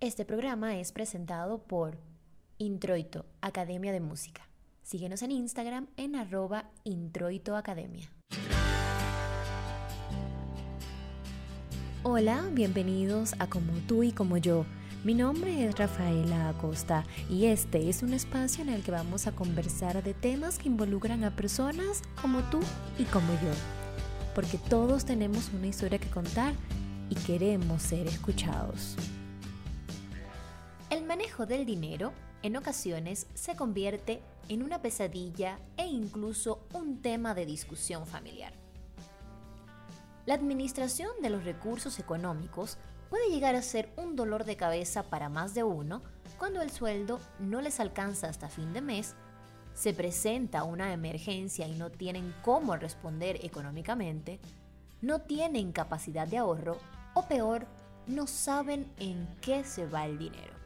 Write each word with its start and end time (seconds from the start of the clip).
Este 0.00 0.24
programa 0.24 0.78
es 0.78 0.92
presentado 0.92 1.58
por 1.58 1.98
Introito, 2.56 3.26
Academia 3.40 3.90
de 3.90 3.98
Música. 3.98 4.48
Síguenos 4.80 5.22
en 5.22 5.32
Instagram 5.32 5.88
en 5.96 6.14
arroba 6.14 6.70
introitoacademia. 6.84 8.08
Hola, 12.04 12.48
bienvenidos 12.52 13.34
a 13.40 13.48
Como 13.48 13.72
tú 13.88 14.04
y 14.04 14.12
como 14.12 14.36
yo. 14.36 14.66
Mi 15.02 15.14
nombre 15.14 15.64
es 15.66 15.76
Rafaela 15.76 16.50
Acosta 16.50 17.04
y 17.28 17.46
este 17.46 17.88
es 17.88 18.04
un 18.04 18.14
espacio 18.14 18.62
en 18.62 18.68
el 18.68 18.84
que 18.84 18.92
vamos 18.92 19.26
a 19.26 19.32
conversar 19.32 20.04
de 20.04 20.14
temas 20.14 20.60
que 20.60 20.68
involucran 20.68 21.24
a 21.24 21.34
personas 21.34 22.02
como 22.22 22.42
tú 22.50 22.60
y 23.00 23.04
como 23.06 23.32
yo. 23.32 23.50
Porque 24.32 24.58
todos 24.58 25.04
tenemos 25.04 25.50
una 25.52 25.66
historia 25.66 25.98
que 25.98 26.08
contar 26.08 26.54
y 27.10 27.16
queremos 27.16 27.82
ser 27.82 28.06
escuchados. 28.06 28.96
El 30.90 31.04
manejo 31.04 31.44
del 31.44 31.66
dinero 31.66 32.14
en 32.42 32.56
ocasiones 32.56 33.26
se 33.34 33.54
convierte 33.56 34.22
en 34.48 34.62
una 34.62 34.80
pesadilla 34.80 35.58
e 35.76 35.86
incluso 35.86 36.60
un 36.72 37.02
tema 37.02 37.34
de 37.34 37.44
discusión 37.44 38.06
familiar. 38.06 38.54
La 40.24 40.32
administración 40.32 41.10
de 41.20 41.28
los 41.28 41.44
recursos 41.44 41.98
económicos 41.98 42.78
puede 43.10 43.28
llegar 43.28 43.54
a 43.54 43.60
ser 43.60 43.92
un 43.98 44.16
dolor 44.16 44.44
de 44.44 44.56
cabeza 44.56 45.02
para 45.02 45.28
más 45.28 45.52
de 45.52 45.62
uno 45.62 46.00
cuando 46.38 46.62
el 46.62 46.70
sueldo 46.70 47.20
no 47.38 47.60
les 47.60 47.80
alcanza 47.80 48.30
hasta 48.30 48.48
fin 48.48 48.72
de 48.72 48.80
mes, 48.80 49.14
se 49.74 49.92
presenta 49.92 50.64
una 50.64 50.94
emergencia 50.94 51.68
y 51.68 51.74
no 51.74 51.90
tienen 51.90 52.34
cómo 52.42 52.76
responder 52.76 53.44
económicamente, 53.44 54.40
no 55.02 55.20
tienen 55.20 55.72
capacidad 55.72 56.26
de 56.26 56.38
ahorro 56.38 56.78
o 57.12 57.28
peor, 57.28 57.66
no 58.06 58.26
saben 58.26 58.90
en 58.98 59.28
qué 59.42 59.64
se 59.64 59.86
va 59.86 60.06
el 60.06 60.16
dinero. 60.16 60.57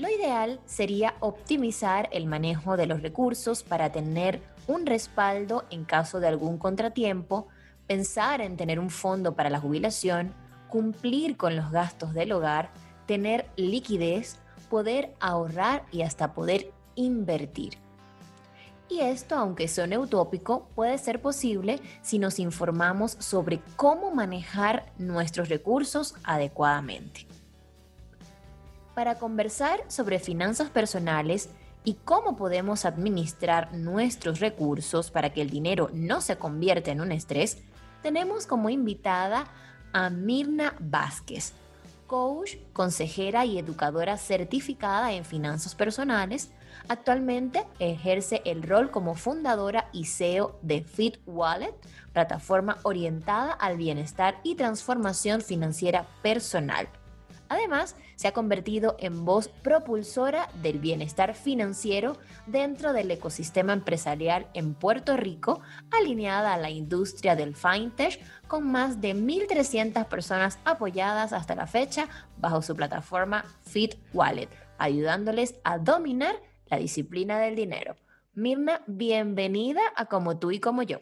Lo 0.00 0.08
ideal 0.08 0.60
sería 0.64 1.14
optimizar 1.20 2.08
el 2.10 2.24
manejo 2.24 2.78
de 2.78 2.86
los 2.86 3.02
recursos 3.02 3.62
para 3.62 3.92
tener 3.92 4.40
un 4.66 4.86
respaldo 4.86 5.66
en 5.68 5.84
caso 5.84 6.20
de 6.20 6.28
algún 6.28 6.56
contratiempo, 6.56 7.48
pensar 7.86 8.40
en 8.40 8.56
tener 8.56 8.80
un 8.80 8.88
fondo 8.88 9.34
para 9.36 9.50
la 9.50 9.60
jubilación, 9.60 10.32
cumplir 10.70 11.36
con 11.36 11.54
los 11.54 11.70
gastos 11.70 12.14
del 12.14 12.32
hogar, 12.32 12.70
tener 13.04 13.50
liquidez, 13.56 14.38
poder 14.70 15.14
ahorrar 15.20 15.84
y 15.92 16.00
hasta 16.00 16.32
poder 16.32 16.72
invertir. 16.94 17.74
Y 18.88 19.00
esto, 19.00 19.34
aunque 19.34 19.68
suene 19.68 19.98
utópico, 19.98 20.66
puede 20.74 20.96
ser 20.96 21.20
posible 21.20 21.78
si 22.00 22.18
nos 22.18 22.38
informamos 22.38 23.18
sobre 23.18 23.60
cómo 23.76 24.14
manejar 24.14 24.94
nuestros 24.96 25.50
recursos 25.50 26.14
adecuadamente 26.24 27.26
para 28.94 29.16
conversar 29.16 29.80
sobre 29.88 30.18
finanzas 30.18 30.70
personales 30.70 31.50
y 31.84 31.94
cómo 32.04 32.36
podemos 32.36 32.84
administrar 32.84 33.72
nuestros 33.74 34.40
recursos 34.40 35.10
para 35.10 35.32
que 35.32 35.42
el 35.42 35.50
dinero 35.50 35.90
no 35.92 36.20
se 36.20 36.36
convierta 36.36 36.90
en 36.90 37.00
un 37.00 37.12
estrés, 37.12 37.58
tenemos 38.02 38.46
como 38.46 38.70
invitada 38.70 39.46
a 39.92 40.10
Mirna 40.10 40.74
Vázquez, 40.78 41.52
coach, 42.06 42.56
consejera 42.72 43.44
y 43.44 43.58
educadora 43.58 44.16
certificada 44.16 45.12
en 45.12 45.24
finanzas 45.24 45.74
personales. 45.74 46.50
Actualmente 46.88 47.66
ejerce 47.78 48.42
el 48.44 48.62
rol 48.62 48.90
como 48.90 49.14
fundadora 49.14 49.88
y 49.92 50.06
CEO 50.06 50.58
de 50.62 50.82
Fit 50.82 51.18
Wallet, 51.26 51.74
plataforma 52.12 52.78
orientada 52.82 53.52
al 53.52 53.76
bienestar 53.76 54.40
y 54.42 54.54
transformación 54.56 55.40
financiera 55.40 56.06
personal. 56.22 56.88
Además, 57.50 57.96
se 58.14 58.28
ha 58.28 58.32
convertido 58.32 58.94
en 59.00 59.24
voz 59.24 59.48
propulsora 59.48 60.48
del 60.62 60.78
bienestar 60.78 61.34
financiero 61.34 62.16
dentro 62.46 62.92
del 62.92 63.10
ecosistema 63.10 63.72
empresarial 63.72 64.46
en 64.54 64.74
Puerto 64.74 65.16
Rico, 65.16 65.60
alineada 65.90 66.54
a 66.54 66.58
la 66.58 66.70
industria 66.70 67.34
del 67.34 67.56
fintech, 67.56 68.20
con 68.46 68.70
más 68.70 69.00
de 69.00 69.16
1.300 69.16 70.06
personas 70.06 70.60
apoyadas 70.64 71.32
hasta 71.32 71.56
la 71.56 71.66
fecha 71.66 72.08
bajo 72.38 72.62
su 72.62 72.76
plataforma 72.76 73.44
Fit 73.62 73.96
Wallet, 74.14 74.48
ayudándoles 74.78 75.56
a 75.64 75.78
dominar 75.78 76.36
la 76.66 76.78
disciplina 76.78 77.40
del 77.40 77.56
dinero. 77.56 77.96
Mirna, 78.32 78.84
bienvenida 78.86 79.80
a 79.96 80.06
Como 80.06 80.38
tú 80.38 80.52
y 80.52 80.60
como 80.60 80.84
yo. 80.84 81.00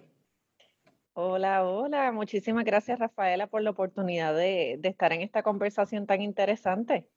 Hola, 1.20 1.64
hola. 1.64 2.12
Muchísimas 2.12 2.64
gracias, 2.64 3.00
Rafaela, 3.00 3.48
por 3.48 3.60
la 3.60 3.70
oportunidad 3.70 4.32
de, 4.36 4.78
estar 4.84 5.12
en 5.12 5.20
esta 5.20 5.42
conversación 5.42 6.06
tan 6.06 6.22
interesante. 6.22 7.08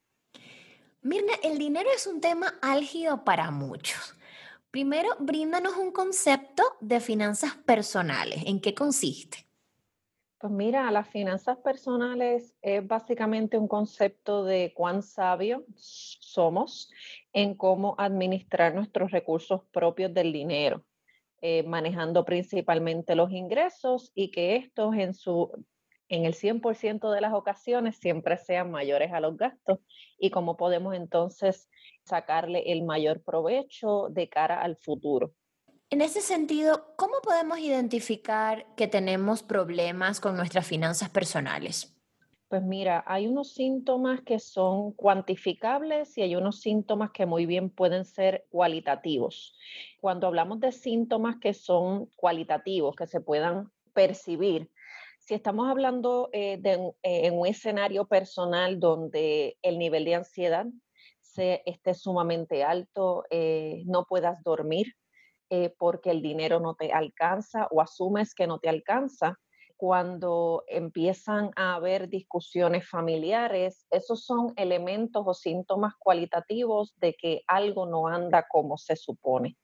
Mirna, 1.04 1.34
el 1.44 1.60
dinero 1.60 1.88
es 1.96 2.08
un 2.08 2.20
tema 2.20 2.56
álgido 2.64 3.24
para 3.24 3.52
muchos. 3.52 4.18
Primero, 4.72 5.10
bríndanos 5.20 5.78
un 5.78 5.92
concepto 5.92 6.64
de 6.80 7.00
finanzas 7.00 7.54
personales. 7.58 8.42
¿En 8.48 8.60
qué 8.60 8.74
consiste? 8.74 9.46
Pues 10.40 10.52
mira, 10.52 10.90
las 10.90 11.08
finanzas 11.08 11.60
personales 11.60 12.56
es 12.64 12.88
básicamente 12.88 13.60
un 13.60 13.68
concepto 13.68 14.44
de 14.44 14.74
cuán 14.76 15.04
sabios 15.04 15.62
somos 15.76 16.90
en 17.34 17.54
cómo 17.54 17.94
administrar 18.00 18.74
nuestros 18.74 19.12
recursos 19.12 19.62
propios 19.72 20.12
del 20.12 20.34
dinero. 20.34 20.84
Eh, 21.44 21.64
manejando 21.64 22.24
principalmente 22.24 23.16
los 23.16 23.32
ingresos 23.32 24.12
y 24.14 24.30
que 24.30 24.58
estos 24.58 24.94
en, 24.96 25.16
su, 25.16 25.52
en 26.08 26.26
el 26.26 26.36
100% 26.36 27.12
de 27.12 27.20
las 27.20 27.34
ocasiones 27.34 27.98
siempre 27.98 28.38
sean 28.38 28.70
mayores 28.70 29.12
a 29.12 29.20
los 29.20 29.38
gastos 29.38 29.80
y 30.20 30.30
cómo 30.30 30.56
podemos 30.56 30.94
entonces 30.94 31.68
sacarle 32.04 32.72
el 32.72 32.84
mayor 32.84 33.24
provecho 33.24 34.10
de 34.12 34.30
cara 34.30 34.62
al 34.62 34.78
futuro. 34.78 35.34
En 35.90 36.02
ese 36.02 36.22
sentido, 36.22 36.94
¿cómo 36.96 37.16
podemos 37.24 37.58
identificar 37.58 38.68
que 38.76 38.88
tenemos 38.88 39.42
problemas 39.42 40.20
con 40.20 40.38
nuestras 40.38 40.68
finanzas 40.68 41.10
personales? 41.10 42.01
Pues 42.52 42.64
mira, 42.64 43.02
hay 43.08 43.28
unos 43.28 43.54
síntomas 43.54 44.24
que 44.24 44.38
son 44.38 44.92
cuantificables 44.92 46.18
y 46.18 46.22
hay 46.22 46.36
unos 46.36 46.60
síntomas 46.60 47.12
que 47.12 47.26
muy 47.26 47.46
bien 47.46 47.70
pueden 47.70 48.04
ser 48.04 48.46
cualitativos. 48.50 49.58
Cuando 50.02 50.28
hablamos 50.28 50.60
de 50.60 50.74
síntomas 50.74 51.38
que 51.38 51.54
son 51.54 52.08
cualitativos, 52.18 52.94
que 52.98 53.08
se 53.08 53.22
puedan 53.22 53.72
percibir, 53.94 54.70
si 55.18 55.34
estamos 55.34 55.70
hablando 55.70 56.30
eh, 56.34 56.58
de 56.60 56.74
eh, 57.04 57.28
en 57.28 57.40
un 57.40 57.48
escenario 57.48 58.06
personal 58.06 58.82
donde 58.82 59.58
el 59.62 59.80
nivel 59.80 60.04
de 60.04 60.16
ansiedad 60.16 60.66
se, 61.22 61.64
esté 61.66 61.94
sumamente 61.94 62.66
alto, 62.66 63.24
eh, 63.30 63.84
no 63.86 64.04
puedas 64.04 64.44
dormir 64.44 64.88
porque 65.78 66.12
el 66.12 66.22
dinero 66.22 66.60
no 66.60 66.76
te 66.76 66.92
alcanza 66.94 67.68
o 67.72 67.82
asumes 67.82 68.34
que 68.34 68.48
no 68.48 68.60
te 68.60 68.70
alcanza, 68.70 69.38
cuando 69.82 70.64
empiezan 70.68 71.50
a 71.56 71.74
haber 71.74 72.08
discusiones 72.08 72.88
familiares, 72.88 73.88
esos 73.90 74.24
son 74.26 74.54
elementos 74.56 75.24
o 75.26 75.34
síntomas 75.34 75.96
cualitativos 75.98 76.94
de 76.98 77.16
que 77.16 77.42
algo 77.48 77.88
no 77.88 78.08
anda 78.08 78.46
como 78.48 78.78
se 78.78 78.96
supone 78.96 79.58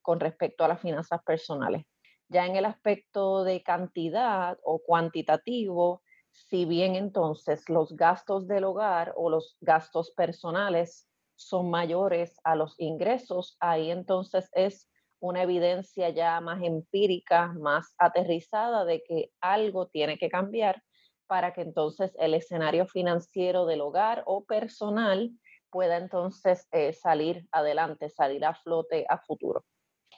con 0.00 0.20
respecto 0.20 0.62
a 0.62 0.68
las 0.68 0.80
finanzas 0.80 1.24
personales. 1.24 1.82
Ya 2.28 2.46
en 2.46 2.54
el 2.54 2.66
aspecto 2.66 3.42
de 3.42 3.64
cantidad 3.64 4.56
o 4.62 4.78
cuantitativo, 4.78 6.02
si 6.30 6.66
bien 6.66 6.94
entonces 6.94 7.68
los 7.68 7.96
gastos 7.96 8.46
del 8.46 8.62
hogar 8.62 9.12
o 9.16 9.28
los 9.28 9.56
gastos 9.60 10.12
personales 10.12 11.08
son 11.34 11.68
mayores 11.68 12.38
a 12.44 12.54
los 12.54 12.76
ingresos, 12.78 13.56
ahí 13.58 13.90
entonces 13.90 14.48
es 14.52 14.88
una 15.24 15.42
evidencia 15.42 16.10
ya 16.10 16.38
más 16.42 16.62
empírica, 16.62 17.48
más 17.54 17.94
aterrizada 17.96 18.84
de 18.84 19.02
que 19.02 19.30
algo 19.40 19.86
tiene 19.86 20.18
que 20.18 20.28
cambiar 20.28 20.82
para 21.26 21.54
que 21.54 21.62
entonces 21.62 22.14
el 22.18 22.34
escenario 22.34 22.86
financiero 22.86 23.64
del 23.64 23.80
hogar 23.80 24.22
o 24.26 24.44
personal 24.44 25.30
pueda 25.70 25.96
entonces 25.96 26.68
eh, 26.72 26.92
salir 26.92 27.48
adelante, 27.52 28.10
salir 28.10 28.44
a 28.44 28.54
flote 28.54 29.06
a 29.08 29.16
futuro. 29.16 29.64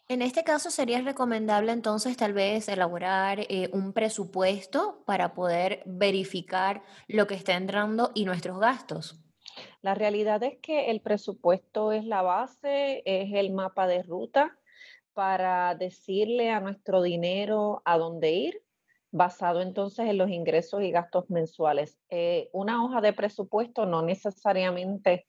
En 0.08 0.23
este 0.23 0.43
caso 0.43 0.73
sería 0.73 1.00
recomendable 1.00 1.70
entonces 1.70 2.17
tal 2.17 2.32
vez 2.32 2.69
elaborar 2.69 3.38
eh, 3.49 3.70
un 3.73 3.93
presupuesto 3.93 5.05
para 5.06 5.35
poder 5.35 5.85
verificar 5.87 6.82
lo 7.06 7.29
que 7.29 7.35
está 7.35 7.55
entrando 7.55 8.11
y 8.12 8.25
nuestros 8.25 8.58
gastos. 8.58 9.23
La 9.82 9.94
realidad 9.94 10.43
es 10.43 10.58
que 10.61 10.91
el 10.91 11.00
presupuesto 11.00 11.93
es 11.93 12.05
la 12.05 12.23
base, 12.23 13.03
es 13.05 13.32
el 13.32 13.53
mapa 13.53 13.87
de 13.87 14.03
ruta 14.03 14.58
para 15.17 15.75
decirle 15.75 16.51
a 16.51 16.61
nuestro 16.61 17.01
dinero 17.01 17.81
a 17.87 17.97
dónde 17.97 18.33
ir, 18.33 18.63
basado 19.11 19.63
entonces 19.63 20.11
en 20.11 20.19
los 20.19 20.29
ingresos 20.29 20.83
y 20.83 20.91
gastos 20.91 21.31
mensuales. 21.31 21.99
Eh, 22.11 22.51
una 22.53 22.85
hoja 22.85 23.01
de 23.01 23.15
presupuesto 23.15 23.87
no 23.87 24.03
necesariamente 24.03 25.25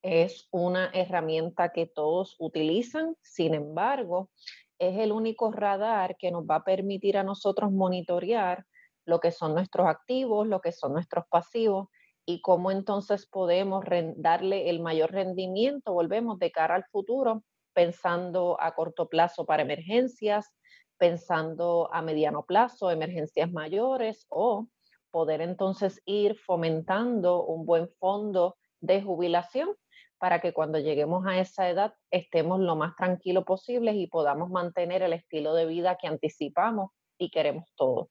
es 0.00 0.46
una 0.52 0.90
herramienta 0.94 1.72
que 1.72 1.86
todos 1.86 2.36
utilizan, 2.38 3.16
sin 3.20 3.54
embargo, 3.54 4.30
es 4.78 4.96
el 4.98 5.10
único 5.10 5.50
radar 5.50 6.16
que 6.18 6.30
nos 6.30 6.44
va 6.44 6.56
a 6.56 6.64
permitir 6.64 7.18
a 7.18 7.24
nosotros 7.24 7.72
monitorear 7.72 8.64
lo 9.06 9.18
que 9.18 9.32
son 9.32 9.54
nuestros 9.54 9.88
activos, 9.88 10.46
lo 10.46 10.60
que 10.60 10.70
son 10.70 10.92
nuestros 10.92 11.24
pasivos 11.28 11.88
y 12.24 12.42
cómo 12.42 12.70
entonces 12.70 13.26
podemos 13.26 13.84
darle 14.18 14.70
el 14.70 14.78
mayor 14.78 15.10
rendimiento, 15.10 15.92
volvemos 15.92 16.38
de 16.38 16.52
cara 16.52 16.76
al 16.76 16.84
futuro, 16.84 17.42
pensando 17.74 18.60
a 18.60 18.74
corto 18.74 19.08
plazo 19.08 19.44
para 19.44 19.62
emergencias, 19.62 20.54
pensando 20.98 21.88
a 21.92 22.02
mediano 22.02 22.44
plazo, 22.44 22.90
emergencias 22.90 23.50
mayores 23.50 24.26
o 24.28 24.68
poder 25.10 25.40
entonces 25.40 26.00
ir 26.06 26.36
fomentando 26.38 27.44
un 27.44 27.66
buen 27.66 27.88
fondo 27.98 28.56
de 28.80 29.02
jubilación 29.02 29.76
para 30.18 30.40
que 30.40 30.52
cuando 30.52 30.78
lleguemos 30.78 31.26
a 31.26 31.38
esa 31.40 31.68
edad 31.68 31.94
estemos 32.10 32.60
lo 32.60 32.76
más 32.76 32.94
tranquilos 32.94 33.44
posibles 33.44 33.96
y 33.96 34.06
podamos 34.06 34.50
mantener 34.50 35.02
el 35.02 35.12
estilo 35.12 35.54
de 35.54 35.66
vida 35.66 35.98
que 36.00 36.06
anticipamos 36.06 36.90
y 37.18 37.30
queremos 37.30 37.64
todos. 37.76 38.08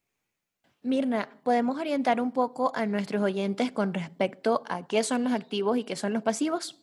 Mirna, 0.83 1.29
¿podemos 1.43 1.79
orientar 1.79 2.19
un 2.19 2.31
poco 2.31 2.71
a 2.75 2.85
nuestros 2.85 3.21
oyentes 3.21 3.71
con 3.71 3.93
respecto 3.93 4.63
a 4.67 4.87
qué 4.87 5.03
son 5.03 5.23
los 5.23 5.31
activos 5.31 5.77
y 5.77 5.83
qué 5.83 5.95
son 5.95 6.11
los 6.11 6.23
pasivos? 6.23 6.80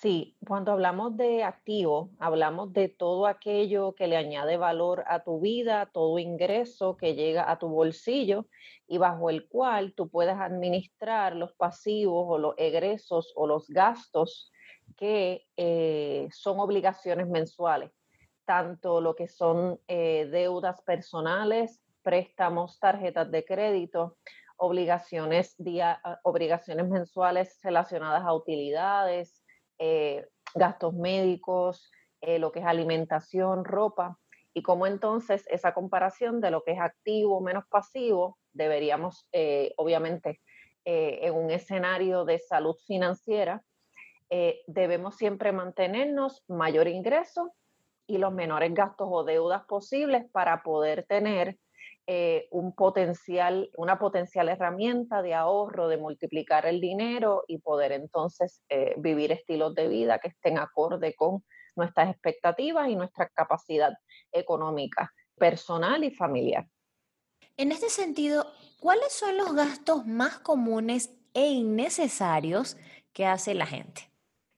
Sí, 0.00 0.38
cuando 0.46 0.72
hablamos 0.72 1.18
de 1.18 1.44
activo, 1.44 2.08
hablamos 2.18 2.72
de 2.72 2.88
todo 2.88 3.26
aquello 3.26 3.94
que 3.94 4.06
le 4.06 4.16
añade 4.16 4.56
valor 4.56 5.04
a 5.06 5.22
tu 5.24 5.40
vida, 5.40 5.90
todo 5.92 6.18
ingreso 6.18 6.96
que 6.96 7.14
llega 7.14 7.50
a 7.50 7.58
tu 7.58 7.68
bolsillo 7.68 8.46
y 8.86 8.96
bajo 8.96 9.28
el 9.28 9.46
cual 9.46 9.92
tú 9.94 10.08
puedes 10.08 10.36
administrar 10.36 11.36
los 11.36 11.52
pasivos 11.52 12.24
o 12.28 12.38
los 12.38 12.54
egresos 12.56 13.30
o 13.36 13.46
los 13.46 13.68
gastos 13.68 14.50
que 14.96 15.46
eh, 15.58 16.28
son 16.32 16.60
obligaciones 16.60 17.28
mensuales, 17.28 17.90
tanto 18.46 19.02
lo 19.02 19.14
que 19.14 19.28
son 19.28 19.80
eh, 19.86 20.26
deudas 20.32 20.80
personales, 20.80 21.78
préstamos, 22.00 22.78
tarjetas 22.78 23.30
de 23.30 23.44
crédito, 23.44 24.16
obligaciones, 24.56 25.56
ah, 25.82 26.20
obligaciones 26.22 26.88
mensuales 26.88 27.58
relacionadas 27.62 28.22
a 28.24 28.32
utilidades, 28.32 29.39
eh, 29.82 30.26
gastos 30.54 30.92
médicos, 30.92 31.90
eh, 32.20 32.38
lo 32.38 32.52
que 32.52 32.58
es 32.58 32.66
alimentación, 32.66 33.64
ropa, 33.64 34.18
y 34.52 34.62
cómo 34.62 34.86
entonces 34.86 35.42
esa 35.48 35.72
comparación 35.72 36.42
de 36.42 36.50
lo 36.50 36.62
que 36.62 36.72
es 36.72 36.80
activo 36.80 37.40
menos 37.40 37.64
pasivo, 37.66 38.36
deberíamos, 38.52 39.26
eh, 39.32 39.72
obviamente, 39.78 40.40
en 40.84 41.34
un 41.34 41.50
escenario 41.50 42.24
de 42.24 42.38
salud 42.38 42.74
financiera, 42.86 43.62
debemos 44.66 45.14
siempre 45.14 45.52
mantenernos 45.52 46.42
mayor 46.48 46.88
ingreso 46.88 47.52
y 48.06 48.18
los 48.18 48.32
menores 48.32 48.72
gastos 48.74 49.06
o 49.08 49.22
deudas 49.22 49.62
posibles 49.66 50.24
para 50.32 50.62
poder 50.62 51.04
tener 51.06 51.58
eh, 52.12 52.48
un 52.50 52.74
potencial, 52.74 53.70
una 53.76 53.96
potencial 53.96 54.48
herramienta 54.48 55.22
de 55.22 55.32
ahorro, 55.32 55.86
de 55.86 55.96
multiplicar 55.96 56.66
el 56.66 56.80
dinero 56.80 57.44
y 57.46 57.58
poder 57.58 57.92
entonces 57.92 58.64
eh, 58.68 58.94
vivir 58.98 59.30
estilos 59.30 59.76
de 59.76 59.86
vida 59.86 60.18
que 60.18 60.26
estén 60.26 60.58
acorde 60.58 61.14
con 61.14 61.44
nuestras 61.76 62.10
expectativas 62.10 62.88
y 62.88 62.96
nuestra 62.96 63.28
capacidad 63.28 63.92
económica, 64.32 65.12
personal 65.36 66.02
y 66.02 66.10
familiar. 66.10 66.66
En 67.56 67.70
este 67.70 67.88
sentido, 67.88 68.44
¿cuáles 68.80 69.12
son 69.12 69.36
los 69.36 69.54
gastos 69.54 70.04
más 70.04 70.40
comunes 70.40 71.14
e 71.32 71.46
innecesarios 71.46 72.76
que 73.12 73.24
hace 73.24 73.54
la 73.54 73.66
gente? 73.66 74.09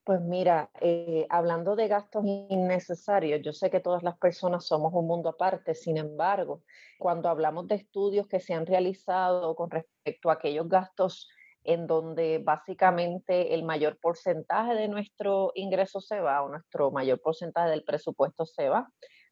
Pues 0.05 0.21
mira, 0.21 0.71
eh, 0.81 1.27
hablando 1.31 1.77
de 1.77 1.87
gastos 1.87 2.25
innecesarios, 2.27 3.41
yo 3.45 3.53
sé 3.53 3.71
que 3.71 3.79
todas 3.79 4.03
las 4.03 4.19
personas 4.19 4.67
somos 4.67 4.93
un 4.95 5.07
mundo 5.07 5.29
aparte, 5.29 5.75
sin 5.77 5.97
embargo, 5.97 6.65
cuando 6.99 7.29
hablamos 7.29 7.69
de 7.69 7.77
estudios 7.77 8.27
que 8.27 8.41
se 8.41 8.53
han 8.53 8.67
realizado 8.67 9.55
con 9.55 9.71
respecto 9.71 10.29
a 10.31 10.35
aquellos 10.35 10.69
gastos 10.69 11.29
en 11.63 11.87
donde 11.87 12.41
básicamente 12.45 13.55
el 13.55 13.63
mayor 13.63 14.01
porcentaje 14.01 14.75
de 14.75 14.89
nuestro 14.89 15.53
ingreso 15.55 16.01
se 16.01 16.19
va 16.21 16.43
o 16.43 16.49
nuestro 16.49 16.91
mayor 16.91 17.21
porcentaje 17.21 17.71
del 17.71 17.85
presupuesto 17.85 18.45
se 18.45 18.69
va, 18.69 18.89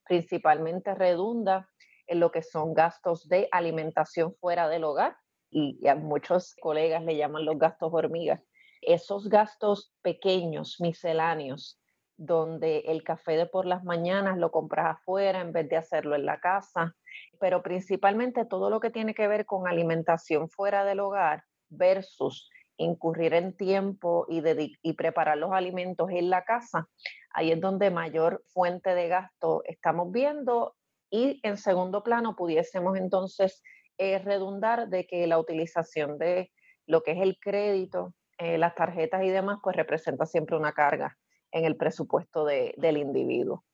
principalmente 0.07 0.95
redunda 0.95 1.69
en 2.07 2.21
lo 2.21 2.31
que 2.31 2.43
son 2.43 2.75
gastos 2.75 3.27
de 3.27 3.49
alimentación 3.51 4.37
fuera 4.41 4.69
del 4.69 4.85
hogar 4.85 5.17
y 5.51 5.85
a 5.89 5.97
muchos 5.97 6.55
colegas 6.61 7.03
le 7.05 7.17
llaman 7.17 7.45
los 7.45 7.59
gastos 7.59 7.91
hormigas 7.93 8.41
esos 8.83 9.29
gastos 9.29 9.93
pequeños, 10.03 10.77
misceláneos, 10.81 11.81
donde 12.17 12.81
el 12.81 13.03
café 13.03 13.37
de 13.37 13.47
por 13.47 13.65
las 13.65 13.83
mañanas 13.83 14.37
lo 14.37 14.51
compras 14.51 14.97
afuera 14.97 15.41
en 15.41 15.53
vez 15.53 15.69
de 15.69 15.77
hacerlo 15.77 16.15
en 16.15 16.27
la 16.27 16.39
casa, 16.39 16.95
pero 17.39 17.63
principalmente 17.63 18.45
todo 18.45 18.69
lo 18.69 18.79
que 18.81 18.91
tiene 18.91 19.15
que 19.15 19.27
ver 19.27 19.47
con 19.47 19.67
alimentación 19.67 20.51
fuera 20.51 20.85
del 20.85 21.01
hogar 21.01 21.45
versus 21.71 22.51
incurrir 22.77 23.35
en 23.35 23.57
tiempo 23.57 24.27
y, 24.29 24.43
y 24.83 24.93
preparar 24.95 25.39
los 25.39 25.53
alimentos 25.53 26.11
en 26.11 26.31
la 26.31 26.45
casa, 26.45 26.89
ahí 27.33 27.53
es 27.53 27.61
donde 27.61 27.91
mayor 27.91 28.43
fuente 28.49 28.95
de 28.95 29.09
gasto 29.09 29.63
estamos 29.65 30.11
viendo. 30.13 30.75
Y 31.11 31.41
en 31.43 31.57
segundo 31.57 32.03
plano 32.03 32.37
pudiésemos 32.37 32.97
entonces 32.97 33.63
eh, 33.99 34.19
redundar 34.19 34.89
de 34.89 35.07
que 35.07 35.27
la 35.27 35.39
utilización 35.39 36.19
de 36.19 36.51
lo 36.87 37.03
que 37.03 37.13
es 37.13 37.19
el 37.21 37.39
crédito 37.39 38.15
eh, 38.41 38.57
las 38.57 38.75
tarjetas 38.75 39.23
y 39.23 39.29
demás, 39.29 39.59
pues 39.63 39.77
representa 39.77 40.25
siempre 40.25 40.57
una 40.57 40.73
carga 40.73 41.19
en 41.53 41.67
el 41.67 41.77
presupuesto 41.77 42.47
del 42.47 42.97
individuo. 42.97 43.65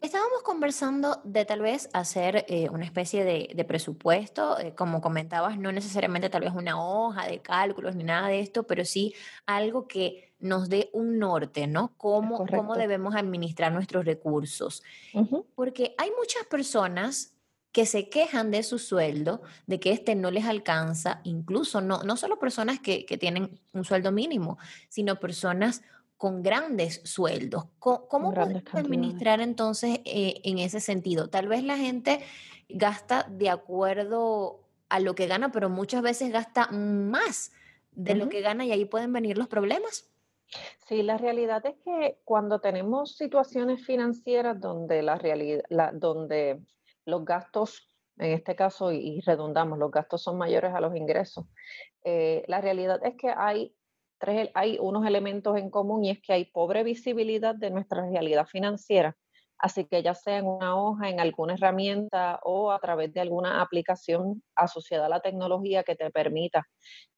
Estábamos 0.00 0.42
conversando 0.42 1.20
de 1.24 1.44
tal 1.44 1.60
vez 1.60 1.90
hacer 1.92 2.46
eh, 2.48 2.70
una 2.70 2.84
especie 2.84 3.24
de, 3.24 3.64
presupuesto, 3.64 4.58
eh, 4.58 4.74
como 4.74 5.02
comentabas, 5.02 5.58
no 5.58 5.70
necesariamente 5.70 6.30
tal 6.30 6.42
vez 6.42 6.52
una 6.54 6.82
hoja 6.82 7.26
de 7.26 7.42
cálculos 7.42 7.94
ni 7.94 8.04
nada 8.04 8.28
de 8.28 8.40
esto, 8.40 8.62
pero 8.62 8.84
sí 8.86 9.14
algo 9.44 9.86
que 9.86 10.32
nos 10.38 10.70
dé 10.70 10.88
un 10.94 11.18
norte, 11.18 11.66
¿no? 11.66 11.92
Cómo, 11.98 12.46
cómo 12.46 12.76
debemos 12.76 13.14
administrar 13.14 13.72
nuestros 13.72 14.06
recursos. 14.06 14.82
Porque 15.54 15.94
hay 15.98 16.10
muchas 16.18 16.46
personas 16.46 17.36
que 17.72 17.86
se 17.86 18.08
quejan 18.08 18.50
de 18.50 18.62
su 18.62 18.78
sueldo, 18.78 19.42
de 19.66 19.78
que 19.78 19.92
este 19.92 20.14
no 20.14 20.30
les 20.30 20.44
alcanza, 20.44 21.20
incluso 21.24 21.80
no, 21.80 22.02
no 22.02 22.16
solo 22.16 22.38
personas 22.38 22.80
que, 22.80 23.04
tienen 23.18 23.60
un 23.72 23.84
sueldo 23.84 24.10
mínimo, 24.12 24.58
sino 24.88 25.20
personas 25.20 25.82
con 26.16 26.42
grandes 26.42 27.00
sueldos. 27.04 27.66
¿Cómo, 27.78 28.34
podemos 28.34 28.62
administrar 28.72 29.40
entonces 29.40 30.00
eh, 30.04 30.40
en 30.44 30.58
ese 30.58 30.80
sentido? 30.80 31.28
Tal 31.28 31.48
vez 31.48 31.62
la 31.62 31.76
gente 31.76 32.20
gasta 32.68 33.26
de 33.30 33.50
acuerdo 33.50 34.60
a 34.88 35.00
lo 35.00 35.14
que 35.14 35.28
gana, 35.28 35.52
pero 35.52 35.70
muchas 35.70 36.02
veces 36.02 36.32
gasta 36.32 36.68
más 36.72 37.52
de 37.92 38.14
lo 38.14 38.28
que 38.28 38.40
gana 38.40 38.64
y 38.64 38.72
ahí 38.72 38.84
pueden 38.84 39.12
venir 39.12 39.38
los 39.38 39.48
problemas. 39.48 40.10
Sí, 40.88 41.02
la 41.02 41.16
realidad 41.16 41.64
es 41.64 41.76
que 41.84 42.18
cuando 42.24 42.60
tenemos 42.60 43.16
situaciones 43.16 43.84
financieras 43.84 44.60
donde 44.60 45.02
la 45.02 45.16
realidad, 45.16 45.62
donde 45.92 46.60
los 47.04 47.24
gastos, 47.24 47.88
en 48.18 48.32
este 48.32 48.56
caso, 48.56 48.92
y, 48.92 49.20
redundamos, 49.20 49.78
los 49.78 49.90
gastos 49.90 50.22
son 50.22 50.38
mayores 50.38 50.74
a 50.74 50.80
los 50.80 50.94
ingresos. 50.96 51.46
Eh, 52.04 52.44
la 52.48 52.60
realidad 52.60 53.00
es 53.04 53.16
que 53.16 53.32
hay, 53.36 53.74
tres, 54.18 54.50
hay 54.54 54.78
unos 54.80 55.06
elementos 55.06 55.56
en 55.56 55.70
común 55.70 56.04
y 56.04 56.10
es 56.10 56.20
que 56.20 56.32
hay 56.32 56.44
pobre 56.46 56.82
visibilidad 56.84 57.54
de 57.54 57.70
nuestra 57.70 58.08
realidad 58.08 58.46
financiera. 58.46 59.16
Así 59.58 59.84
que 59.84 60.02
ya 60.02 60.14
sea 60.14 60.38
en 60.38 60.46
una 60.46 60.74
hoja, 60.74 61.10
en 61.10 61.20
alguna 61.20 61.54
herramienta 61.54 62.40
o 62.44 62.72
a 62.72 62.78
través 62.78 63.12
de 63.12 63.20
alguna 63.20 63.60
aplicación 63.60 64.42
asociada 64.54 65.06
a 65.06 65.10
la 65.10 65.20
tecnología 65.20 65.82
que 65.82 65.96
te 65.96 66.10
permita 66.10 66.66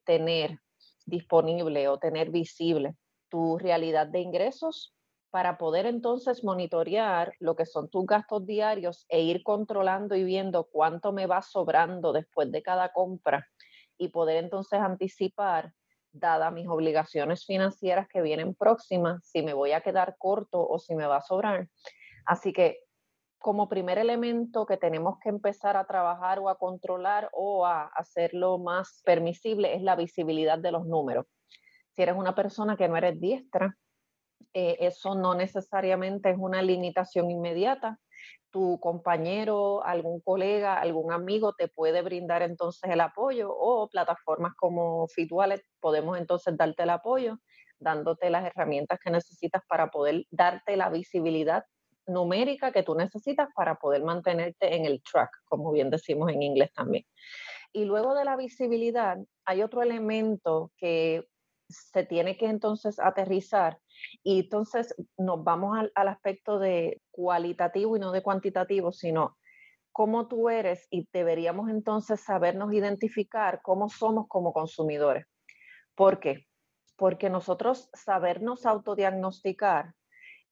tener 0.04 0.58
disponible 1.06 1.86
o 1.88 1.98
tener 1.98 2.30
visible 2.30 2.96
tu 3.28 3.58
realidad 3.58 4.08
de 4.08 4.20
ingresos 4.20 4.92
para 5.32 5.56
poder 5.56 5.86
entonces 5.86 6.44
monitorear 6.44 7.34
lo 7.40 7.56
que 7.56 7.64
son 7.64 7.88
tus 7.88 8.04
gastos 8.04 8.44
diarios 8.44 9.06
e 9.08 9.22
ir 9.22 9.42
controlando 9.42 10.14
y 10.14 10.24
viendo 10.24 10.64
cuánto 10.64 11.10
me 11.10 11.24
va 11.24 11.40
sobrando 11.40 12.12
después 12.12 12.52
de 12.52 12.62
cada 12.62 12.92
compra 12.92 13.48
y 13.96 14.08
poder 14.08 14.44
entonces 14.44 14.78
anticipar, 14.78 15.72
dada 16.12 16.50
mis 16.50 16.68
obligaciones 16.68 17.46
financieras 17.46 18.08
que 18.08 18.20
vienen 18.20 18.54
próximas, 18.54 19.26
si 19.26 19.42
me 19.42 19.54
voy 19.54 19.72
a 19.72 19.80
quedar 19.80 20.16
corto 20.18 20.68
o 20.68 20.78
si 20.78 20.94
me 20.94 21.06
va 21.06 21.16
a 21.16 21.22
sobrar. 21.22 21.66
Así 22.26 22.52
que 22.52 22.80
como 23.38 23.70
primer 23.70 23.96
elemento 23.96 24.66
que 24.66 24.76
tenemos 24.76 25.18
que 25.18 25.30
empezar 25.30 25.78
a 25.78 25.86
trabajar 25.86 26.40
o 26.40 26.50
a 26.50 26.58
controlar 26.58 27.30
o 27.32 27.64
a 27.64 27.86
hacerlo 27.86 28.58
más 28.58 29.00
permisible 29.02 29.74
es 29.74 29.80
la 29.80 29.96
visibilidad 29.96 30.58
de 30.58 30.72
los 30.72 30.84
números. 30.84 31.24
Si 31.92 32.02
eres 32.02 32.16
una 32.16 32.34
persona 32.34 32.76
que 32.76 32.86
no 32.86 32.98
eres 32.98 33.18
diestra, 33.18 33.78
eh, 34.52 34.76
eso 34.80 35.14
no 35.14 35.34
necesariamente 35.34 36.30
es 36.30 36.36
una 36.38 36.62
limitación 36.62 37.30
inmediata. 37.30 37.98
Tu 38.50 38.78
compañero, 38.80 39.82
algún 39.84 40.20
colega, 40.20 40.78
algún 40.78 41.12
amigo 41.12 41.54
te 41.54 41.68
puede 41.68 42.02
brindar 42.02 42.42
entonces 42.42 42.90
el 42.90 43.00
apoyo 43.00 43.50
o 43.50 43.88
plataformas 43.88 44.52
como 44.56 45.08
FitWallet 45.08 45.62
podemos 45.80 46.18
entonces 46.18 46.56
darte 46.56 46.82
el 46.82 46.90
apoyo, 46.90 47.38
dándote 47.78 48.30
las 48.30 48.44
herramientas 48.44 48.98
que 49.02 49.10
necesitas 49.10 49.62
para 49.68 49.90
poder 49.90 50.26
darte 50.30 50.76
la 50.76 50.90
visibilidad 50.90 51.64
numérica 52.06 52.72
que 52.72 52.82
tú 52.82 52.94
necesitas 52.94 53.48
para 53.54 53.76
poder 53.76 54.02
mantenerte 54.02 54.74
en 54.74 54.86
el 54.86 55.02
track, 55.02 55.30
como 55.44 55.72
bien 55.72 55.90
decimos 55.90 56.30
en 56.30 56.42
inglés 56.42 56.72
también. 56.72 57.04
Y 57.72 57.84
luego 57.84 58.14
de 58.14 58.24
la 58.24 58.36
visibilidad, 58.36 59.16
hay 59.44 59.62
otro 59.62 59.82
elemento 59.82 60.72
que 60.76 61.24
se 61.72 62.04
tiene 62.04 62.36
que 62.36 62.46
entonces 62.46 62.98
aterrizar 62.98 63.78
y 64.22 64.40
entonces 64.40 64.94
nos 65.16 65.42
vamos 65.42 65.78
al, 65.94 66.08
aspecto 66.08 66.58
de 66.58 67.00
cualitativo 67.10 67.96
y 67.96 68.00
no 68.00 68.12
de 68.12 68.22
cuantitativo, 68.22 68.92
sino 68.92 69.36
cómo 69.92 70.28
tú 70.28 70.48
eres 70.48 70.86
y 70.90 71.08
deberíamos 71.12 71.70
entonces 71.70 72.20
sabernos 72.20 72.72
identificar 72.72 73.60
cómo 73.62 73.88
somos 73.88 74.26
como 74.28 74.52
consumidores. 74.52 75.26
¿Por 75.94 76.20
qué? 76.20 76.46
Porque 76.96 77.28
nosotros 77.28 77.90
sabernos 77.92 78.64
autodiagnosticar, 78.66 79.94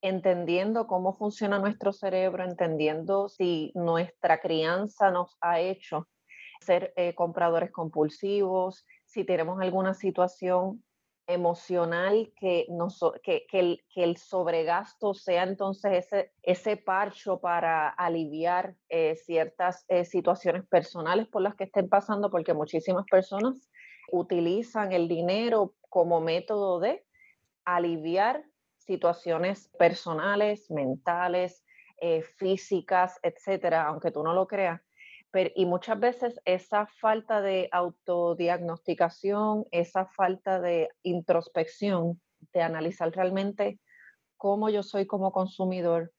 entendiendo 0.03 0.87
cómo 0.87 1.15
funciona 1.15 1.59
nuestro 1.59 1.93
cerebro, 1.93 2.45
entendiendo 2.45 3.29
si 3.29 3.73
nuestra 3.75 4.41
crianza 4.41 5.11
nos 5.11 5.37
ha 5.41 5.61
hecho 5.61 6.09
ser 6.61 6.93
eh, 6.97 7.15
compradores 7.15 7.71
compulsivos, 7.71 8.87
si 9.05 9.25
tenemos 9.25 9.61
alguna 9.61 9.95
situación 9.95 10.85
emocional 11.27 12.33
que, 12.37 12.67
que, 13.23 13.47
que, 13.49 13.61
el, 13.61 13.85
que, 13.93 14.05
el, 14.05 14.17
sobregasto 14.17 15.15
sea 15.15 15.45
entonces 15.45 16.07
ese, 16.07 16.33
ese 16.43 16.77
parcho 16.77 17.41
para 17.41 17.89
aliviar 17.89 18.75
eh, 18.89 19.15
ciertas 19.17 19.85
eh, 19.89 20.05
situaciones 20.05 20.67
personales 20.67 21.29
por 21.29 21.43
las 21.43 21.55
que 21.55 21.65
estén 21.65 21.89
pasando, 21.89 22.31
porque 22.31 22.55
muchísimas 22.55 23.05
personas 23.11 23.71
utilizan 24.13 24.93
el 24.93 25.09
dinero 25.09 25.75
como 25.89 26.21
método 26.21 26.81
de 26.81 27.05
aliviar 27.65 28.45
situaciones 28.79 29.69
personales, 29.79 30.71
mentales, 30.71 31.65
eh, 32.01 32.23
físicas, 32.23 33.21
etcétera, 33.23 33.87
aunque 33.87 34.11
tú 34.11 34.23
no 34.23 34.33
lo 34.33 34.47
creas 34.47 34.81
y 35.55 35.65
muchas 35.65 36.01
veces 36.01 36.41
esa 36.45 36.87
falta 37.01 37.41
de 37.41 37.69
autodiagnosticación, 37.71 39.65
esa 39.71 40.07
falta 40.07 40.61
de 40.61 40.89
introspección, 41.03 42.21
de 42.53 42.63
analizar 42.63 43.13
realmente 43.13 43.79
cómo 44.37 44.71
yo 44.71 44.83
soy 44.83 45.07
como 45.07 45.31
consumidor, 45.31 46.13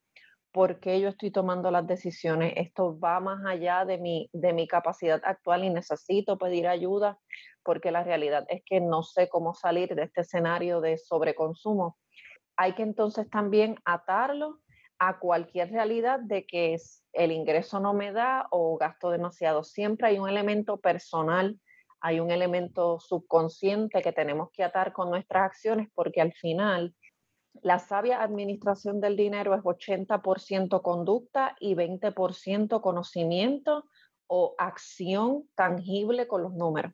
por 0.54 0.80
qué 0.80 1.02
yo 1.02 1.10
estoy 1.10 1.32
tomando 1.32 1.72
las 1.72 1.88
decisiones, 1.88 2.54
esto 2.56 2.98
va 3.00 3.20
más 3.20 3.46
allá 3.46 3.84
de 3.84 3.98
mi, 3.98 4.30
de 4.32 4.54
mi 4.54 4.68
capacidad 4.68 5.22
actual 5.26 5.64
y 5.66 5.70
necesito 5.70 6.38
pedir 6.38 6.68
ayuda, 6.68 7.20
porque 7.64 7.92
la 7.92 8.04
realidad 8.04 8.46
es 8.48 8.62
que 8.66 8.80
no 8.80 9.04
sé 9.04 9.28
cómo 9.28 9.54
salir 9.54 9.94
de 9.96 10.04
este 10.04 10.22
escenario 10.22 10.80
de 10.80 10.98
sobreconsumo. 10.98 11.98
Hay 12.56 12.74
que 12.74 12.84
entonces 12.84 13.30
también 13.30 13.76
atarlo 13.84 14.61
a 15.04 15.18
cualquier 15.18 15.72
realidad 15.72 16.20
de 16.20 16.46
que 16.46 16.78
el 17.14 17.32
ingreso 17.32 17.80
no 17.80 17.92
me 17.92 18.12
da 18.12 18.46
o 18.52 18.78
gasto 18.78 19.10
demasiado. 19.10 19.64
Siempre 19.64 20.10
hay 20.10 20.20
un 20.20 20.30
elemento 20.30 20.78
personal, 20.80 21.60
hay 22.02 22.20
un 22.20 22.30
elemento 22.30 23.00
subconsciente 23.00 24.04
que 24.04 24.12
tenemos 24.12 24.52
que 24.52 24.64
atar 24.64 24.94
con 24.94 25.10
nuestras 25.10 25.46
acciones 25.46 25.90
porque 25.96 26.22
al 26.22 26.34
final 26.34 26.94
la 27.64 27.80
sabia 27.80 28.22
administración 28.22 29.02
del 29.02 29.16
dinero 29.16 29.56
es 29.56 29.62
80% 29.62 30.84
conducta 30.84 31.56
y 31.60 31.74
20% 31.74 32.80
conocimiento 32.80 33.86
o 34.28 34.54
acción 34.60 35.50
tangible 35.56 36.28
con 36.28 36.44
los 36.44 36.54
números. 36.54 36.94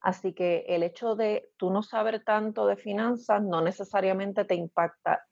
Así 0.00 0.32
que 0.32 0.64
el 0.68 0.82
hecho 0.82 1.16
de 1.16 1.50
tú 1.58 1.70
no 1.70 1.82
saber 1.82 2.24
tanto 2.24 2.66
de 2.66 2.76
finanzas 2.76 3.42
no 3.42 3.60
necesariamente 3.60 4.46
te 4.46 4.54
impacta 4.54 5.22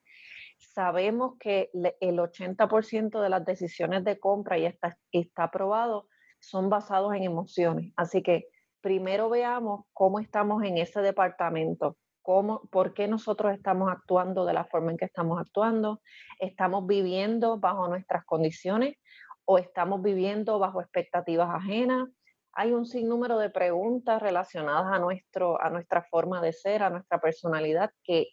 sabemos 0.61 1.33
que 1.39 1.69
el 1.73 2.19
80% 2.19 3.21
de 3.21 3.29
las 3.29 3.45
decisiones 3.45 4.03
de 4.03 4.19
compra, 4.19 4.57
y 4.57 4.65
está, 4.65 4.97
está 5.11 5.51
probado, 5.51 6.07
son 6.39 6.69
basados 6.69 7.13
en 7.13 7.23
emociones. 7.23 7.93
Así 7.95 8.21
que 8.21 8.47
primero 8.81 9.29
veamos 9.29 9.85
cómo 9.93 10.19
estamos 10.19 10.63
en 10.63 10.77
ese 10.77 11.01
departamento, 11.01 11.97
cómo, 12.21 12.67
por 12.71 12.93
qué 12.93 13.07
nosotros 13.07 13.53
estamos 13.53 13.91
actuando 13.91 14.45
de 14.45 14.53
la 14.53 14.65
forma 14.65 14.91
en 14.91 14.97
que 14.97 15.05
estamos 15.05 15.39
actuando, 15.39 16.01
estamos 16.39 16.87
viviendo 16.87 17.59
bajo 17.59 17.87
nuestras 17.87 18.25
condiciones 18.25 18.95
o 19.45 19.57
estamos 19.57 20.01
viviendo 20.01 20.59
bajo 20.59 20.81
expectativas 20.81 21.49
ajenas. 21.51 22.07
Hay 22.53 22.73
un 22.73 22.85
sinnúmero 22.85 23.37
de 23.37 23.49
preguntas 23.49 24.21
relacionadas 24.21 24.91
a, 24.91 24.99
nuestro, 24.99 25.61
a 25.61 25.69
nuestra 25.69 26.03
forma 26.03 26.41
de 26.41 26.53
ser, 26.53 26.83
a 26.83 26.89
nuestra 26.89 27.19
personalidad, 27.19 27.91
que 28.03 28.27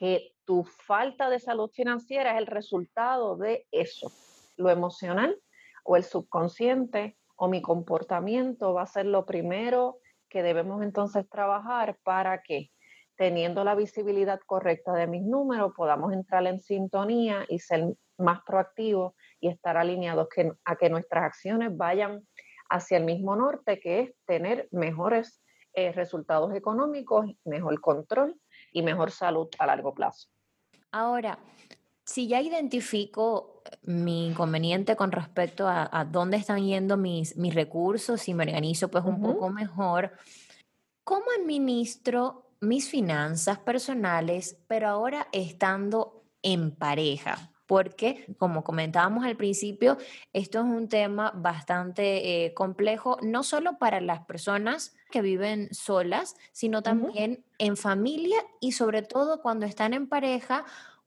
que 0.00 0.32
tu 0.46 0.64
falta 0.64 1.28
de 1.28 1.38
salud 1.38 1.70
financiera 1.70 2.32
es 2.32 2.38
el 2.38 2.46
resultado 2.46 3.36
de 3.36 3.66
eso. 3.70 4.10
Lo 4.56 4.70
emocional 4.70 5.38
o 5.84 5.94
el 5.94 6.04
subconsciente 6.04 7.18
o 7.36 7.48
mi 7.48 7.60
comportamiento 7.60 8.72
va 8.72 8.82
a 8.82 8.86
ser 8.86 9.04
lo 9.04 9.26
primero 9.26 9.98
que 10.30 10.42
debemos 10.42 10.82
entonces 10.82 11.28
trabajar 11.28 11.98
para 12.02 12.42
que 12.42 12.70
teniendo 13.16 13.62
la 13.62 13.74
visibilidad 13.74 14.40
correcta 14.46 14.94
de 14.94 15.06
mis 15.06 15.22
números 15.22 15.74
podamos 15.76 16.14
entrar 16.14 16.46
en 16.46 16.62
sintonía 16.62 17.44
y 17.48 17.58
ser 17.58 17.94
más 18.16 18.40
proactivos 18.46 19.12
y 19.38 19.48
estar 19.48 19.76
alineados 19.76 20.28
a 20.64 20.76
que 20.76 20.88
nuestras 20.88 21.24
acciones 21.24 21.76
vayan 21.76 22.26
hacia 22.70 22.96
el 22.96 23.04
mismo 23.04 23.36
norte, 23.36 23.80
que 23.80 24.00
es 24.00 24.14
tener 24.24 24.66
mejores 24.70 25.42
eh, 25.74 25.92
resultados 25.92 26.54
económicos, 26.54 27.26
mejor 27.44 27.78
control 27.80 28.40
y 28.72 28.82
mejor 28.82 29.10
salud 29.10 29.48
a 29.58 29.66
largo 29.66 29.94
plazo. 29.94 30.28
Ahora, 30.92 31.38
si 32.04 32.26
ya 32.26 32.40
identifico 32.40 33.62
mi 33.82 34.26
inconveniente 34.26 34.96
con 34.96 35.12
respecto 35.12 35.68
a, 35.68 36.04
dónde 36.10 36.36
están 36.36 36.64
yendo 36.64 36.96
mis, 36.96 37.36
mis 37.36 37.54
recursos 37.54 38.26
y 38.28 38.34
me 38.34 38.44
organizo 38.44 38.88
pues 38.88 39.04
un 39.04 39.20
poco 39.20 39.50
mejor, 39.50 40.12
¿cómo 41.04 41.26
administro 41.38 42.50
mis 42.60 42.90
finanzas 42.90 43.58
personales, 43.58 44.58
pero 44.66 44.88
ahora 44.88 45.28
estando 45.32 46.24
en 46.42 46.74
pareja? 46.74 47.50
porque, 47.70 48.26
como 48.36 48.64
comentábamos 48.64 49.24
al 49.24 49.36
principio, 49.36 49.96
esto 50.32 50.58
es 50.58 50.64
un 50.64 50.88
tema 50.88 51.30
bastante 51.36 52.44
eh, 52.44 52.52
complejo, 52.52 53.16
no 53.22 53.44
solo 53.44 53.78
para 53.78 54.00
las 54.00 54.24
personas 54.26 54.96
que 55.10 55.22
viven 55.22 55.68
solas, 55.72 56.36
sino 56.52 56.82
también 56.82 57.44
en 57.58 57.76
familia 57.76 58.38
y 58.60 58.72
sobre 58.72 59.02
todo 59.02 59.42
cuando 59.42 59.66
están 59.66 59.94
en 59.94 60.08
pareja 60.08 60.64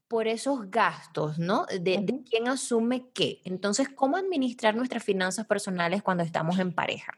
por 0.08 0.28
esos 0.28 0.70
gastos, 0.70 1.40
¿no? 1.40 1.66
De, 1.66 1.98
de, 2.02 2.24
quién 2.30 2.48
asume 2.48 3.10
qué. 3.14 3.42
Entonces, 3.46 3.90
¿cómo 3.90 4.18
administrar 4.18 4.76
nuestras 4.76 5.04
finanzas 5.04 5.48
personales 5.48 6.04
cuando 6.04 6.24
estamos 6.24 6.60
en 6.60 6.74
pareja? 6.74 7.18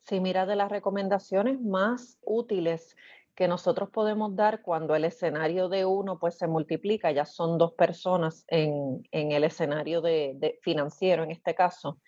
Sí, 0.00 0.20
mira, 0.20 0.46
de 0.46 0.56
las 0.56 0.70
recomendaciones 0.70 1.60
más 1.60 2.18
útiles 2.22 2.96
que 3.38 3.46
nosotros 3.46 3.90
podemos 3.90 4.34
dar 4.34 4.62
cuando 4.62 4.96
el 4.96 5.04
escenario 5.04 5.68
de 5.68 5.84
uno 5.84 6.18
pues 6.18 6.36
se 6.36 6.48
multiplica, 6.48 7.12
ya 7.12 7.24
son 7.24 7.56
dos 7.56 7.72
personas 7.74 8.44
en, 8.48 9.06
el 9.12 9.44
escenario 9.44 10.00
de, 10.00 10.58
financiero 10.60 11.22
en 11.22 11.30
este 11.30 11.54
caso. 11.54 12.00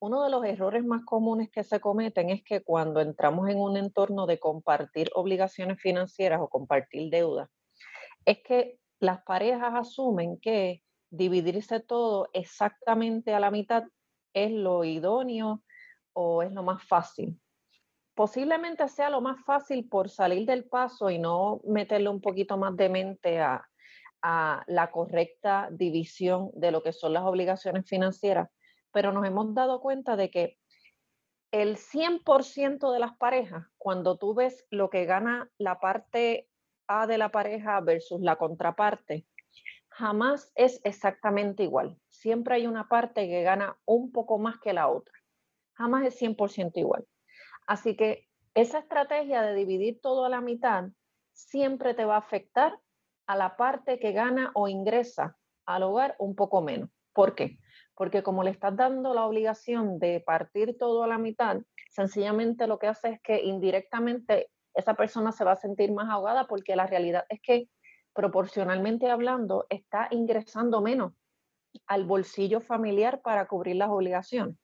Uno 0.00 0.22
de 0.24 0.30
los 0.30 0.44
errores 0.44 0.84
más 0.84 1.04
comunes 1.04 1.50
que 1.50 1.62
se 1.62 1.78
cometen 1.78 2.30
es 2.30 2.42
que 2.42 2.62
cuando 2.62 3.00
entramos 3.00 3.48
en 3.50 3.58
un 3.58 3.76
entorno 3.76 4.26
de 4.26 4.38
compartir 4.38 5.10
obligaciones 5.14 5.80
financieras 5.80 6.40
o 6.40 6.48
compartir 6.48 7.10
deuda, 7.10 7.50
es 8.24 8.38
que 8.42 8.78
las 8.98 9.22
parejas 9.22 9.74
asumen 9.74 10.38
que 10.40 10.82
dividirse 11.10 11.80
todo 11.80 12.28
exactamente 12.32 13.34
a 13.34 13.40
la 13.40 13.50
mitad 13.50 13.84
es 14.32 14.52
lo 14.52 14.84
idóneo 14.84 15.62
o 16.12 16.42
es 16.42 16.52
lo 16.52 16.62
más 16.62 16.82
fácil. 16.84 17.38
Posiblemente 18.14 18.88
sea 18.88 19.10
lo 19.10 19.20
más 19.20 19.42
fácil 19.44 19.88
por 19.88 20.08
salir 20.08 20.46
del 20.46 20.64
paso 20.64 21.10
y 21.10 21.18
no 21.18 21.60
meterle 21.64 22.08
un 22.08 22.20
poquito 22.20 22.56
más 22.56 22.76
de 22.76 22.88
mente 22.88 23.40
a, 23.40 23.66
la 24.22 24.90
correcta 24.90 25.70
división 25.72 26.50
de 26.52 26.70
lo 26.70 26.82
que 26.82 26.92
son 26.92 27.14
las 27.14 27.22
obligaciones 27.22 27.88
financieras, 27.88 28.50
pero 28.92 29.12
nos 29.12 29.26
hemos 29.26 29.54
dado 29.54 29.80
cuenta 29.80 30.16
de 30.16 30.30
que 30.30 30.58
el 31.50 31.76
100% 31.76 32.92
de 32.92 32.98
las 32.98 33.16
parejas, 33.16 33.66
cuando 33.76 34.16
tú 34.16 34.34
ves 34.34 34.66
lo 34.70 34.88
que 34.90 35.04
gana 35.04 35.50
la 35.58 35.80
parte 35.80 36.48
A 36.86 37.06
de 37.06 37.18
la 37.18 37.30
pareja 37.30 37.80
versus 37.80 38.20
la 38.20 38.36
contraparte, 38.36 39.26
jamás 39.88 40.52
es 40.54 40.80
exactamente 40.84 41.64
igual. 41.64 41.98
Siempre 42.08 42.54
hay 42.54 42.66
una 42.66 42.88
parte 42.88 43.28
que 43.28 43.42
gana 43.42 43.76
un 43.84 44.12
poco 44.12 44.38
más 44.38 44.58
que 44.60 44.72
la 44.72 44.88
otra. 44.88 45.14
Jamás 45.74 46.04
es 46.04 46.20
100% 46.20 46.72
igual. 46.76 47.06
Así 47.66 47.96
que 47.96 48.28
esa 48.54 48.78
estrategia 48.78 49.42
de 49.42 49.54
dividir 49.54 50.00
todo 50.00 50.24
a 50.24 50.28
la 50.28 50.40
mitad 50.40 50.88
siempre 51.32 51.94
te 51.94 52.04
va 52.04 52.16
a 52.16 52.18
afectar 52.18 52.78
a 53.26 53.36
la 53.36 53.56
parte 53.56 53.98
que 53.98 54.12
gana 54.12 54.50
o 54.54 54.68
ingresa 54.68 55.36
al 55.66 55.84
hogar 55.84 56.16
un 56.18 56.34
poco 56.34 56.62
menos. 56.62 56.90
¿Por 57.12 57.34
qué? 57.34 57.58
Porque 58.00 58.22
como 58.22 58.42
le 58.42 58.50
estás 58.50 58.74
dando 58.74 59.12
la 59.12 59.26
obligación 59.26 59.98
de 59.98 60.20
partir 60.20 60.78
todo 60.78 61.02
a 61.02 61.06
la 61.06 61.18
mitad, 61.18 61.58
sencillamente 61.90 62.66
lo 62.66 62.78
que 62.78 62.86
hace 62.86 63.10
es 63.10 63.20
que 63.20 63.42
indirectamente 63.42 64.48
esa 64.72 64.94
persona 64.94 65.32
se 65.32 65.44
va 65.44 65.52
a 65.52 65.56
sentir 65.56 65.92
más 65.92 66.08
ahogada 66.08 66.46
porque 66.46 66.76
la 66.76 66.86
realidad 66.86 67.26
es 67.28 67.42
que 67.42 67.68
proporcionalmente 68.14 69.10
hablando 69.10 69.66
está 69.68 70.08
ingresando 70.12 70.80
menos 70.80 71.12
al 71.86 72.06
bolsillo 72.06 72.62
familiar 72.62 73.20
para 73.20 73.46
cubrir 73.46 73.76
las 73.76 73.90
obligaciones. 73.90 74.56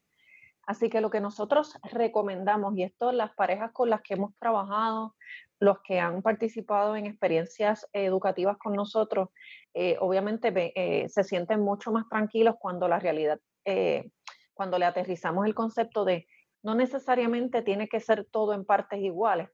Así 0.63 0.89
que 0.89 1.03
lo 1.03 1.11
que 1.11 1.21
nosotros 1.21 1.79
recomendamos, 1.93 2.75
y 2.75 2.85
esto 2.85 3.13
las 3.13 3.35
parejas 3.35 3.71
con 3.73 3.91
las 3.91 4.01
que 4.01 4.15
hemos 4.15 4.35
trabajado, 4.39 5.15
los 5.59 5.79
que 5.83 6.01
han 6.01 6.23
participado 6.23 6.97
en 6.97 7.07
experiencias 7.07 7.89
educativas 7.93 8.59
con 8.59 8.75
nosotros, 8.75 9.31
eh, 9.75 9.97
obviamente 10.01 10.53
eh, 10.75 11.09
se 11.09 11.25
sienten 11.25 11.61
mucho 11.61 11.93
más 11.93 12.09
tranquilos 12.09 12.57
cuando 12.59 12.89
la 12.89 12.99
realidad, 12.99 13.41
eh, 13.65 14.11
cuando 14.55 14.79
le 14.79 14.85
aterrizamos 14.85 15.47
el 15.47 15.55
concepto 15.55 16.05
de 16.05 16.27
no 16.63 16.75
necesariamente 16.75 17.63
tiene 17.63 17.89
que 17.89 18.01
ser 18.01 18.27
todo 18.31 18.53
en 18.53 18.65
partes 18.65 19.01
iguales, 19.01 19.49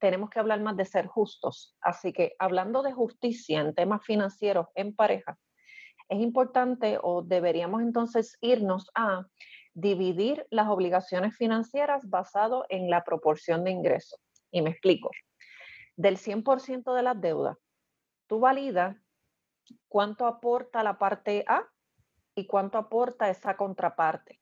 tenemos 0.00 0.30
que 0.30 0.38
hablar 0.38 0.60
más 0.60 0.76
de 0.76 0.84
ser 0.84 1.06
justos. 1.06 1.76
Así 1.80 2.12
que 2.12 2.34
hablando 2.38 2.82
de 2.82 2.92
justicia 2.92 3.60
en 3.60 3.74
temas 3.74 4.04
financieros 4.04 4.66
en 4.74 4.94
pareja, 4.94 5.38
es 6.08 6.20
importante 6.20 6.98
o 7.02 7.22
deberíamos 7.22 7.82
entonces 7.82 8.36
irnos 8.40 8.90
a 8.94 9.26
dividir 9.72 10.46
las 10.50 10.68
obligaciones 10.68 11.36
financieras 11.36 12.08
basado 12.08 12.64
en 12.68 12.90
la 12.90 13.02
proporción 13.02 13.64
de 13.64 13.72
ingresos. 13.72 14.20
Y 14.50 14.62
me 14.62 14.70
explico. 14.70 15.10
Del 15.96 16.16
100% 16.16 16.94
de 16.94 17.02
las 17.02 17.20
deudas, 17.20 17.56
tú 18.26 18.40
validas 18.40 18.96
cuánto 19.88 20.26
aporta 20.26 20.82
la 20.82 20.98
parte 20.98 21.44
A 21.46 21.68
y 22.34 22.46
cuánto 22.46 22.78
aporta 22.78 23.30
esa 23.30 23.56
contraparte. 23.56 24.40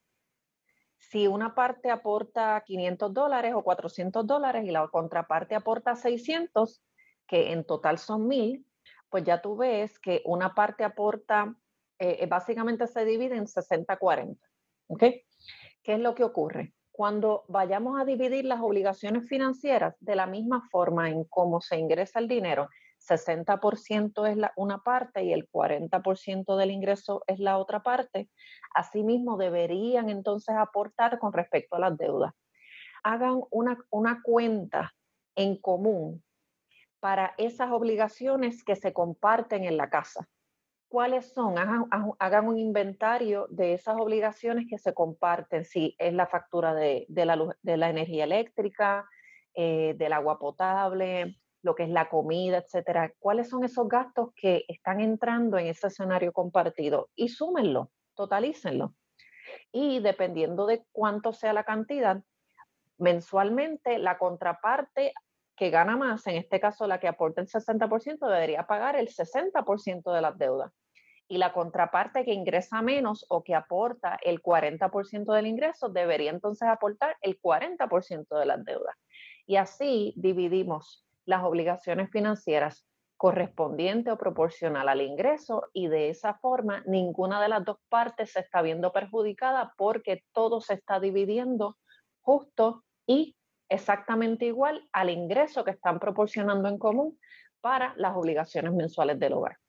Si 0.97 1.27
una 1.27 1.55
parte 1.55 1.91
aporta 1.91 2.63
500 2.65 3.13
dólares 3.13 3.53
o 3.55 3.63
400 3.63 4.27
dólares 4.27 4.65
y 4.65 4.71
la 4.71 4.87
contraparte 4.89 5.55
aporta 5.55 5.97
600, 5.97 6.83
que 7.27 7.53
en 7.53 7.65
total 7.65 7.99
son 7.99 8.29
1000, 8.29 8.65
pues 9.11 9.25
ya 9.25 9.43
tú 9.43 9.57
ves 9.57 9.99
que 9.99 10.23
una 10.25 10.55
parte 10.55 10.85
aporta, 10.85 11.55
eh, 11.99 12.27
básicamente 12.27 12.87
se 12.87 13.05
divide 13.05 13.37
en 13.37 13.47
60-40. 13.47 14.39
¿Qué 15.83 15.95
es 15.95 15.99
lo 15.99 16.15
que 16.15 16.25
ocurre? 16.25 16.73
Cuando 16.93 17.45
vayamos 17.49 17.99
a 17.99 18.05
dividir 18.05 18.45
las 18.45 18.61
obligaciones 18.61 19.27
financieras 19.27 19.97
de 20.01 20.15
la 20.15 20.27
misma 20.27 20.69
forma 20.71 21.09
en 21.09 21.25
cómo 21.25 21.63
se 21.63 21.79
ingresa 21.79 22.19
el 22.19 22.29
dinero, 22.29 22.69
60% 23.09 24.31
es 24.31 24.37
la, 24.37 24.53
una 24.57 24.79
parte 24.79 25.25
y 25.25 25.33
el 25.33 25.49
40% 25.51 26.57
del 26.57 26.71
ingreso 26.71 27.25
es 27.27 27.39
la 27.39 27.59
otra 27.59 27.83
parte, 27.83 28.29
asimismo 28.75 29.37
deberían 29.39 30.11
entonces 30.11 30.55
aportar 30.55 31.19
con 31.19 31.33
respecto 31.33 31.77
a 31.77 31.81
las 31.81 31.97
deudas. 31.97 32.33
Hagan 33.03 33.41
una, 33.51 33.79
una 33.91 34.21
cuenta 34.23 34.93
en 35.35 35.57
común 35.57 36.23
para 37.01 37.35
esas 37.39 37.73
obligaciones 37.73 38.63
que 38.63 38.77
se 38.77 38.93
comparten 38.93 39.65
en 39.65 39.77
la 39.77 39.91
casa 39.91 40.29
cuáles 40.93 41.33
son, 41.33 41.57
hagan, 41.57 42.47
un 42.47 42.59
inventario 42.59 43.47
de 43.49 43.73
esas 43.73 43.99
obligaciones 43.99 44.67
que 44.69 44.77
se 44.77 44.93
comparten, 44.93 45.65
si 45.65 45.97
es 45.99 46.13
la 46.13 46.27
factura 46.27 46.75
de, 46.75 47.07
la, 47.09 47.89
energía 47.89 48.25
eléctrica, 48.25 49.09
eh, 49.55 49.95
del 49.97 50.13
agua 50.13 50.39
potable, 50.39 51.41
lo 51.63 51.75
que 51.75 51.85
es 51.85 51.89
la 51.89 52.11
comida, 52.11 52.59
etcétera. 52.59 53.11
¿Cuáles 53.19 53.49
son 53.49 53.65
esos 53.65 53.89
gastos 53.89 54.35
que 54.37 54.67
están 54.69 55.01
entrando 55.01 55.57
en 55.57 55.69
ese 55.69 55.87
escenario 55.87 56.31
compartido? 56.31 57.09
Y 57.15 57.31
súmenlo, 57.31 57.91
totalícenlo. 58.15 58.93
Y 59.73 60.01
dependiendo 60.01 60.67
de 60.67 60.85
cuánto 60.93 61.33
sea 61.33 61.55
la 61.55 61.65
cantidad, 61.65 62.23
mensualmente 62.99 63.99
la 63.99 64.19
contraparte 64.19 65.15
que 65.57 65.71
gana 65.71 65.97
más, 65.97 66.27
en 66.27 66.37
este 66.37 66.61
caso 66.61 66.87
la 66.87 67.01
que 67.01 67.09
aporta 67.09 67.41
el 67.41 67.49
60%, 67.49 68.29
debería 68.29 68.67
pagar 68.67 68.97
el 68.97 69.09
60% 69.09 70.13
de 70.13 70.21
las 70.21 70.37
deudas 70.37 70.71
y 71.33 71.39
la 71.39 71.55
contraparte 71.55 72.27
que 72.27 72.35
ingresa 72.35 72.83
menos 72.83 73.25
o 73.31 73.43
que 73.43 73.55
aporta 73.55 74.19
el 74.21 74.43
40% 74.43 75.33
del 75.33 75.47
ingreso 75.47 75.89
debería 75.89 76.31
entonces 76.31 76.69
aportar 76.69 77.17
el 77.23 77.41
40% 77.41 78.39
de 78.39 78.45
las 78.45 78.63
deudas. 78.67 78.95
Y 79.47 79.57
así 79.57 80.13
dividimos 80.19 81.07
las 81.25 81.43
obligaciones 81.43 82.11
financieras 82.11 82.87
correspondiente 83.17 84.11
o 84.11 84.19
proporcional 84.19 84.91
al 84.91 85.01
ingreso 85.01 85.71
y 85.73 85.89
de 85.89 86.11
esa 86.11 86.35
forma 86.35 86.83
ninguna 86.85 87.41
de 87.41 87.49
las 87.49 87.65
dos 87.65 87.79
partes 87.89 88.33
se 88.33 88.41
está 88.41 88.61
viendo 88.61 88.93
perjudicada 88.93 89.73
porque 89.79 90.25
todo 90.35 90.61
se 90.61 90.75
está 90.75 91.01
dividiendo 91.01 91.79
justo 92.21 92.85
y 93.07 93.39
exactamente 93.71 94.45
igual 94.45 94.87
al 94.93 95.09
ingreso 95.09 95.65
que 95.65 95.71
están 95.71 95.99
proporcionando 95.99 96.69
en 96.69 96.77
común 96.77 97.19
para 97.63 97.95
las 97.97 98.15
obligaciones 98.15 98.75
mensuales 98.75 99.19
del 99.19 99.33
hogar. 99.33 99.62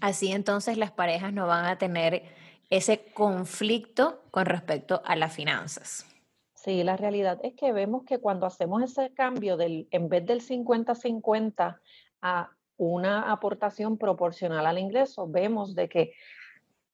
Así 0.00 0.32
entonces 0.32 0.78
las 0.78 0.92
parejas 0.92 1.32
no 1.32 1.46
van 1.46 1.66
a 1.66 1.78
tener 1.78 2.22
ese 2.70 3.12
conflicto 3.12 4.22
con 4.30 4.46
respecto 4.46 5.02
a 5.04 5.16
las 5.16 5.34
finanzas. 5.34 6.06
Sí, 6.54 6.84
la 6.84 6.96
realidad 6.96 7.40
es 7.42 7.54
que 7.54 7.72
vemos 7.72 8.04
que 8.04 8.18
cuando 8.18 8.46
hacemos 8.46 8.82
ese 8.82 9.12
cambio 9.14 9.56
del, 9.56 9.88
en 9.90 10.08
vez 10.08 10.26
del 10.26 10.42
50-50 10.42 11.80
a 12.22 12.50
una 12.76 13.32
aportación 13.32 13.98
proporcional 13.98 14.66
al 14.66 14.78
ingreso, 14.78 15.26
vemos 15.26 15.74
de 15.74 15.88
que 15.88 16.12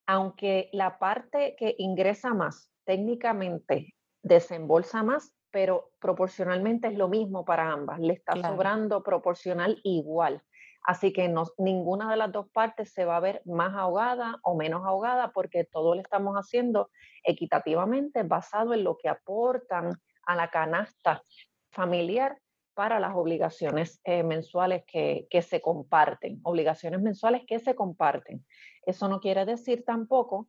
aunque 0.07 0.71
la 0.73 0.99
parte 0.99 1.57
que 1.59 1.75
ingresa 1.79 2.33
más 2.33 2.71
técnicamente 2.85 3.95
desembolsa 4.23 5.03
más, 5.03 5.33
pero 5.51 5.91
proporcionalmente 6.01 6.89
es 6.89 6.97
lo 6.97 7.09
mismo 7.09 7.45
para 7.45 7.71
ambas, 7.71 7.99
le 8.01 8.13
está 8.13 8.37
sobrando 8.37 9.03
proporcional 9.03 9.81
igual. 9.83 10.43
Así 10.87 11.13
que 11.13 11.29
ninguna 11.59 12.09
de 12.09 12.17
las 12.17 12.31
dos 12.31 12.49
partes 12.51 12.93
se 12.93 13.05
va 13.05 13.17
a 13.17 13.21
ver 13.21 13.43
más 13.45 13.75
ahogada 13.75 14.39
o 14.45 14.55
menos 14.55 14.85
ahogada 14.87 15.33
porque 15.33 15.65
todo 15.65 15.97
lo 15.97 16.01
estamos 16.01 16.37
haciendo 16.37 16.91
equitativamente 17.25 18.23
basado 18.23 18.73
en 18.73 18.85
lo 18.85 18.97
que 18.97 19.09
aportan 19.09 20.01
a 20.23 20.37
la 20.37 20.49
canasta 20.49 21.25
familiar 21.73 22.39
para 22.75 23.01
las 23.01 23.17
obligaciones 23.17 24.01
eh, 24.05 24.23
mensuales 24.23 24.85
que, 24.87 25.27
que 25.29 25.43
se 25.43 25.61
comparten, 25.61 26.39
obligaciones 26.45 27.03
mensuales 27.03 27.43
que 27.49 27.59
se 27.59 27.75
comparten. 27.75 28.47
Eso 28.83 29.09
no 29.09 29.19
quiere 29.19 29.45
decir 29.45 29.85
tampoco 29.85 30.49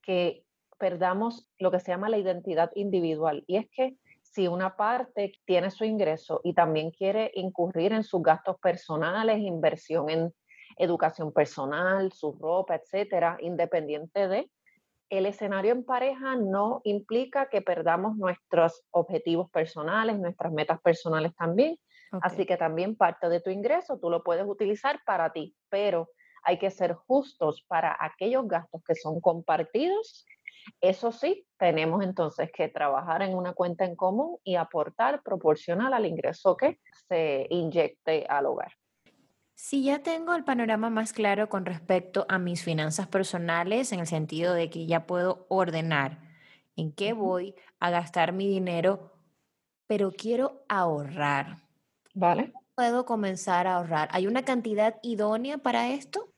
que 0.00 0.44
perdamos 0.78 1.46
lo 1.58 1.70
que 1.70 1.80
se 1.80 1.92
llama 1.92 2.08
la 2.08 2.16
identidad 2.16 2.70
individual 2.74 3.44
y 3.46 3.56
es 3.56 3.68
que 3.70 3.98
si 4.34 4.48
una 4.48 4.76
parte 4.76 5.32
tiene 5.44 5.70
su 5.70 5.84
ingreso 5.84 6.40
y 6.42 6.54
también 6.54 6.90
quiere 6.90 7.30
incurrir 7.34 7.92
en 7.92 8.02
sus 8.02 8.20
gastos 8.20 8.58
personales, 8.58 9.38
inversión 9.38 10.10
en 10.10 10.34
educación 10.76 11.32
personal, 11.32 12.10
su 12.12 12.32
ropa, 12.32 12.74
etcétera, 12.74 13.36
independiente 13.40 14.26
de 14.26 14.50
el 15.08 15.26
escenario 15.26 15.72
en 15.72 15.84
pareja 15.84 16.34
no 16.34 16.80
implica 16.82 17.48
que 17.48 17.62
perdamos 17.62 18.16
nuestros 18.16 18.82
objetivos 18.90 19.48
personales, 19.50 20.18
nuestras 20.18 20.52
metas 20.52 20.80
personales 20.80 21.32
también. 21.36 21.78
Así 22.22 22.46
que 22.46 22.56
también 22.56 22.96
parte 22.96 23.28
de 23.28 23.40
tu 23.40 23.50
ingreso 23.50 23.98
tú 23.98 24.08
lo 24.08 24.22
puedes 24.22 24.46
utilizar 24.46 25.00
para 25.04 25.32
ti, 25.32 25.54
pero 25.68 26.08
hay 26.42 26.58
que 26.58 26.70
ser 26.70 26.94
justos 26.94 27.64
para 27.68 27.96
aquellos 28.00 28.46
gastos 28.46 28.82
que 28.84 28.94
son 28.94 29.20
compartidos 29.20 30.24
eso 30.80 31.12
sí, 31.12 31.46
tenemos 31.58 32.02
entonces 32.02 32.50
que 32.52 32.68
trabajar 32.68 33.22
en 33.22 33.34
una 33.34 33.52
cuenta 33.52 33.84
en 33.84 33.96
común 33.96 34.38
y 34.44 34.56
aportar 34.56 35.22
proporcional 35.22 35.92
al 35.94 36.06
ingreso 36.06 36.56
que 36.56 36.80
se 37.08 37.46
inyecte 37.50 38.26
al 38.28 38.46
hogar. 38.46 38.72
Si 39.54 39.84
ya 39.84 40.02
tengo 40.02 40.34
el 40.34 40.44
panorama 40.44 40.90
más 40.90 41.12
claro 41.12 41.48
con 41.48 41.64
respecto 41.64 42.26
a 42.28 42.38
mis 42.38 42.64
finanzas 42.64 43.06
personales, 43.06 43.92
en 43.92 44.00
el 44.00 44.06
sentido 44.06 44.52
de 44.52 44.68
que 44.68 44.86
ya 44.86 45.06
puedo 45.06 45.46
ordenar 45.48 46.18
en 46.76 46.92
qué 46.92 47.12
voy 47.12 47.54
a 47.78 47.90
gastar 47.90 48.32
mi 48.32 48.48
dinero, 48.48 49.12
pero 49.86 50.10
quiero 50.10 50.64
ahorrar. 50.68 51.68
¿Vale? 52.14 52.52
¿Puedo 52.74 53.04
comenzar 53.04 53.68
a 53.68 53.76
ahorrar? 53.76 54.08
¿Hay 54.10 54.26
una 54.26 54.44
cantidad 54.44 54.96
idónea 55.02 55.58
para 55.58 55.90
esto? 55.90 56.33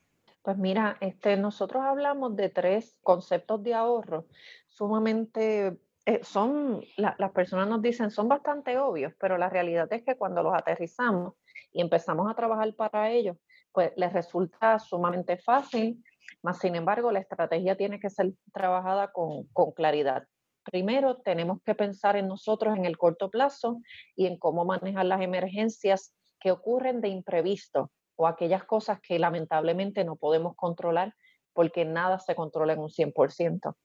Pues 0.46 0.58
mira, 0.58 0.96
este, 1.00 1.36
nosotros 1.36 1.82
hablamos 1.82 2.36
de 2.36 2.48
tres 2.50 2.96
conceptos 3.02 3.64
de 3.64 3.74
ahorro 3.74 4.28
sumamente, 4.68 5.76
eh, 6.04 6.20
son, 6.22 6.84
las 6.96 7.32
personas 7.32 7.66
nos 7.66 7.82
dicen, 7.82 8.12
son 8.12 8.28
bastante 8.28 8.78
obvios, 8.78 9.12
pero 9.18 9.38
la 9.38 9.48
realidad 9.48 9.92
es 9.92 10.04
que 10.04 10.14
cuando 10.14 10.44
los 10.44 10.54
aterrizamos 10.54 11.34
y 11.72 11.80
empezamos 11.80 12.30
a 12.30 12.36
trabajar 12.36 12.72
para 12.76 13.10
ellos, 13.10 13.36
pues 13.72 13.90
les 13.96 14.12
resulta 14.12 14.78
sumamente 14.78 15.36
fácil, 15.36 16.00
más 16.42 16.60
sin 16.60 16.76
embargo 16.76 17.10
la 17.10 17.18
estrategia 17.18 17.76
tiene 17.76 17.98
que 17.98 18.08
ser 18.08 18.32
trabajada 18.52 19.10
con, 19.10 19.48
con 19.48 19.72
claridad. 19.72 20.28
Primero, 20.62 21.16
tenemos 21.16 21.60
que 21.64 21.74
pensar 21.74 22.14
en 22.14 22.28
nosotros 22.28 22.76
en 22.76 22.84
el 22.84 22.96
corto 22.96 23.30
plazo 23.30 23.80
y 24.14 24.26
en 24.26 24.38
cómo 24.38 24.64
manejar 24.64 25.06
las 25.06 25.22
emergencias 25.22 26.14
que 26.38 26.52
ocurren 26.52 27.00
de 27.00 27.08
imprevisto 27.08 27.90
o 28.16 28.26
aquellas 28.26 28.64
cosas 28.64 29.00
que 29.00 29.18
lamentablemente 29.18 30.04
no 30.04 30.16
podemos 30.16 30.56
controlar 30.56 31.14
porque 31.52 31.84
nada 31.84 32.18
se 32.18 32.34
controla 32.34 32.74
en 32.74 32.80
un 32.80 32.90
100%. 32.90 33.76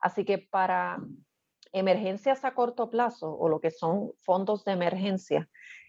Así 0.00 0.24
que 0.24 0.38
para 0.38 0.98
emergencias 1.72 2.44
a 2.44 2.54
corto 2.54 2.90
plazo 2.90 3.34
o 3.34 3.48
lo 3.48 3.60
que 3.60 3.70
son 3.70 4.12
fondos 4.20 4.64
de 4.64 4.72
emergencia 4.72 5.48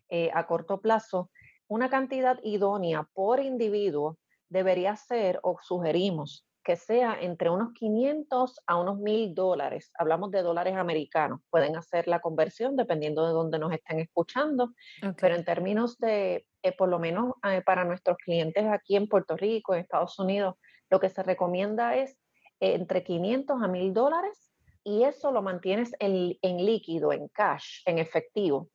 eh, 0.10 0.30
a 0.34 0.48
corto 0.48 0.82
plazo, 0.82 1.30
una 1.68 1.90
cantidad 1.90 2.40
idónea 2.44 3.08
por 3.14 3.40
individuo 3.40 4.18
debería 4.50 4.96
ser, 4.96 5.40
o 5.44 5.58
sugerimos, 5.62 6.46
que 6.64 6.76
sea 6.76 7.18
entre 7.22 7.50
unos 7.50 7.74
500 7.74 8.60
a 8.66 8.78
unos 8.78 8.98
1000 9.00 9.36
dólares. 9.36 9.92
Hablamos 9.98 10.32
de 10.32 10.42
dólares 10.42 10.76
americanos. 10.76 11.42
Pueden 11.52 11.76
hacer 11.76 12.08
la 12.08 12.22
conversión 12.22 12.76
dependiendo 12.76 13.26
de 13.26 13.34
dónde 13.34 13.60
nos 13.60 13.72
estén 13.72 14.00
escuchando, 14.00 14.74
pero 15.22 15.36
en 15.36 15.46
términos 15.46 15.98
de, 16.00 16.48
eh, 16.66 16.72
por 16.76 16.90
lo 16.90 16.98
menos 16.98 17.36
eh, 17.44 17.62
para 17.62 17.86
nuestros 17.86 18.18
clientes 18.18 18.66
aquí 18.66 18.96
en 18.96 19.08
Puerto 19.08 19.38
Rico, 19.38 19.76
en 19.76 19.82
Estados 19.82 20.18
Unidos, 20.18 20.56
lo 20.90 21.00
que 21.00 21.12
se 21.12 21.22
recomienda 21.22 21.96
es 21.96 22.18
eh, 22.60 22.74
entre 22.74 23.04
500 23.04 23.62
a 23.62 23.68
1000 23.68 23.94
dólares 23.94 24.52
y 24.84 25.04
eso 25.04 25.32
lo 25.32 25.44
mantienes 25.44 25.92
en, 26.00 26.36
en 26.42 26.66
líquido, 26.66 27.14
en 27.14 27.28
cash, 27.28 27.84
en 27.86 28.00
efectivo, 28.00 28.70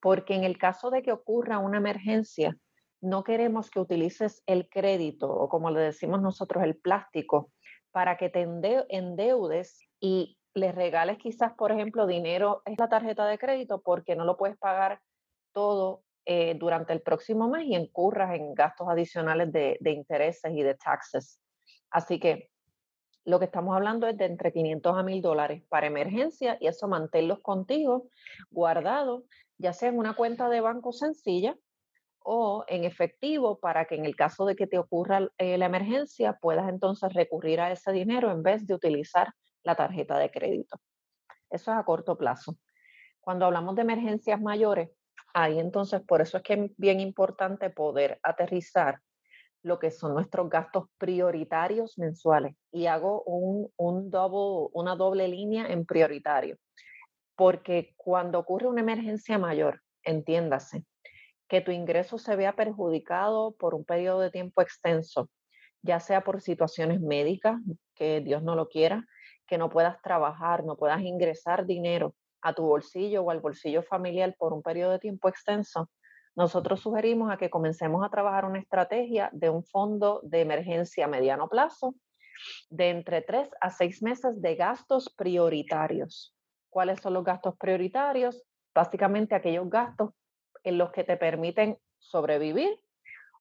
porque 0.00 0.34
en 0.34 0.44
el 0.44 0.56
caso 0.56 0.88
de 0.88 1.02
que 1.02 1.12
ocurra 1.12 1.58
una 1.58 1.76
emergencia, 1.76 2.56
no 3.02 3.24
queremos 3.24 3.68
que 3.68 3.80
utilices 3.80 4.42
el 4.46 4.66
crédito 4.70 5.30
o 5.30 5.50
como 5.50 5.70
le 5.70 5.80
decimos 5.80 6.22
nosotros 6.22 6.64
el 6.64 6.76
plástico 6.76 7.50
para 7.90 8.16
que 8.16 8.30
te 8.30 8.48
endeudes 8.88 9.86
y 10.00 10.38
le 10.54 10.72
regales 10.72 11.18
quizás, 11.18 11.52
por 11.52 11.72
ejemplo, 11.72 12.06
dinero 12.06 12.62
es 12.64 12.78
la 12.78 12.88
tarjeta 12.88 13.26
de 13.26 13.36
crédito 13.36 13.82
porque 13.82 14.16
no 14.16 14.24
lo 14.24 14.38
puedes 14.38 14.56
pagar 14.56 15.02
todo 15.52 16.03
eh, 16.26 16.54
durante 16.58 16.92
el 16.92 17.02
próximo 17.02 17.48
mes 17.48 17.66
y 17.66 17.76
incurras 17.76 18.34
en 18.34 18.54
gastos 18.54 18.88
adicionales 18.88 19.52
de, 19.52 19.78
intereses 19.84 20.52
y 20.54 20.62
de 20.62 20.74
taxes. 20.74 21.38
Así 21.90 22.18
que 22.18 22.50
lo 23.26 23.38
que 23.38 23.44
estamos 23.44 23.76
hablando 23.76 24.06
es 24.06 24.16
de 24.16 24.24
entre 24.24 24.52
500 24.52 24.96
a 24.96 25.02
1000 25.02 25.20
dólares 25.20 25.62
para 25.68 25.86
emergencia 25.86 26.56
y 26.60 26.66
eso 26.66 26.88
manténlos 26.88 27.40
contigo 27.40 28.08
guardados, 28.50 29.24
ya 29.58 29.72
sea 29.72 29.90
en 29.90 29.98
una 29.98 30.14
cuenta 30.14 30.48
de 30.48 30.60
banco 30.60 30.92
sencilla 30.92 31.56
o 32.20 32.64
en 32.68 32.84
efectivo 32.84 33.58
para 33.60 33.84
que 33.84 33.96
en 33.96 34.06
el 34.06 34.16
caso 34.16 34.46
de 34.46 34.56
que 34.56 34.66
te 34.66 34.78
ocurra 34.78 35.28
eh, 35.36 35.58
la 35.58 35.66
emergencia 35.66 36.38
puedas 36.40 36.68
entonces 36.70 37.12
recurrir 37.12 37.60
a 37.60 37.70
ese 37.70 37.92
dinero 37.92 38.30
en 38.30 38.42
vez 38.42 38.66
de 38.66 38.74
utilizar 38.74 39.28
la 39.62 39.74
tarjeta 39.74 40.18
de 40.18 40.30
crédito. 40.30 40.78
Eso 41.50 41.70
es 41.70 41.76
a 41.76 41.84
corto 41.84 42.16
plazo. 42.16 42.56
Cuando 43.20 43.44
hablamos 43.44 43.74
de 43.76 43.82
emergencias 43.82 44.40
mayores, 44.40 44.88
ahí 45.34 45.58
entonces 45.58 46.00
por 46.00 46.22
eso 46.22 46.38
es 46.38 46.42
que 46.42 46.54
es 46.54 46.70
bien 46.78 47.00
importante 47.00 47.68
poder 47.68 48.18
aterrizar 48.22 49.00
lo 49.62 49.78
que 49.78 49.90
son 49.90 50.14
nuestros 50.14 50.48
gastos 50.48 50.84
prioritarios 50.98 51.98
mensuales. 51.98 52.54
Y 52.70 52.86
hago 52.86 53.22
una 53.24 54.94
doble 54.94 55.26
línea 55.26 55.66
en 55.66 55.86
prioritario, 55.86 56.58
porque 57.34 57.94
cuando 57.96 58.38
ocurre 58.38 58.68
una 58.68 58.82
emergencia 58.82 59.38
mayor, 59.38 59.80
entiéndase, 60.02 60.84
que 61.48 61.60
tu 61.62 61.70
ingreso 61.70 62.18
se 62.18 62.36
vea 62.36 62.54
perjudicado 62.54 63.54
por 63.56 63.74
un 63.74 63.84
periodo 63.84 64.20
de 64.20 64.30
tiempo 64.30 64.60
extenso, 64.60 65.30
ya 65.82 65.98
sea 65.98 66.22
por 66.22 66.40
situaciones 66.42 67.00
médicas, 67.00 67.58
que 67.94 68.20
Dios 68.20 68.42
no 68.42 68.56
lo 68.56 68.68
quiera, 68.68 69.06
que 69.46 69.58
no 69.58 69.70
puedas 69.70 70.00
trabajar, 70.02 70.64
no 70.64 70.76
puedas 70.76 71.00
ingresar 71.02 71.66
dinero 71.66 72.14
a 72.44 72.52
tu 72.52 72.62
bolsillo 72.62 73.22
o 73.22 73.30
al 73.30 73.40
bolsillo 73.40 73.82
familiar 73.82 74.36
por 74.38 74.52
un 74.52 74.62
periodo 74.62 74.92
de 74.92 74.98
tiempo 74.98 75.28
extenso, 75.28 75.90
nosotros 76.36 76.80
sugerimos 76.80 77.32
a 77.32 77.38
que 77.38 77.48
comencemos 77.48 78.04
a 78.04 78.10
trabajar 78.10 78.44
una 78.44 78.58
estrategia 78.58 79.30
de 79.32 79.48
un 79.48 79.64
fondo 79.64 80.20
de 80.22 80.42
emergencia 80.42 81.06
a 81.06 81.08
mediano 81.08 81.48
plazo 81.48 81.94
de 82.68 82.90
entre 82.90 83.22
tres 83.22 83.48
a 83.60 83.70
seis 83.70 84.02
meses 84.02 84.42
de 84.42 84.56
gastos 84.56 85.12
prioritarios. 85.16 86.34
¿Cuáles 86.68 87.00
son 87.00 87.14
los 87.14 87.24
gastos 87.24 87.54
prioritarios? 87.56 88.42
Básicamente 88.74 89.34
aquellos 89.34 89.70
gastos 89.70 90.10
en 90.64 90.76
los 90.76 90.90
que 90.92 91.04
te 91.04 91.16
permiten 91.16 91.78
sobrevivir 91.98 92.78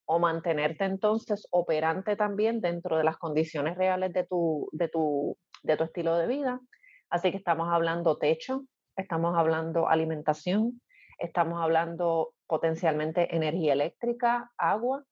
o 0.06 0.20
mantenerte 0.20 0.86
entonces 0.86 1.48
operante 1.52 2.16
también 2.16 2.62
dentro 2.62 2.98
de 2.98 3.04
las 3.04 3.18
condiciones 3.18 3.76
reales 3.78 4.14
de 4.14 4.26
tu, 4.26 4.70
de 4.72 4.88
tu, 4.88 5.38
de 5.64 5.76
tu 5.76 5.84
estilo 5.84 6.16
de 6.18 6.28
vida. 6.28 6.62
Así 7.10 7.32
que 7.32 7.38
estamos 7.38 7.68
hablando 7.70 8.18
techo, 8.18 8.66
estamos 8.96 9.38
hablando 9.38 9.88
alimentación, 9.90 10.82
estamos 11.20 11.62
hablando 11.62 12.34
potencialmente 12.48 13.36
energía 13.36 13.74
eléctrica, 13.74 14.52
agua, 14.58 15.04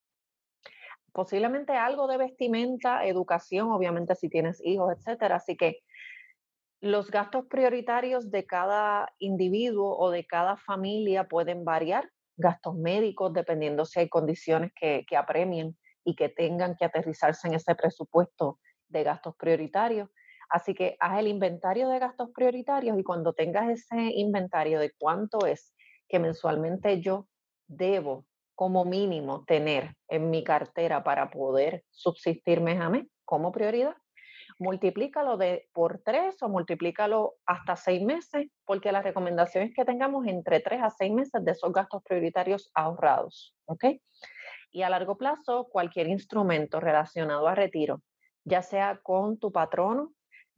posiblemente 1.14 1.74
algo 1.74 2.08
de 2.08 2.18
vestimenta, 2.18 3.06
educación, 3.06 3.72
obviamente 3.72 4.16
si 4.16 4.30
tienes 4.30 4.62
hijos, 4.64 4.94
etcétera. 4.98 5.36
Así 5.36 5.56
que 5.58 5.80
los 6.82 7.12
gastos 7.12 7.46
prioritarios 7.46 8.32
de 8.32 8.46
cada 8.46 9.14
individuo 9.20 9.98
o 9.98 10.10
de 10.10 10.26
cada 10.26 10.58
familia 10.58 11.28
pueden 11.28 11.64
variar, 11.64 12.10
gastos 12.38 12.76
médicos, 12.76 13.34
dependiendo 13.34 13.86
si 13.86 14.00
hay 14.00 14.10
condiciones 14.10 14.72
que, 14.74 15.06
apremien 15.16 15.78
y 16.04 16.16
que 16.16 16.30
tengan 16.30 16.76
que 16.76 16.86
aterrizarse 16.86 17.48
en 17.48 17.54
ese 17.54 17.76
presupuesto 17.76 18.60
de 18.88 19.04
gastos 19.04 19.36
prioritarios. 19.36 20.10
Así 20.52 20.74
que 20.74 20.98
haz 21.00 21.18
el 21.18 21.28
inventario 21.28 21.88
de 21.88 22.00
gastos 22.00 22.30
prioritarios 22.34 23.00
y 23.00 23.04
cuando 23.04 23.34
tengas 23.34 23.70
ese 23.70 24.12
inventario 24.16 24.80
de 24.80 24.92
cuánto 25.00 25.46
es 25.46 25.74
que 26.10 26.20
mensualmente 26.20 27.00
yo 27.00 27.28
debo 27.68 28.26
como 28.54 28.84
mínimo 28.84 29.46
tener 29.46 29.96
en 30.10 30.30
mi 30.30 30.44
cartera 30.44 31.04
para 31.04 31.32
poder 31.32 31.84
subsistir 31.90 32.60
mes 32.60 32.82
a 32.82 32.90
mes 32.90 33.08
como 33.24 33.54
prioridad, 33.54 33.96
multiplícalo 34.60 35.38
de, 35.38 35.70
por 35.72 36.02
tres 36.04 36.44
o 36.44 36.50
multiplícalo 36.50 37.36
hasta 37.46 37.78
seis 37.78 38.04
meses, 38.04 38.48
porque 38.66 38.92
la 38.92 39.02
recomendación 39.02 39.64
es 39.64 39.74
que 39.74 39.86
tengamos 39.86 40.28
entre 40.28 40.60
tres 40.60 40.84
a 40.84 40.90
seis 40.90 41.14
meses 41.14 41.44
de 41.44 41.52
esos 41.52 41.72
gastos 41.72 42.04
prioritarios 42.04 42.70
ahorrados. 42.74 43.56
¿Ok? 43.66 43.86
Y 44.72 44.82
a 44.82 44.90
largo 44.90 45.18
plazo, 45.18 45.70
cualquier 45.72 46.08
instrumento 46.08 46.82
relacionado 46.82 47.48
a 47.48 47.56
retiro, 47.56 48.02
ya 48.44 48.62
sea 48.62 49.00
con 49.02 49.40
tu 49.40 49.52
patrono, 49.52 50.12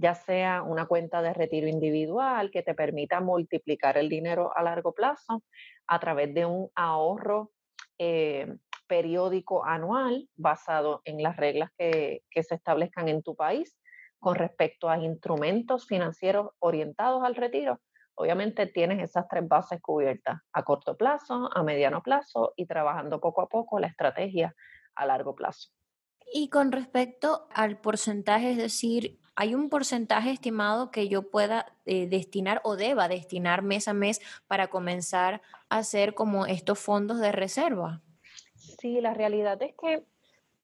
ya 0.04 0.16
sea 0.16 0.64
una 0.64 0.86
cuenta 0.86 1.22
de 1.22 1.34
retiro 1.34 1.66
individual 1.66 2.52
que 2.52 2.62
te 2.62 2.74
permita 2.74 3.22
multiplicar 3.22 3.98
el 3.98 4.10
dinero 4.10 4.52
a 4.54 4.62
largo 4.62 4.92
plazo 4.92 5.42
a 5.88 5.98
través 5.98 6.34
de 6.34 6.46
un 6.46 6.70
ahorro 6.76 7.52
eh, 7.98 8.54
periódico 8.86 9.64
anual 9.64 10.28
basado 10.36 11.02
en 11.06 11.24
las 11.24 11.38
reglas 11.38 11.70
que, 11.78 12.22
que, 12.30 12.44
se 12.44 12.56
establezcan 12.56 13.08
en 13.08 13.24
tu 13.24 13.38
país 13.38 13.78
con 14.20 14.36
respecto 14.36 14.90
a 14.90 14.98
instrumentos 14.98 15.88
financieros 15.88 16.50
orientados 16.60 17.24
al 17.24 17.36
retiro, 17.36 17.80
obviamente 18.16 18.68
tienes 18.68 19.02
esas 19.02 19.26
tres 19.30 19.48
bases 19.48 19.80
cubiertas 19.82 20.38
a 20.52 20.64
corto 20.64 20.98
plazo, 20.98 21.50
a 21.56 21.64
mediano 21.64 22.04
plazo 22.04 22.52
y 22.58 22.66
trabajando 22.66 23.22
poco 23.22 23.42
a 23.42 23.48
poco 23.48 23.80
la 23.80 23.88
estrategia 23.88 24.54
a 24.96 25.06
largo 25.06 25.34
plazo. 25.34 25.70
Y 26.36 26.50
con 26.50 26.72
respecto 26.72 27.48
al 27.54 27.78
porcentaje, 27.78 28.50
es 28.50 28.58
decir, 28.58 29.20
¿hay 29.36 29.54
un 29.54 29.70
porcentaje 29.70 30.32
estimado 30.32 30.90
que 30.90 31.08
yo 31.08 31.30
pueda 31.30 31.68
eh, 31.86 32.08
destinar 32.08 32.60
o 32.64 32.76
deba 32.76 33.08
destinar 33.08 33.62
mes 33.62 33.88
a 33.88 33.94
mes 33.94 34.20
para 34.48 34.72
comenzar 34.72 35.44
a 35.70 35.78
hacer 35.78 36.16
como 36.16 36.48
estos 36.48 36.80
fondos 36.80 37.20
de 37.20 37.32
reserva? 37.32 38.02
Sí, 38.56 39.00
la 39.00 39.14
realidad 39.14 39.62
es 39.62 39.76
que 39.80 40.08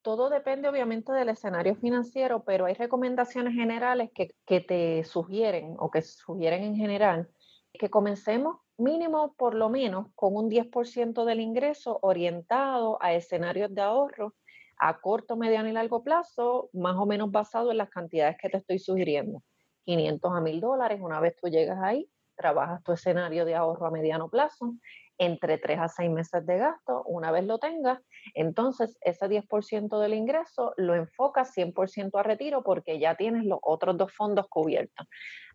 todo 0.01 0.31
depende 0.31 0.67
obviamente 0.67 1.11
del 1.11 1.29
escenario 1.29 1.75
financiero, 1.75 2.43
pero 2.43 2.65
hay 2.65 2.73
recomendaciones 2.73 3.53
generales 3.53 4.09
que, 4.11 4.33
que 4.47 4.61
te 4.61 5.03
sugieren 5.03 5.75
o 5.77 5.91
que 5.91 6.01
sugieren 6.01 6.63
en 6.63 6.75
general 6.77 7.29
que 7.73 7.91
comencemos 7.91 8.57
mínimo 8.77 9.35
por 9.37 9.53
lo 9.53 9.69
menos 9.69 10.07
con 10.15 10.35
un 10.35 10.49
10% 10.49 11.25
del 11.25 11.39
ingreso 11.41 11.99
orientado 12.01 12.97
a 13.01 13.13
escenarios 13.13 13.71
de 13.75 13.81
ahorro 13.81 14.33
a 14.79 14.99
corto, 14.99 15.35
mediano 15.35 15.69
y 15.69 15.73
largo 15.73 16.03
plazo, 16.03 16.69
más 16.73 16.95
o 16.95 17.05
menos 17.05 17.31
basado 17.31 17.71
en 17.71 17.77
las 17.77 17.89
cantidades 17.89 18.37
que 18.41 18.49
te 18.49 18.57
estoy 18.57 18.79
sugiriendo. 18.79 19.43
500 19.85 20.31
a 20.33 20.41
1000 20.41 20.61
dólares, 20.61 20.99
una 21.01 21.19
vez 21.19 21.35
tú 21.35 21.49
llegas 21.49 21.79
ahí, 21.81 22.09
trabajas 22.35 22.81
tu 22.83 22.93
escenario 22.93 23.45
de 23.45 23.55
ahorro 23.55 23.87
a 23.87 23.91
mediano 23.91 24.29
plazo 24.29 24.73
entre 25.17 25.57
3 25.57 25.79
a 25.79 25.87
6 25.89 26.09
meses 26.09 26.45
de 26.45 26.57
gasto. 26.57 27.03
Una 27.05 27.31
vez 27.31 27.45
lo 27.45 27.59
tengas, 27.59 27.99
entonces 28.33 28.97
ese 29.01 29.27
10% 29.27 29.99
del 29.99 30.13
ingreso 30.13 30.73
lo 30.77 30.95
enfocas 30.95 31.53
100% 31.53 32.17
a 32.17 32.23
retiro 32.23 32.63
porque 32.63 32.99
ya 32.99 33.15
tienes 33.15 33.43
los 33.45 33.59
otros 33.61 33.97
dos 33.97 34.13
fondos 34.15 34.47
cubiertos. 34.47 35.05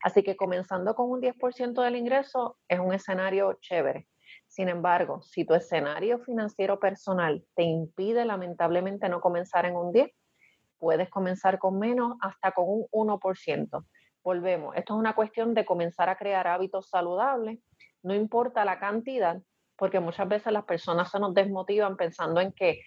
Así 0.02 0.22
que 0.22 0.37
comenzando 0.37 0.94
con 0.94 1.10
un 1.10 1.20
10% 1.20 1.80
del 1.82 1.96
ingreso 1.96 2.58
es 2.68 2.78
un 2.78 2.92
escenario 2.92 3.56
chévere. 3.60 4.06
Sin 4.54 4.68
embargo, 4.68 5.20
si 5.20 5.44
tu 5.44 5.54
escenario 5.54 6.20
financiero 6.20 6.78
personal 6.78 7.44
te 7.56 7.64
impide 7.64 8.24
lamentablemente 8.24 9.08
no 9.08 9.20
comenzar 9.20 9.66
en 9.66 9.74
un 9.74 9.90
10, 9.90 10.12
puedes 10.78 11.10
comenzar 11.10 11.58
con 11.58 11.80
menos 11.80 12.12
hasta 12.20 12.52
con 12.52 12.66
un 12.68 12.86
1%. 12.92 13.84
Volvemos, 14.22 14.76
esto 14.76 14.94
es 14.94 15.00
una 15.00 15.16
cuestión 15.16 15.54
de 15.54 15.64
comenzar 15.64 16.08
a 16.08 16.16
crear 16.16 16.46
hábitos 16.46 16.88
saludables, 16.88 17.58
no 18.04 18.14
importa 18.14 18.64
la 18.64 18.78
cantidad, 18.78 19.42
porque 19.76 19.98
muchas 19.98 20.28
veces 20.28 20.52
las 20.52 20.66
personas 20.66 21.10
se 21.10 21.18
nos 21.18 21.34
desmotivan 21.34 21.96
pensando 21.96 22.40
en 22.40 22.52
que 22.52 22.80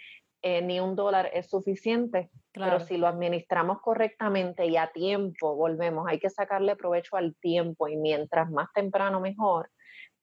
eh, 0.43 0.62
ni 0.62 0.80
un 0.80 0.95
dólar 0.95 1.30
es 1.34 1.49
suficiente, 1.49 2.30
pero 2.53 2.80
si 2.80 2.95
lo 2.95 3.08
administramos 3.08 3.82
correctamente 3.82 4.67
y 4.67 4.77
a 4.77 4.88
tiempo, 4.88 5.53
volvemos, 5.58 6.08
hay 6.08 6.19
que 6.19 6.30
sacarle 6.30 6.77
provecho 6.77 7.17
al 7.17 7.36
tiempo 7.36 7.89
y 7.89 7.97
mientras 7.97 8.49
más 8.49 8.71
temprano 8.73 9.19
mejor, 9.19 9.69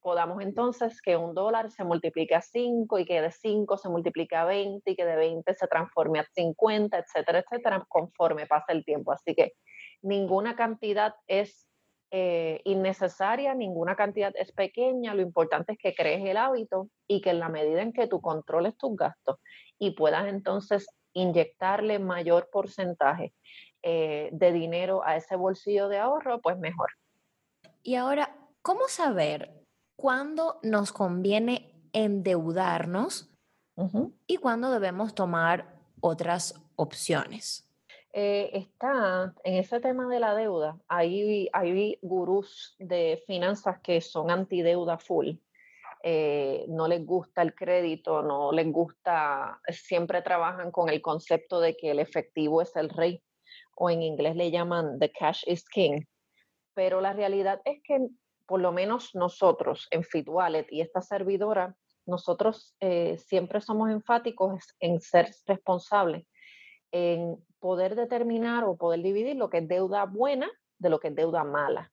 podamos 0.05 0.39
entonces 0.43 1.01
que 1.01 1.17
un 1.17 1.33
dólar 1.33 1.71
se 1.71 1.83
multiplique 1.83 2.35
a 2.35 2.41
5 2.41 2.99
y 2.99 3.05
que 3.05 3.23
de 3.23 3.31
5 3.31 3.75
se 3.75 3.89
multiplique 3.89 4.35
a 4.35 4.45
20 4.45 4.91
y 4.91 4.95
que 4.95 5.03
de 5.03 5.15
20 5.15 5.55
se 5.55 5.65
transforme 5.65 6.19
a 6.19 6.27
50, 6.31 6.95
etcétera, 6.95 7.39
etcétera, 7.39 7.83
conforme 7.89 8.45
pasa 8.45 8.71
el 8.71 8.85
tiempo. 8.85 9.11
Así 9.11 9.33
que 9.33 9.53
ninguna 10.03 10.55
cantidad 10.55 11.15
es 11.25 11.67
eh, 12.11 12.61
innecesaria, 12.65 13.55
ninguna 13.55 13.95
cantidad 13.95 14.31
es 14.35 14.51
pequeña, 14.51 15.15
lo 15.15 15.23
importante 15.23 15.71
es 15.71 15.79
que 15.79 15.95
crees 15.95 16.23
el 16.23 16.37
hábito 16.37 16.87
y 17.07 17.21
que 17.21 17.31
en 17.31 17.39
la 17.39 17.49
medida 17.49 17.81
en 17.81 17.91
que 17.91 18.05
tú 18.05 18.21
controles 18.21 18.77
tus 18.77 18.95
gastos 18.95 19.37
y 19.79 19.95
puedas 19.95 20.27
entonces 20.27 20.85
inyectarle 21.13 21.97
mayor 21.97 22.49
porcentaje 22.51 23.33
eh, 23.81 24.29
de 24.31 24.51
dinero 24.51 25.03
a 25.03 25.15
ese 25.15 25.35
bolsillo 25.35 25.89
de 25.89 25.97
ahorro, 25.97 26.41
pues 26.41 26.59
mejor. 26.59 26.91
Y 27.81 27.95
ahora, 27.95 28.37
¿cómo 28.61 28.87
saber 28.87 29.64
cuándo 29.95 30.59
nos 30.63 30.91
conviene 30.91 31.73
endeudarnos 31.93 33.31
y 34.27 34.37
cuándo 34.37 34.71
debemos 34.71 35.15
tomar 35.15 35.75
otras 35.99 36.61
opciones. 36.75 37.65
Eh, 38.13 38.49
está 38.53 39.33
en 39.43 39.55
ese 39.55 39.81
tema 39.81 40.07
de 40.07 40.21
la 40.21 40.35
deuda, 40.35 40.79
hay, 40.87 41.49
hay 41.51 41.99
gurús 42.01 42.75
de 42.79 43.21
finanzas 43.27 43.81
que 43.81 43.99
son 43.99 44.31
antideuda 44.31 44.97
full. 44.97 45.31
Eh, 46.01 46.65
no 46.69 46.87
les 46.87 47.05
gusta 47.05 47.41
el 47.41 47.53
crédito, 47.53 48.21
no 48.21 48.53
les 48.53 48.71
gusta, 48.71 49.59
siempre 49.67 50.21
trabajan 50.21 50.71
con 50.71 50.87
el 50.87 51.01
concepto 51.01 51.59
de 51.59 51.75
que 51.75 51.91
el 51.91 51.99
efectivo 51.99 52.61
es 52.61 52.73
el 52.77 52.89
rey, 52.89 53.21
o 53.75 53.89
en 53.89 54.01
inglés 54.01 54.37
le 54.37 54.49
llaman 54.49 54.97
the 54.99 55.11
cash 55.11 55.43
is 55.45 55.67
king. 55.67 56.05
Pero 56.73 57.01
la 57.01 57.11
realidad 57.11 57.59
es 57.65 57.81
que 57.83 58.07
por 58.45 58.61
lo 58.61 58.71
menos 58.71 59.15
nosotros 59.15 59.87
en 59.91 60.03
FitWallet 60.03 60.67
y 60.71 60.81
esta 60.81 61.01
servidora, 61.01 61.75
nosotros 62.05 62.75
eh, 62.79 63.17
siempre 63.17 63.61
somos 63.61 63.89
enfáticos 63.89 64.59
en 64.79 64.99
ser 65.01 65.31
responsables, 65.45 66.27
en 66.91 67.43
poder 67.59 67.95
determinar 67.95 68.63
o 68.63 68.77
poder 68.77 69.01
dividir 69.01 69.35
lo 69.35 69.49
que 69.49 69.59
es 69.59 69.67
deuda 69.67 70.05
buena 70.05 70.49
de 70.77 70.89
lo 70.89 70.99
que 70.99 71.07
es 71.07 71.15
deuda 71.15 71.43
mala. 71.43 71.91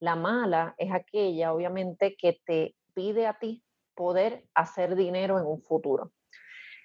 La 0.00 0.16
mala 0.16 0.74
es 0.78 0.90
aquella, 0.92 1.52
obviamente, 1.52 2.16
que 2.16 2.40
te 2.44 2.74
pide 2.94 3.26
a 3.26 3.38
ti 3.38 3.62
poder 3.94 4.44
hacer 4.54 4.96
dinero 4.96 5.38
en 5.38 5.46
un 5.46 5.60
futuro. 5.60 6.12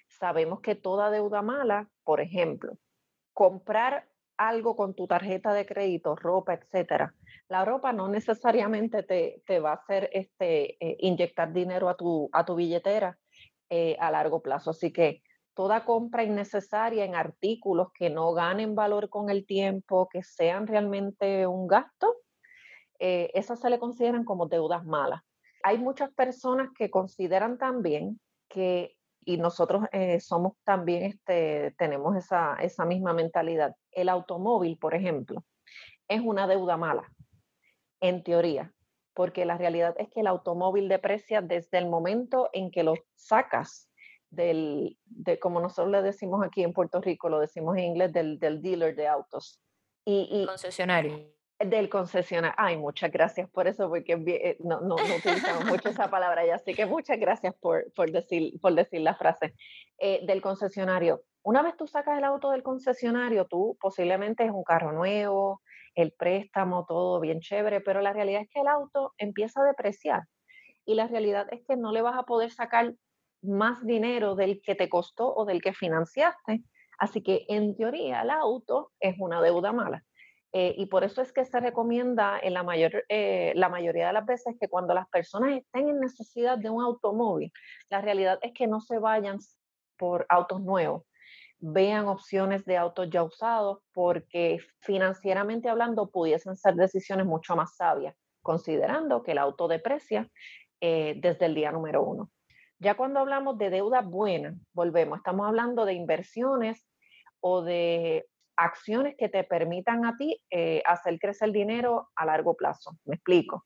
Sabemos 0.08 0.60
que 0.60 0.74
toda 0.74 1.10
deuda 1.10 1.42
mala, 1.42 1.88
por 2.04 2.20
ejemplo, 2.20 2.76
comprar 3.32 4.08
algo 4.38 4.76
con 4.76 4.94
tu 4.94 5.06
tarjeta 5.06 5.52
de 5.52 5.66
crédito, 5.66 6.16
ropa, 6.16 6.54
etcétera, 6.54 7.14
la 7.48 7.64
ropa 7.64 7.92
no 7.92 8.08
necesariamente 8.08 9.02
te, 9.02 9.60
va 9.60 9.72
a 9.72 9.74
hacer 9.74 10.08
este, 10.12 10.82
eh, 10.84 10.96
inyectar 11.00 11.52
dinero 11.52 11.88
a 11.88 11.96
tu, 11.96 12.30
a 12.32 12.44
tu 12.44 12.54
billetera 12.54 13.18
eh, 13.68 13.96
a 14.00 14.10
largo 14.10 14.40
plazo. 14.40 14.70
Así 14.70 14.92
que 14.92 15.22
toda 15.54 15.84
compra 15.84 16.22
innecesaria 16.22 17.04
en 17.04 17.14
artículos 17.14 17.88
que 17.92 18.10
no 18.10 18.32
ganen 18.32 18.74
valor 18.74 19.08
con 19.10 19.28
el 19.28 19.44
tiempo, 19.44 20.08
que 20.08 20.22
sean 20.22 20.66
realmente 20.66 21.46
un 21.46 21.66
gasto, 21.66 22.14
eh, 23.00 23.30
esas 23.34 23.60
se 23.60 23.70
le 23.70 23.78
consideran 23.78 24.24
como 24.24 24.46
deudas 24.46 24.84
malas. 24.84 25.22
Hay 25.62 25.78
muchas 25.78 26.12
personas 26.12 26.70
que 26.76 26.90
consideran 26.90 27.58
también 27.58 28.20
que, 28.48 28.97
y 29.24 29.36
nosotros 29.36 29.84
somos 30.20 30.54
también, 30.64 31.04
este, 31.04 31.74
tenemos 31.78 32.16
esa, 32.16 32.54
esa 32.54 32.84
misma 32.84 33.12
mentalidad, 33.12 33.74
el 33.92 34.08
automóvil, 34.08 34.78
por 34.78 34.94
ejemplo, 34.94 35.44
es 36.08 36.20
una 36.20 36.46
deuda 36.46 36.76
mala 36.76 37.10
en 38.00 38.22
teoría, 38.22 38.72
porque 39.14 39.44
la 39.44 39.58
realidad 39.58 39.94
es 39.98 40.08
que 40.08 40.20
el 40.20 40.26
automóvil 40.26 40.88
deprecia 40.88 41.42
desde 41.42 41.78
el 41.78 41.88
momento 41.88 42.48
en 42.52 42.70
que 42.70 42.82
lo 42.82 42.94
sacas 43.14 43.90
del, 44.30 44.98
de, 45.04 45.38
como 45.38 45.60
nosotros 45.60 45.90
le 45.90 46.02
decimos 46.02 46.44
aquí 46.44 46.62
en 46.62 46.72
Puerto 46.72 47.00
Rico, 47.00 47.28
lo 47.28 47.40
decimos 47.40 47.76
en 47.76 47.84
inglés, 47.84 48.12
del, 48.12 48.38
del 48.38 48.62
dealer 48.62 48.94
de 48.94 49.08
autos. 49.08 49.60
Y, 50.04 50.46
concesionario. 50.46 51.37
Del 51.58 51.88
concesionario. 51.88 52.54
Ay, 52.56 52.76
muchas 52.76 53.10
gracias 53.10 53.50
por 53.50 53.66
eso, 53.66 53.88
porque 53.88 54.12
eh, 54.12 54.56
no, 54.60 54.80
no, 54.80 54.94
utilizamos 54.94 55.64
mucho 55.64 55.88
esa 55.88 56.08
palabra 56.10 56.46
ya, 56.46 56.54
así 56.54 56.72
que 56.74 56.86
muchas 56.86 57.18
gracias 57.18 57.54
por, 57.60 57.92
por, 57.94 58.10
decir, 58.12 58.60
por 58.60 58.74
decir 58.74 59.00
la 59.00 59.14
frase. 59.14 59.54
Eh, 59.98 60.20
del 60.24 60.40
concesionario. 60.40 61.22
Una 61.42 61.62
vez 61.62 61.76
tú 61.76 61.88
sacas 61.88 62.18
el 62.18 62.24
auto 62.24 62.50
del 62.50 62.62
concesionario, 62.62 63.46
tú 63.46 63.76
posiblemente 63.80 64.44
es 64.44 64.52
un 64.52 64.62
carro 64.62 64.92
nuevo, 64.92 65.60
el 65.96 66.12
préstamo, 66.12 66.84
todo 66.86 67.18
bien 67.18 67.40
chévere, 67.40 67.80
pero 67.80 68.00
la 68.00 68.12
realidad 68.12 68.42
es 68.42 68.48
que 68.48 68.60
el 68.60 68.68
auto 68.68 69.14
empieza 69.18 69.60
a 69.60 69.64
depreciar 69.64 70.22
y 70.84 70.94
la 70.94 71.08
realidad 71.08 71.48
es 71.50 71.64
que 71.66 71.76
no 71.76 71.90
le 71.90 72.00
vas 72.00 72.16
a 72.16 72.22
poder 72.22 72.52
sacar 72.52 72.94
más 73.42 73.84
dinero 73.84 74.36
del 74.36 74.60
que 74.62 74.76
te 74.76 74.88
costó 74.88 75.34
o 75.34 75.44
del 75.44 75.60
que 75.60 75.72
financiaste. 75.72 76.62
Así 76.98 77.22
que 77.22 77.44
en 77.48 77.76
teoría 77.76 78.22
el 78.22 78.30
auto 78.30 78.92
es 79.00 79.16
una 79.18 79.42
deuda 79.42 79.72
mala. 79.72 80.04
Eh, 80.52 80.74
y 80.78 80.86
por 80.86 81.04
eso 81.04 81.20
es 81.20 81.32
que 81.32 81.44
se 81.44 81.60
recomienda 81.60 82.38
en 82.42 82.54
la, 82.54 82.62
mayor, 82.62 83.04
eh, 83.08 83.52
la 83.54 83.68
mayoría 83.68 84.06
de 84.06 84.12
las 84.14 84.24
veces 84.24 84.56
que 84.58 84.68
cuando 84.68 84.94
las 84.94 85.06
personas 85.08 85.58
estén 85.58 85.88
en 85.88 86.00
necesidad 86.00 86.56
de 86.56 86.70
un 86.70 86.82
automóvil, 86.82 87.52
la 87.90 88.00
realidad 88.00 88.38
es 88.42 88.52
que 88.54 88.66
no 88.66 88.80
se 88.80 88.98
vayan 88.98 89.38
por 89.98 90.24
autos 90.28 90.62
nuevos, 90.62 91.04
vean 91.58 92.06
opciones 92.06 92.64
de 92.64 92.76
autos 92.76 93.10
ya 93.10 93.22
usados 93.22 93.80
porque 93.92 94.58
financieramente 94.80 95.68
hablando 95.68 96.10
pudiesen 96.10 96.56
ser 96.56 96.76
decisiones 96.76 97.26
mucho 97.26 97.54
más 97.54 97.76
sabias, 97.76 98.14
considerando 98.42 99.22
que 99.22 99.32
el 99.32 99.38
auto 99.38 99.68
deprecia 99.68 100.30
eh, 100.80 101.14
desde 101.18 101.46
el 101.46 101.54
día 101.54 101.72
número 101.72 102.02
uno. 102.02 102.30
Ya 102.78 102.94
cuando 102.94 103.18
hablamos 103.20 103.58
de 103.58 103.70
deuda 103.70 104.02
buena, 104.02 104.54
volvemos, 104.72 105.18
estamos 105.18 105.46
hablando 105.46 105.84
de 105.84 105.94
inversiones 105.94 106.86
o 107.40 107.62
de 107.62 108.26
acciones 108.58 109.14
que 109.16 109.28
te 109.28 109.44
permitan 109.44 110.04
a 110.04 110.16
ti 110.16 110.42
eh, 110.50 110.82
hacer 110.84 111.18
crecer 111.18 111.48
el 111.48 111.54
dinero 111.54 112.08
a 112.16 112.26
largo 112.26 112.54
plazo. 112.54 112.98
Me 113.04 113.14
explico. 113.14 113.64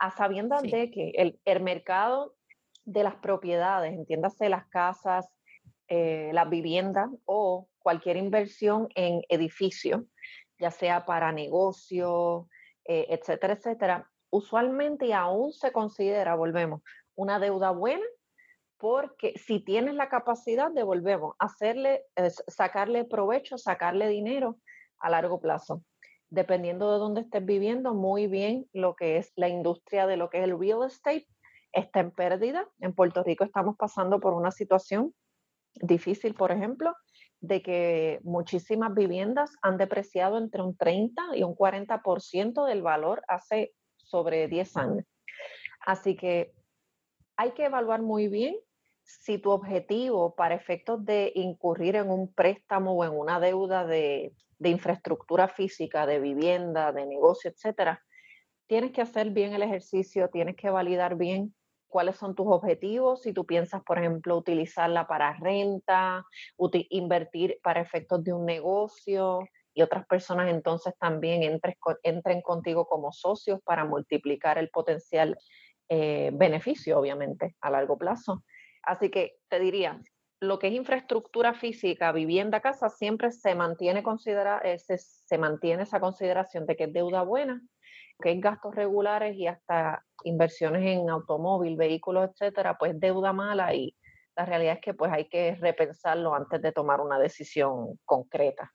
A 0.00 0.10
sabiendas 0.10 0.62
de 0.62 0.90
que 0.90 1.10
el, 1.14 1.38
el 1.44 1.62
mercado 1.62 2.34
de 2.84 3.04
las 3.04 3.14
propiedades, 3.16 3.92
entiéndase 3.92 4.48
las 4.48 4.66
casas, 4.68 5.28
eh, 5.88 6.30
la 6.32 6.46
vivienda 6.46 7.10
o 7.26 7.68
cualquier 7.78 8.16
inversión 8.16 8.88
en 8.94 9.20
edificio, 9.28 10.06
ya 10.58 10.70
sea 10.70 11.04
para 11.04 11.30
negocio, 11.30 12.48
eh, 12.86 13.06
etcétera, 13.10 13.52
etcétera, 13.52 14.10
usualmente 14.30 15.12
aún 15.12 15.52
se 15.52 15.72
considera, 15.72 16.34
volvemos, 16.34 16.80
una 17.14 17.38
deuda 17.38 17.70
buena 17.70 18.04
porque 18.82 19.32
si 19.38 19.60
tienes 19.60 19.94
la 19.94 20.08
capacidad 20.08 20.72
de, 20.72 20.82
volvemos, 20.82 21.36
hacerle, 21.38 22.04
sacarle 22.48 23.04
provecho, 23.04 23.56
sacarle 23.56 24.08
dinero 24.08 24.58
a 24.98 25.08
largo 25.08 25.40
plazo. 25.40 25.84
Dependiendo 26.30 26.90
de 26.90 26.98
dónde 26.98 27.20
estés 27.20 27.46
viviendo, 27.46 27.94
muy 27.94 28.26
bien 28.26 28.66
lo 28.72 28.96
que 28.96 29.18
es 29.18 29.32
la 29.36 29.48
industria 29.48 30.08
de 30.08 30.16
lo 30.16 30.30
que 30.30 30.38
es 30.38 30.44
el 30.44 30.58
real 30.58 30.82
estate 30.84 31.28
está 31.70 32.00
en 32.00 32.10
pérdida. 32.10 32.68
En 32.80 32.92
Puerto 32.92 33.22
Rico 33.22 33.44
estamos 33.44 33.76
pasando 33.76 34.18
por 34.18 34.34
una 34.34 34.50
situación 34.50 35.14
difícil, 35.74 36.34
por 36.34 36.50
ejemplo, 36.50 36.92
de 37.38 37.62
que 37.62 38.18
muchísimas 38.24 38.92
viviendas 38.94 39.52
han 39.62 39.76
depreciado 39.78 40.38
entre 40.38 40.60
un 40.60 40.76
30 40.76 41.36
y 41.36 41.44
un 41.44 41.54
40% 41.54 42.66
del 42.66 42.82
valor 42.82 43.22
hace 43.28 43.74
sobre 43.96 44.48
10 44.48 44.76
años. 44.76 45.04
Así 45.86 46.16
que 46.16 46.52
hay 47.36 47.52
que 47.52 47.66
evaluar 47.66 48.02
muy 48.02 48.26
bien 48.26 48.56
si 49.20 49.38
tu 49.38 49.50
objetivo 49.50 50.34
para 50.34 50.54
efectos 50.54 51.04
de 51.04 51.32
incurrir 51.34 51.96
en 51.96 52.10
un 52.10 52.32
préstamo 52.32 52.92
o 52.92 53.04
en 53.04 53.12
una 53.12 53.40
deuda 53.40 53.84
de, 53.86 54.32
infraestructura 54.64 55.48
física, 55.48 56.06
de 56.06 56.20
vivienda, 56.20 56.92
de 56.92 57.04
negocio, 57.04 57.50
etcétera, 57.50 58.00
tienes 58.68 58.92
que 58.92 59.02
hacer 59.02 59.30
bien 59.30 59.52
el 59.54 59.62
ejercicio, 59.62 60.30
tienes 60.30 60.54
que 60.54 60.70
validar 60.70 61.16
bien 61.16 61.52
cuáles 61.88 62.16
son 62.16 62.36
tus 62.36 62.46
objetivos, 62.46 63.22
si 63.22 63.32
tú 63.32 63.44
piensas, 63.44 63.82
por 63.82 63.98
ejemplo, 63.98 64.36
utilizarla 64.36 65.08
para 65.08 65.34
renta, 65.34 66.24
invertir 66.90 67.58
para 67.62 67.80
efectos 67.80 68.22
de 68.22 68.32
un 68.32 68.46
negocio 68.46 69.40
y 69.74 69.82
otras 69.82 70.06
personas 70.06 70.48
entonces 70.48 70.94
también 70.98 71.60
entren 72.02 72.40
contigo 72.40 72.86
como 72.86 73.12
socios 73.12 73.60
para 73.64 73.84
multiplicar 73.84 74.58
el 74.58 74.70
potencial 74.70 75.36
eh, 75.88 76.30
beneficio, 76.32 76.98
obviamente, 76.98 77.56
a 77.60 77.68
largo 77.68 77.98
plazo. 77.98 78.44
Así 78.82 79.10
que 79.10 79.38
te 79.48 79.60
diría, 79.60 80.00
lo 80.40 80.58
que 80.58 80.68
es 80.68 80.74
infraestructura 80.74 81.54
física, 81.54 82.12
vivienda, 82.12 82.60
casa, 82.60 82.88
siempre 82.88 83.30
se 83.30 83.54
mantiene, 83.54 84.02
considera, 84.02 84.60
eh, 84.64 84.78
se 84.78 85.38
mantiene 85.38 85.84
esa 85.84 86.00
consideración 86.00 86.66
de 86.66 86.76
que 86.76 86.84
es 86.84 86.92
deuda 86.92 87.22
buena 87.22 87.62
que 88.22 88.30
hay 88.30 88.40
gastos 88.40 88.74
regulares 88.74 89.36
y 89.36 89.46
hasta 89.46 90.04
inversiones 90.24 90.82
en 90.86 91.10
automóvil, 91.10 91.76
vehículos, 91.76 92.30
etcétera, 92.30 92.78
pues 92.78 92.98
deuda 92.98 93.32
mala 93.34 93.74
y 93.74 93.94
la 94.34 94.46
realidad 94.46 94.74
es 94.74 94.80
que 94.80 94.94
pues 94.94 95.12
hay 95.12 95.28
que 95.28 95.54
repensarlo 95.56 96.34
antes 96.34 96.62
de 96.62 96.72
tomar 96.72 97.00
una 97.02 97.18
decisión 97.18 97.98
concreta. 98.06 98.72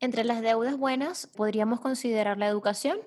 Entre 0.00 0.24
las 0.24 0.42
deudas 0.42 0.76
buenas, 0.76 1.26
¿podríamos 1.26 1.80
considerar 1.80 2.38
la 2.38 2.48
educación? 2.48 2.98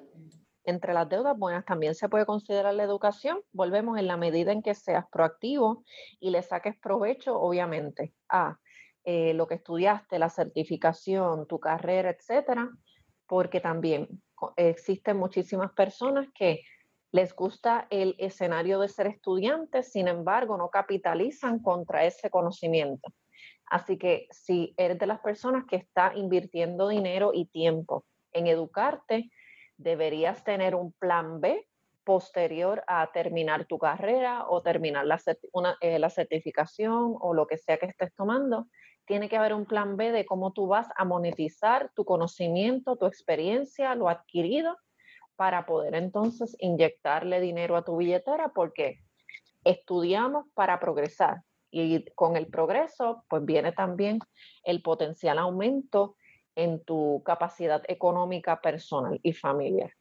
Entre 0.64 0.94
las 0.94 1.10
deudas 1.10 1.38
buenas 1.38 1.66
también 1.66 1.96
se 1.96 2.10
puede 2.10 2.26
considerar 2.26 2.74
la 2.74 2.84
educación. 2.84 3.42
Volvemos 3.52 3.98
en 3.98 4.08
la 4.08 4.18
medida 4.18 4.52
en 4.52 4.62
que 4.62 4.76
seas 4.76 5.06
proactivo 5.12 5.84
y 6.20 6.30
le 6.30 6.42
saques 6.42 6.78
provecho, 6.80 7.40
obviamente, 7.40 8.14
a 8.30 8.58
eh, 9.04 9.34
lo 9.34 9.48
que 9.48 9.56
estudiaste, 9.56 10.20
la 10.20 10.30
certificación, 10.30 11.46
tu 11.48 11.60
carrera, 11.60 12.10
etcétera, 12.10 12.70
porque 13.28 13.60
también 13.60 14.08
existen 14.56 15.18
muchísimas 15.18 15.72
personas 15.74 16.28
que 16.34 16.62
les 17.12 17.36
gusta 17.36 17.88
el 17.90 18.16
escenario 18.18 18.80
de 18.80 18.88
ser 18.88 19.08
estudiantes, 19.08 19.92
sin 19.92 20.08
embargo, 20.08 20.58
no 20.58 20.70
capitalizan 20.70 21.60
contra 21.60 22.06
ese 22.06 22.30
conocimiento. 22.30 23.10
Así 23.68 23.98
que 23.98 24.28
si 24.32 24.74
eres 24.78 24.98
de 24.98 25.08
las 25.08 25.20
personas 25.20 25.66
que 25.66 25.76
está 25.76 26.14
invirtiendo 26.16 26.88
dinero 26.88 27.32
y 27.34 27.46
tiempo 27.46 28.06
en 28.32 28.48
educarte, 28.48 29.30
deberías 29.84 30.44
tener 30.44 30.76
un 30.76 30.92
plan 30.94 31.42
B 31.42 31.68
posterior 32.04 32.84
a 32.88 33.12
terminar 33.12 33.66
tu 33.66 33.78
carrera 33.78 34.46
o 34.48 34.62
terminar 34.62 35.06
la, 35.06 35.20
eh, 35.82 36.00
la 36.00 36.10
certificación 36.10 37.16
o 37.20 37.34
lo 37.34 37.48
que 37.48 37.58
sea 37.58 37.78
que 37.78 37.86
estés 37.86 38.14
tomando. 38.16 38.68
Tiene 39.06 39.30
que 39.30 39.38
haber 39.38 39.54
un 39.54 39.66
plan 39.66 39.98
B 39.98 40.12
de 40.12 40.26
cómo 40.26 40.54
tú 40.54 40.68
vas 40.68 40.88
a 40.96 41.06
monetizar 41.06 41.92
tu 41.96 42.06
conocimiento, 42.06 42.96
tu 42.96 43.06
experiencia, 43.06 43.96
lo 43.96 44.10
adquirido, 44.10 44.78
para 45.36 45.66
poder 45.66 45.96
entonces 45.96 46.56
inyectarle 46.60 47.42
dinero 47.42 47.76
a 47.76 47.84
tu 47.84 47.98
billetera, 47.98 48.50
porque 48.54 49.00
estudiamos 49.64 50.46
para 50.54 50.80
progresar 50.80 51.42
y 51.72 52.06
con 52.14 52.38
el 52.38 52.48
progreso, 52.48 53.24
pues 53.28 53.44
viene 53.44 53.72
también 53.72 54.20
el 54.64 54.84
potencial 54.84 55.40
aumento 55.40 56.16
en 56.56 56.84
tu 56.84 57.22
capacidad 57.26 57.84
económica 57.88 58.62
personal 58.62 59.20
y 59.24 59.34
familiar. 59.34 59.92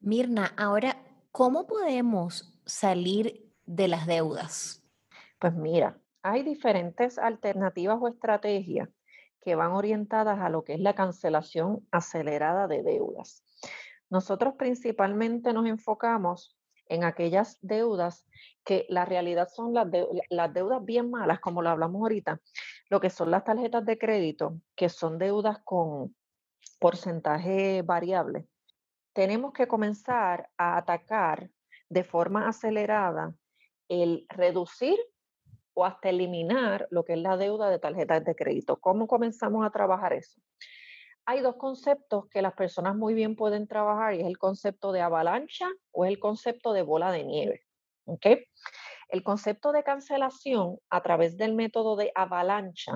Mirna, 0.00 0.52
ahora, 0.56 0.96
¿cómo 1.32 1.66
podemos 1.66 2.58
salir 2.64 3.52
de 3.66 3.88
las 3.88 4.06
deudas? 4.06 4.82
Pues 5.38 5.54
mira, 5.54 5.98
hay 6.22 6.42
diferentes 6.42 7.18
alternativas 7.18 7.98
o 8.00 8.08
estrategias 8.08 8.88
que 9.40 9.54
van 9.54 9.72
orientadas 9.72 10.40
a 10.40 10.48
lo 10.48 10.64
que 10.64 10.74
es 10.74 10.80
la 10.80 10.94
cancelación 10.94 11.86
acelerada 11.90 12.66
de 12.66 12.82
deudas. 12.82 13.44
Nosotros 14.10 14.54
principalmente 14.58 15.52
nos 15.52 15.66
enfocamos 15.66 16.56
en 16.86 17.04
aquellas 17.04 17.58
deudas 17.60 18.26
que 18.64 18.86
la 18.88 19.04
realidad 19.04 19.48
son 19.48 19.74
las, 19.74 19.88
las 20.30 20.52
deudas 20.52 20.84
bien 20.84 21.10
malas, 21.10 21.40
como 21.40 21.62
lo 21.62 21.70
hablamos 21.70 22.00
ahorita, 22.00 22.40
lo 22.90 23.00
que 23.00 23.10
son 23.10 23.30
las 23.30 23.44
tarjetas 23.44 23.84
de 23.84 23.98
crédito, 23.98 24.60
que 24.76 24.88
son 24.88 25.18
deudas 25.18 25.58
con 25.64 26.14
porcentaje 26.78 27.82
variable. 27.82 28.46
Tenemos 29.12 29.52
que 29.52 29.66
comenzar 29.66 30.48
a 30.56 30.76
atacar 30.76 31.50
de 31.88 32.04
forma 32.04 32.48
acelerada 32.48 33.34
el 33.88 34.26
reducir 34.28 34.98
o 35.74 35.84
hasta 35.84 36.08
eliminar 36.10 36.86
lo 36.90 37.04
que 37.04 37.14
es 37.14 37.18
la 37.18 37.36
deuda 37.36 37.70
de 37.70 37.78
tarjetas 37.78 38.24
de 38.24 38.34
crédito. 38.34 38.76
¿Cómo 38.80 39.06
comenzamos 39.06 39.66
a 39.66 39.70
trabajar 39.70 40.12
eso? 40.12 40.40
hay 41.28 41.42
dos 41.42 41.56
conceptos 41.56 42.26
que 42.30 42.40
las 42.40 42.54
personas 42.54 42.96
muy 42.96 43.12
bien 43.12 43.36
pueden 43.36 43.68
trabajar 43.68 44.14
y 44.14 44.20
es 44.20 44.26
el 44.26 44.38
concepto 44.38 44.92
de 44.92 45.02
avalancha 45.02 45.68
o 45.92 46.06
es 46.06 46.10
el 46.10 46.18
concepto 46.18 46.72
de 46.72 46.80
bola 46.80 47.12
de 47.12 47.22
nieve. 47.22 47.66
¿okay? 48.06 48.46
El 49.08 49.22
concepto 49.22 49.72
de 49.72 49.82
cancelación 49.82 50.78
a 50.90 51.02
través 51.02 51.36
del 51.36 51.54
método 51.54 51.96
de 51.96 52.12
avalancha 52.14 52.94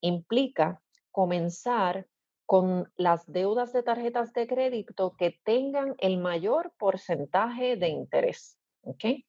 implica 0.00 0.80
comenzar 1.10 2.06
con 2.46 2.90
las 2.96 3.30
deudas 3.30 3.72
de 3.72 3.82
tarjetas 3.82 4.32
de 4.32 4.46
crédito 4.46 5.14
que 5.18 5.38
tengan 5.44 5.94
el 5.98 6.18
mayor 6.18 6.72
porcentaje 6.78 7.76
de 7.76 7.88
interés. 7.88 8.58
¿okay? 8.82 9.26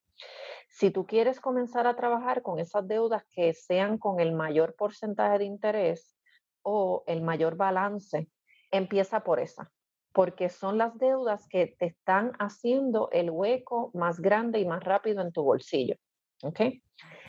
Si 0.69 0.91
tú 0.91 1.05
quieres 1.05 1.39
comenzar 1.39 1.87
a 1.87 1.95
trabajar 1.95 2.41
con 2.41 2.59
esas 2.59 2.87
deudas 2.87 3.25
que 3.31 3.53
sean 3.53 3.97
con 3.97 4.19
el 4.19 4.33
mayor 4.33 4.75
porcentaje 4.75 5.39
de 5.39 5.45
interés, 5.45 6.19
o 6.61 7.03
el 7.07 7.21
mayor 7.21 7.55
balance, 7.55 8.29
empieza 8.71 9.21
por 9.21 9.39
esa, 9.39 9.71
porque 10.13 10.49
son 10.49 10.77
las 10.77 10.97
deudas 10.97 11.47
que 11.49 11.67
te 11.67 11.87
están 11.87 12.33
haciendo 12.39 13.09
el 13.11 13.31
hueco 13.31 13.91
más 13.93 14.19
grande 14.19 14.59
y 14.59 14.65
más 14.67 14.83
rápido 14.83 15.21
en 15.21 15.31
tu 15.31 15.43
bolsillo. 15.43 15.95
¿Ok? 16.43 16.59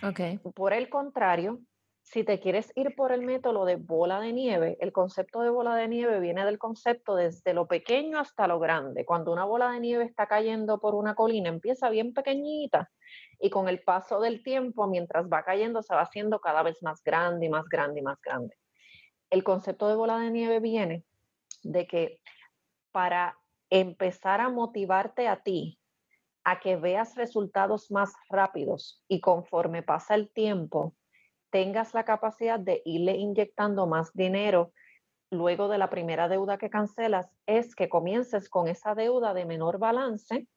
Ok. 0.03 0.21
Por 0.55 0.73
el 0.73 0.89
contrario, 0.89 1.61
si 2.03 2.25
te 2.25 2.41
quieres 2.41 2.73
ir 2.75 2.95
por 2.97 3.13
el 3.13 3.23
método 3.23 3.65
de 3.65 3.77
bola 3.77 4.21
de 4.21 4.33
nieve, 4.33 4.77
el 4.81 4.93
concepto 4.93 5.43
de 5.43 5.51
bola 5.51 5.77
de 5.77 5.89
nieve 5.89 6.21
viene 6.21 6.45
del 6.45 6.59
concepto 6.59 7.15
desde 7.15 7.55
lo 7.55 7.67
pequeño 7.67 8.19
hasta 8.19 8.47
lo 8.47 8.59
grande. 8.59 9.05
Cuando 9.05 9.33
una 9.33 9.45
bola 9.45 9.71
de 9.71 9.81
nieve 9.81 10.05
está 10.05 10.27
cayendo 10.27 10.81
por 10.81 10.95
una 10.95 11.15
colina, 11.15 11.49
empieza 11.49 11.91
bien 11.91 12.15
pequeñita 12.15 12.91
y 13.39 13.51
con 13.51 13.69
el 13.69 13.83
paso 13.83 14.21
del 14.21 14.43
tiempo, 14.43 14.87
mientras 14.87 15.27
va 15.29 15.45
cayendo, 15.45 15.83
se 15.83 15.95
va 15.95 16.03
haciendo 16.03 16.41
cada 16.41 16.63
vez 16.63 16.83
más 16.83 17.03
grande 17.03 17.47
y 17.47 17.49
más 17.49 17.67
grande 17.69 18.01
y 18.01 18.03
más 18.03 18.21
grande 18.21 18.57
el 19.31 19.45
concepto 19.45 19.89
de 19.89 19.95
bola 19.95 20.19
de 20.19 20.31
nieve 20.31 20.61
viene 20.61 21.05
de 21.63 21.87
que 21.87 22.21
para 22.91 23.39
empezar 23.71 24.41
a 24.41 24.49
motivarte 24.49 25.29
a 25.29 25.43
ti 25.43 25.79
a 26.45 26.61
que 26.61 26.77
veas 26.77 27.17
resultados 27.17 27.91
más 27.91 28.13
rápidos 28.29 29.03
y 29.09 29.21
conforme 29.21 29.83
pasa 29.83 30.15
el 30.15 30.31
tiempo, 30.31 30.95
tengas 31.51 31.95
la 31.95 32.05
capacidad 32.05 32.59
de 32.59 32.83
irle 32.85 33.17
inyectando 33.17 33.87
más 33.87 34.13
dinero 34.15 34.73
luego 35.31 35.69
de 35.69 35.79
la 35.79 35.91
primera 35.91 36.29
deuda 36.29 36.59
que 36.59 36.71
cancelas, 36.71 37.31
es 37.47 37.75
que 37.75 37.89
comiences 37.89 38.49
con 38.49 38.69
esa 38.69 38.95
deuda 38.95 39.33
de 39.33 39.47
menor 39.47 39.79
balance, 39.79 40.49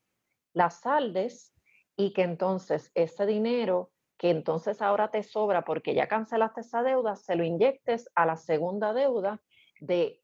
la 0.52 0.70
saldes 0.70 1.54
y 1.96 2.12
que 2.12 2.22
entonces 2.22 2.90
ese 2.94 3.26
dinero 3.26 3.92
que 4.18 4.30
entonces 4.30 4.80
ahora 4.82 5.10
te 5.10 5.22
sobra 5.22 5.64
porque 5.64 5.94
ya 5.94 6.08
cancelaste 6.08 6.60
esa 6.60 6.82
deuda, 6.82 7.16
se 7.16 7.36
lo 7.36 7.44
inyectes 7.44 8.08
a 8.14 8.26
la 8.26 8.36
segunda 8.36 8.92
deuda 8.92 9.40
de 9.80 10.20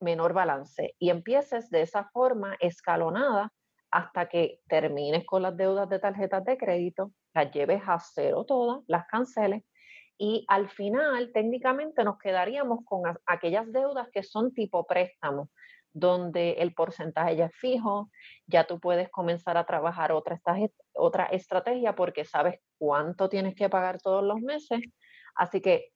menor 0.00 0.32
balance 0.32 0.94
y 0.98 1.10
empieces 1.10 1.70
de 1.70 1.82
esa 1.82 2.04
forma 2.04 2.56
escalonada 2.60 3.52
hasta 3.90 4.28
que 4.28 4.60
termines 4.68 5.24
con 5.26 5.42
las 5.42 5.56
deudas 5.56 5.88
de 5.88 5.98
tarjetas 5.98 6.44
de 6.44 6.56
crédito, 6.56 7.12
las 7.34 7.50
lleves 7.50 7.82
a 7.86 7.98
cero 7.98 8.44
todas, 8.46 8.82
las 8.86 9.06
canceles 9.06 9.62
y 10.22 10.44
al 10.48 10.68
final 10.68 11.32
técnicamente 11.32 12.04
nos 12.04 12.18
quedaríamos 12.18 12.80
con 12.84 13.02
aquellas 13.24 13.72
deudas 13.72 14.06
que 14.12 14.22
son 14.22 14.52
tipo 14.52 14.86
préstamo, 14.86 15.48
donde 15.94 16.52
el 16.58 16.74
porcentaje 16.74 17.36
ya 17.36 17.46
es 17.46 17.56
fijo, 17.56 18.10
ya 18.46 18.66
tú 18.66 18.78
puedes 18.78 19.08
comenzar 19.08 19.56
a 19.56 19.64
trabajar 19.64 20.12
otra, 20.12 20.38
otra 20.92 21.24
estrategia 21.24 21.94
porque 21.94 22.26
sabes 22.26 22.60
cuánto 22.78 23.30
tienes 23.30 23.54
que 23.54 23.70
pagar 23.70 23.98
todos 24.00 24.22
los 24.22 24.40
meses. 24.40 24.80
Así 25.34 25.62
que 25.62 25.88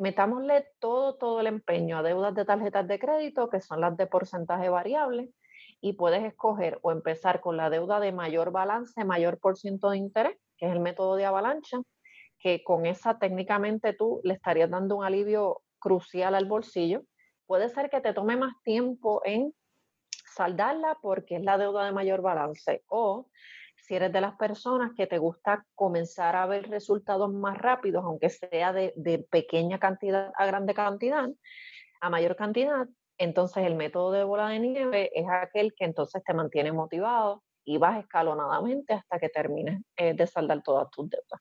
metámosle 0.00 0.66
todo, 0.80 1.16
todo 1.16 1.38
el 1.38 1.46
empeño 1.46 1.98
a 1.98 2.02
deudas 2.02 2.34
de 2.34 2.44
tarjetas 2.44 2.88
de 2.88 2.98
crédito, 2.98 3.48
que 3.48 3.60
son 3.60 3.80
las 3.80 3.96
de 3.96 4.08
porcentaje 4.08 4.68
variable, 4.68 5.30
y 5.80 5.94
puedes 5.94 6.24
escoger 6.24 6.78
o 6.82 6.92
empezar 6.92 7.40
con 7.40 7.56
la 7.56 7.70
deuda 7.70 8.00
de 8.00 8.12
mayor 8.12 8.50
balance, 8.50 9.04
mayor 9.04 9.38
por 9.38 9.56
ciento 9.56 9.90
de 9.90 9.98
interés, 9.98 10.36
que 10.56 10.66
es 10.66 10.72
el 10.72 10.80
método 10.80 11.16
de 11.16 11.26
avalancha, 11.26 11.78
que 12.38 12.62
con 12.64 12.86
esa 12.86 13.18
técnicamente 13.18 13.92
tú 13.92 14.20
le 14.24 14.34
estarías 14.34 14.70
dando 14.70 14.96
un 14.96 15.04
alivio 15.04 15.62
crucial 15.78 16.34
al 16.34 16.46
bolsillo. 16.46 17.02
Puede 17.46 17.68
ser 17.68 17.90
que 17.90 18.00
te 18.00 18.12
tome 18.12 18.36
más 18.36 18.54
tiempo 18.62 19.20
en 19.24 19.52
saldarla 20.34 20.98
porque 21.00 21.36
es 21.36 21.42
la 21.42 21.58
deuda 21.58 21.84
de 21.84 21.92
mayor 21.92 22.20
balance 22.20 22.82
o 22.88 23.28
si 23.76 23.94
eres 23.94 24.12
de 24.12 24.20
las 24.20 24.36
personas 24.36 24.92
que 24.96 25.06
te 25.06 25.18
gusta 25.18 25.64
comenzar 25.74 26.34
a 26.34 26.46
ver 26.46 26.68
resultados 26.68 27.32
más 27.32 27.56
rápidos, 27.56 28.04
aunque 28.04 28.30
sea 28.30 28.72
de, 28.72 29.26
pequeña 29.30 29.78
cantidad 29.78 30.32
a 30.36 30.46
grande 30.46 30.74
cantidad, 30.74 31.28
a 32.00 32.10
mayor 32.10 32.36
cantidad, 32.36 32.86
entonces 33.18 33.64
el 33.64 33.74
método 33.74 34.12
de 34.12 34.24
bola 34.24 34.48
de 34.48 34.58
nieve 34.58 35.10
es 35.14 35.26
aquel 35.28 35.74
que 35.74 35.84
entonces 35.84 36.22
te 36.24 36.34
mantiene 36.34 36.72
motivado 36.72 37.42
y 37.64 37.78
vas 37.78 37.98
escalonadamente 37.98 38.94
hasta 38.94 39.18
que 39.18 39.28
termines 39.28 39.82
eh, 39.96 40.14
de 40.14 40.26
saldar 40.26 40.62
todas 40.62 40.90
tus 40.90 41.10
deudas. 41.10 41.40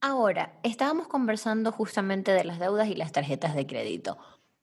Ahora, 0.00 0.58
estábamos 0.62 1.08
conversando 1.08 1.70
justamente 1.70 2.32
de 2.32 2.44
las 2.44 2.58
deudas 2.58 2.88
y 2.88 2.94
las 2.94 3.12
tarjetas 3.12 3.54
de 3.54 3.66
crédito. 3.66 4.18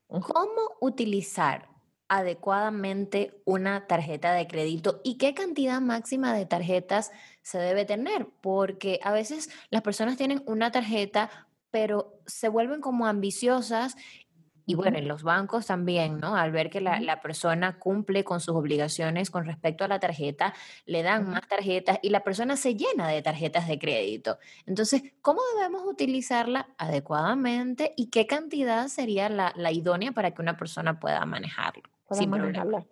¿Cómo 0.07 0.77
utilizar 0.81 1.69
adecuadamente 2.09 3.41
una 3.45 3.85
tarjeta 3.87 4.33
de 4.33 4.47
crédito 4.47 4.99
y 5.03 5.17
qué 5.17 5.33
cantidad 5.33 5.79
máxima 5.79 6.33
de 6.33 6.45
tarjetas 6.45 7.11
se 7.41 7.57
debe 7.59 7.85
tener? 7.85 8.27
Porque 8.41 8.99
a 9.03 9.13
veces 9.13 9.49
las 9.69 9.81
personas 9.81 10.17
tienen 10.17 10.43
una 10.45 10.71
tarjeta, 10.71 11.29
pero 11.71 12.19
se 12.25 12.49
vuelven 12.49 12.81
como 12.81 13.05
ambiciosas 13.05 13.95
y 14.69 14.75
bueno, 14.75 14.99
en 14.99 15.07
los 15.07 15.23
bancos 15.23 15.65
también, 15.65 16.19
¿no? 16.19 16.35
Al 16.35 16.51
ver 16.51 16.69
que 16.69 16.79
la, 16.79 17.21
persona 17.23 17.79
cumple 17.79 18.23
con 18.23 18.39
sus 18.39 18.55
obligaciones 18.55 19.31
con 19.31 19.43
respecto 19.43 19.83
a 19.83 19.87
la 19.87 19.99
tarjeta, 19.99 20.53
le 20.85 21.01
dan 21.01 21.27
más 21.27 21.47
tarjetas 21.47 21.97
y 22.03 22.11
la 22.11 22.23
persona 22.23 22.55
se 22.55 22.75
llena 22.75 23.07
de 23.07 23.23
tarjetas 23.23 23.67
de 23.67 23.79
crédito. 23.79 24.37
Entonces, 24.67 25.01
¿cómo 25.23 25.41
debemos 25.57 25.87
utilizarla 25.87 26.67
adecuadamente 26.77 27.95
y 27.97 28.11
qué 28.11 28.27
cantidad 28.27 28.89
sería 28.89 29.27
la, 29.27 29.71
idónea 29.71 30.11
para 30.11 30.35
que 30.35 30.41
una 30.43 30.55
persona 30.55 30.99
pueda 30.99 31.25
manejarlo? 31.25 31.89
sin 32.11 32.29
manejarla. 32.29 32.85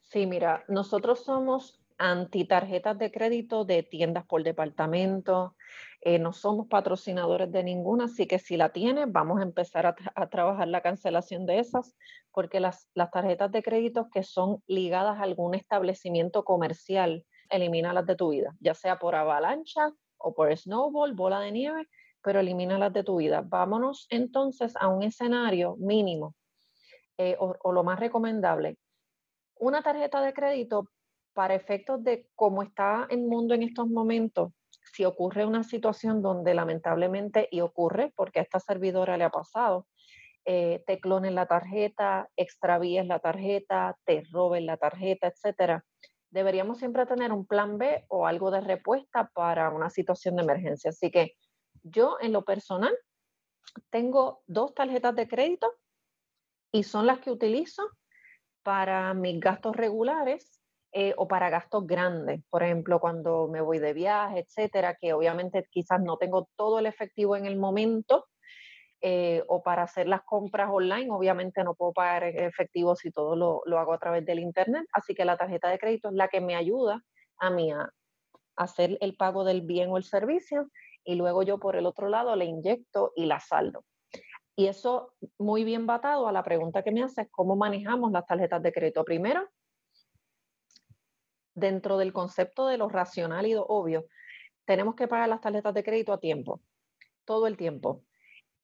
Sí, 0.00 0.24
mira, 0.24 0.64
nosotros 0.66 1.24
somos 1.26 1.78
anti 1.98 2.46
tarjetas 2.46 2.96
de 2.96 3.12
crédito 3.12 3.66
de 3.66 3.82
tiendas 3.82 4.24
por 4.24 4.44
departamento. 4.44 5.56
Eh, 6.00 6.18
no 6.18 6.32
somos 6.32 6.68
patrocinadores 6.68 7.50
de 7.50 7.64
ninguna, 7.64 8.04
así 8.04 8.26
que 8.26 8.38
si 8.38 8.56
la 8.56 8.70
tienes, 8.70 9.10
vamos 9.10 9.40
a 9.40 9.42
empezar 9.42 9.86
a, 9.86 10.28
trabajar 10.28 10.68
la 10.68 10.80
cancelación 10.80 11.44
de 11.44 11.58
esas, 11.58 11.96
porque 12.32 12.60
las, 12.60 12.88
las 12.94 13.10
tarjetas 13.10 13.50
de 13.50 13.62
crédito 13.62 14.08
que 14.10 14.22
son 14.22 14.62
ligadas 14.66 15.18
a 15.18 15.22
algún 15.22 15.54
establecimiento 15.54 16.44
comercial, 16.44 17.26
elimínalas 17.50 18.06
de 18.06 18.14
tu 18.14 18.30
vida, 18.30 18.54
ya 18.60 18.74
sea 18.74 18.98
por 18.98 19.16
avalancha 19.16 19.90
o 20.18 20.34
por 20.34 20.56
snowball, 20.56 21.14
bola 21.14 21.40
de 21.40 21.52
nieve, 21.52 21.88
pero 22.22 22.40
elimínalas 22.40 22.92
de 22.92 23.04
tu 23.04 23.16
vida. 23.16 23.42
Vámonos 23.44 24.06
entonces 24.10 24.74
a 24.76 24.88
un 24.88 25.02
escenario 25.02 25.76
mínimo 25.76 26.34
eh, 27.16 27.36
o, 27.38 27.72
lo 27.72 27.82
más 27.82 27.98
recomendable. 27.98 28.78
Una 29.56 29.82
tarjeta 29.82 30.20
de 30.20 30.32
crédito 30.32 30.88
para 31.32 31.54
efectos 31.54 32.02
de 32.04 32.28
cómo 32.34 32.62
está 32.62 33.06
el 33.10 33.22
mundo 33.22 33.54
en 33.54 33.62
estos 33.62 33.88
momentos, 33.88 34.52
si 34.92 35.04
ocurre 35.04 35.46
una 35.46 35.64
situación 35.64 36.22
donde 36.22 36.54
lamentablemente, 36.54 37.48
y 37.50 37.60
ocurre 37.60 38.12
porque 38.16 38.40
a 38.40 38.42
esta 38.42 38.60
servidora 38.60 39.16
le 39.16 39.24
ha 39.24 39.30
pasado, 39.30 39.86
eh, 40.44 40.82
te 40.86 40.98
clonen 41.00 41.34
la 41.34 41.46
tarjeta, 41.46 42.28
extravíes 42.36 43.06
la 43.06 43.18
tarjeta, 43.18 43.96
te 44.04 44.22
roben 44.32 44.66
la 44.66 44.76
tarjeta, 44.76 45.26
etcétera 45.26 45.84
deberíamos 46.30 46.78
siempre 46.78 47.06
tener 47.06 47.32
un 47.32 47.46
plan 47.46 47.78
B 47.78 48.04
o 48.08 48.26
algo 48.26 48.50
de 48.50 48.60
respuesta 48.60 49.30
para 49.34 49.70
una 49.70 49.90
situación 49.90 50.36
de 50.36 50.42
emergencia. 50.42 50.90
Así 50.90 51.10
que 51.10 51.36
yo 51.82 52.16
en 52.20 52.32
lo 52.32 52.44
personal 52.44 52.96
tengo 53.90 54.42
dos 54.46 54.74
tarjetas 54.74 55.14
de 55.14 55.28
crédito 55.28 55.72
y 56.72 56.82
son 56.82 57.06
las 57.06 57.20
que 57.20 57.30
utilizo 57.30 57.82
para 58.62 59.14
mis 59.14 59.40
gastos 59.40 59.76
regulares 59.76 60.57
eh, 60.92 61.14
o 61.16 61.28
para 61.28 61.50
gastos 61.50 61.86
grandes. 61.86 62.42
Por 62.50 62.62
ejemplo, 62.62 63.00
cuando 63.00 63.48
me 63.48 63.60
voy 63.60 63.78
de 63.78 63.92
viaje, 63.92 64.40
etcétera, 64.40 64.96
que 65.00 65.12
obviamente 65.12 65.66
quizás 65.70 66.00
no 66.00 66.16
tengo 66.16 66.48
todo 66.56 66.78
el 66.78 66.86
efectivo 66.86 67.36
en 67.36 67.46
el 67.46 67.56
momento, 67.56 68.26
eh, 69.00 69.44
o 69.46 69.62
para 69.62 69.84
hacer 69.84 70.08
las 70.08 70.22
compras 70.24 70.70
online. 70.72 71.08
Obviamente 71.10 71.62
no 71.62 71.74
puedo 71.74 71.92
pagar 71.92 72.24
en 72.24 72.42
efectivo 72.42 72.96
si 72.96 73.12
todo 73.12 73.36
lo, 73.36 73.62
lo, 73.64 73.78
hago 73.78 73.92
a 73.92 73.98
través 73.98 74.24
del 74.24 74.40
Internet, 74.40 74.86
así 74.92 75.14
que 75.14 75.24
la 75.24 75.36
tarjeta 75.36 75.68
de 75.68 75.78
crédito 75.78 76.08
es 76.08 76.14
la 76.14 76.26
que 76.26 76.40
me 76.40 76.56
ayuda 76.56 77.04
a 77.38 77.50
mí 77.50 77.70
a 77.70 77.88
hacer 78.56 78.98
el 79.00 79.16
pago 79.16 79.44
del 79.44 79.62
bien 79.62 79.90
o 79.90 79.98
el 79.98 80.02
servicio 80.02 80.68
y 81.04 81.14
luego 81.14 81.44
yo 81.44 81.60
por 81.60 81.76
el 81.76 81.86
otro 81.86 82.08
lado 82.08 82.34
le 82.34 82.46
inyecto 82.46 83.12
y 83.14 83.26
la 83.26 83.38
saldo. 83.38 83.84
Y 84.56 84.66
eso 84.66 85.12
muy 85.38 85.62
bien 85.62 85.86
batado 85.86 86.26
a 86.26 86.32
la 86.32 86.42
pregunta 86.42 86.82
que 86.82 86.90
me 86.90 87.04
haces, 87.04 87.28
¿cómo 87.30 87.54
manejamos 87.54 88.10
las 88.10 88.26
tarjetas 88.26 88.60
de 88.64 88.72
crédito? 88.72 89.04
Primero, 89.04 89.48
dentro 91.58 91.98
del 91.98 92.12
concepto 92.12 92.66
de 92.66 92.78
lo 92.78 92.88
racional 92.88 93.46
y 93.46 93.54
lo 93.54 93.64
obvio, 93.64 94.06
tenemos 94.64 94.94
que 94.94 95.08
pagar 95.08 95.28
las 95.28 95.40
tarjetas 95.40 95.74
de 95.74 95.84
crédito 95.84 96.12
a 96.12 96.20
tiempo, 96.20 96.60
todo 97.24 97.46
el 97.46 97.56
tiempo 97.56 98.04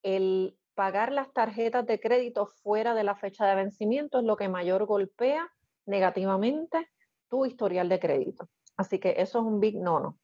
el 0.04 0.56
pagar 0.74 1.12
las 1.12 1.32
tarjetas 1.32 1.84
de 1.86 1.98
crédito 1.98 2.46
fuera 2.46 2.94
de 2.94 3.02
la 3.02 3.16
fecha 3.16 3.46
de 3.46 3.56
vencimiento 3.56 4.18
es 4.18 4.24
lo 4.24 4.36
que 4.36 4.48
mayor 4.48 4.84
golpea 4.86 5.50
negativamente 5.86 6.88
tu 7.28 7.46
historial 7.46 7.88
de 7.88 7.98
crédito. 7.98 8.48
Así 8.76 8.98
que 8.98 9.14
eso 9.18 9.38
es 9.38 9.44
un 9.44 9.60
big 9.60 9.80
no-no. 9.80 10.18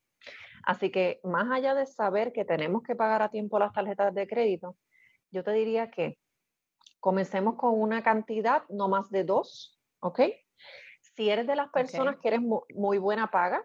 Así 0.64 0.90
que 0.90 1.20
más 1.24 1.50
allá 1.50 1.74
de 1.74 1.86
saber 1.86 2.32
que 2.32 2.44
tenemos 2.44 2.82
que 2.82 2.94
pagar 2.94 3.22
a 3.22 3.30
tiempo 3.30 3.58
las 3.58 3.72
tarjetas 3.72 4.14
de 4.14 4.28
crédito, 4.28 4.76
yo 5.30 5.42
te 5.42 5.52
diría 5.52 5.90
que 5.90 6.18
comencemos 6.98 7.54
con 7.54 7.80
una 7.80 8.02
cantidad 8.02 8.64
no 8.68 8.88
más 8.88 9.08
de 9.10 9.24
dos, 9.24 9.80
¿ok? 10.00 10.20
Si 11.20 11.28
eres 11.28 11.46
de 11.46 11.54
las 11.54 11.68
personas 11.68 12.16
que 12.16 12.28
eres 12.28 12.40
muy 12.40 12.96
buena 12.96 13.30
paga, 13.30 13.62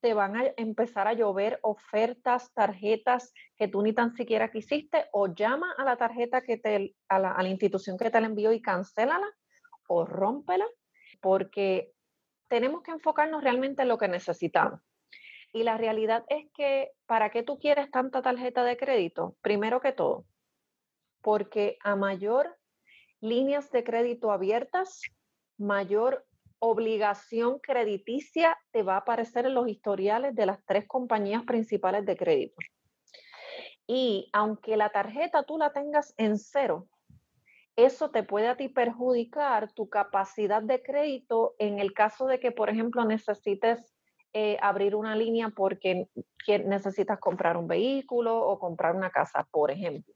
te 0.00 0.12
van 0.12 0.34
a 0.34 0.42
empezar 0.56 1.06
a 1.06 1.12
llover 1.12 1.60
ofertas, 1.62 2.52
tarjetas 2.52 3.32
que 3.56 3.68
tú 3.68 3.80
ni 3.80 3.92
tan 3.92 4.16
siquiera 4.16 4.50
quisiste, 4.50 5.06
o 5.12 5.32
llama 5.32 5.72
a 5.78 5.84
la 5.84 5.96
tarjeta 5.96 6.40
que 6.40 6.56
te, 6.56 6.96
a 7.08 7.20
la, 7.20 7.30
a 7.30 7.44
la 7.44 7.48
institución 7.48 7.96
que 7.96 8.10
te 8.10 8.20
la 8.20 8.26
envió 8.26 8.52
y 8.52 8.60
cancélala 8.60 9.28
o 9.86 10.04
rómpela, 10.04 10.66
porque 11.20 11.92
tenemos 12.48 12.82
que 12.82 12.90
enfocarnos 12.90 13.40
realmente 13.40 13.82
en 13.82 13.88
lo 13.88 13.98
que 13.98 14.08
necesitamos. 14.08 14.80
Y 15.52 15.62
la 15.62 15.76
realidad 15.76 16.24
es 16.28 16.50
que, 16.54 16.90
¿para 17.06 17.30
qué 17.30 17.44
tú 17.44 17.60
quieres 17.60 17.88
tanta 17.92 18.20
tarjeta 18.20 18.64
de 18.64 18.76
crédito? 18.76 19.36
Primero 19.42 19.80
que 19.80 19.92
todo, 19.92 20.24
porque 21.22 21.78
a 21.84 21.94
mayor 21.94 22.58
líneas 23.20 23.70
de 23.70 23.84
crédito 23.84 24.32
abiertas, 24.32 25.02
mayor 25.56 26.26
obligación 26.58 27.58
crediticia 27.58 28.58
te 28.70 28.82
va 28.82 28.94
a 28.94 28.98
aparecer 28.98 29.46
en 29.46 29.54
los 29.54 29.68
historiales 29.68 30.34
de 30.34 30.46
las 30.46 30.64
tres 30.64 30.86
compañías 30.86 31.44
principales 31.44 32.04
de 32.06 32.16
crédito. 32.16 32.56
Y 33.86 34.28
aunque 34.32 34.76
la 34.76 34.90
tarjeta 34.90 35.44
tú 35.44 35.58
la 35.58 35.72
tengas 35.72 36.14
en 36.16 36.38
cero, 36.38 36.88
eso 37.76 38.10
te 38.10 38.22
puede 38.22 38.48
a 38.48 38.56
ti 38.56 38.68
perjudicar 38.68 39.70
tu 39.72 39.88
capacidad 39.88 40.62
de 40.62 40.82
crédito 40.82 41.54
en 41.58 41.78
el 41.78 41.92
caso 41.92 42.26
de 42.26 42.40
que, 42.40 42.50
por 42.50 42.70
ejemplo, 42.70 43.04
necesites 43.04 43.94
eh, 44.32 44.56
abrir 44.60 44.94
una 44.94 45.14
línea 45.14 45.50
porque 45.50 46.08
necesitas 46.64 47.18
comprar 47.18 47.56
un 47.56 47.68
vehículo 47.68 48.38
o 48.38 48.58
comprar 48.58 48.96
una 48.96 49.10
casa, 49.10 49.46
por 49.50 49.70
ejemplo. 49.70 50.14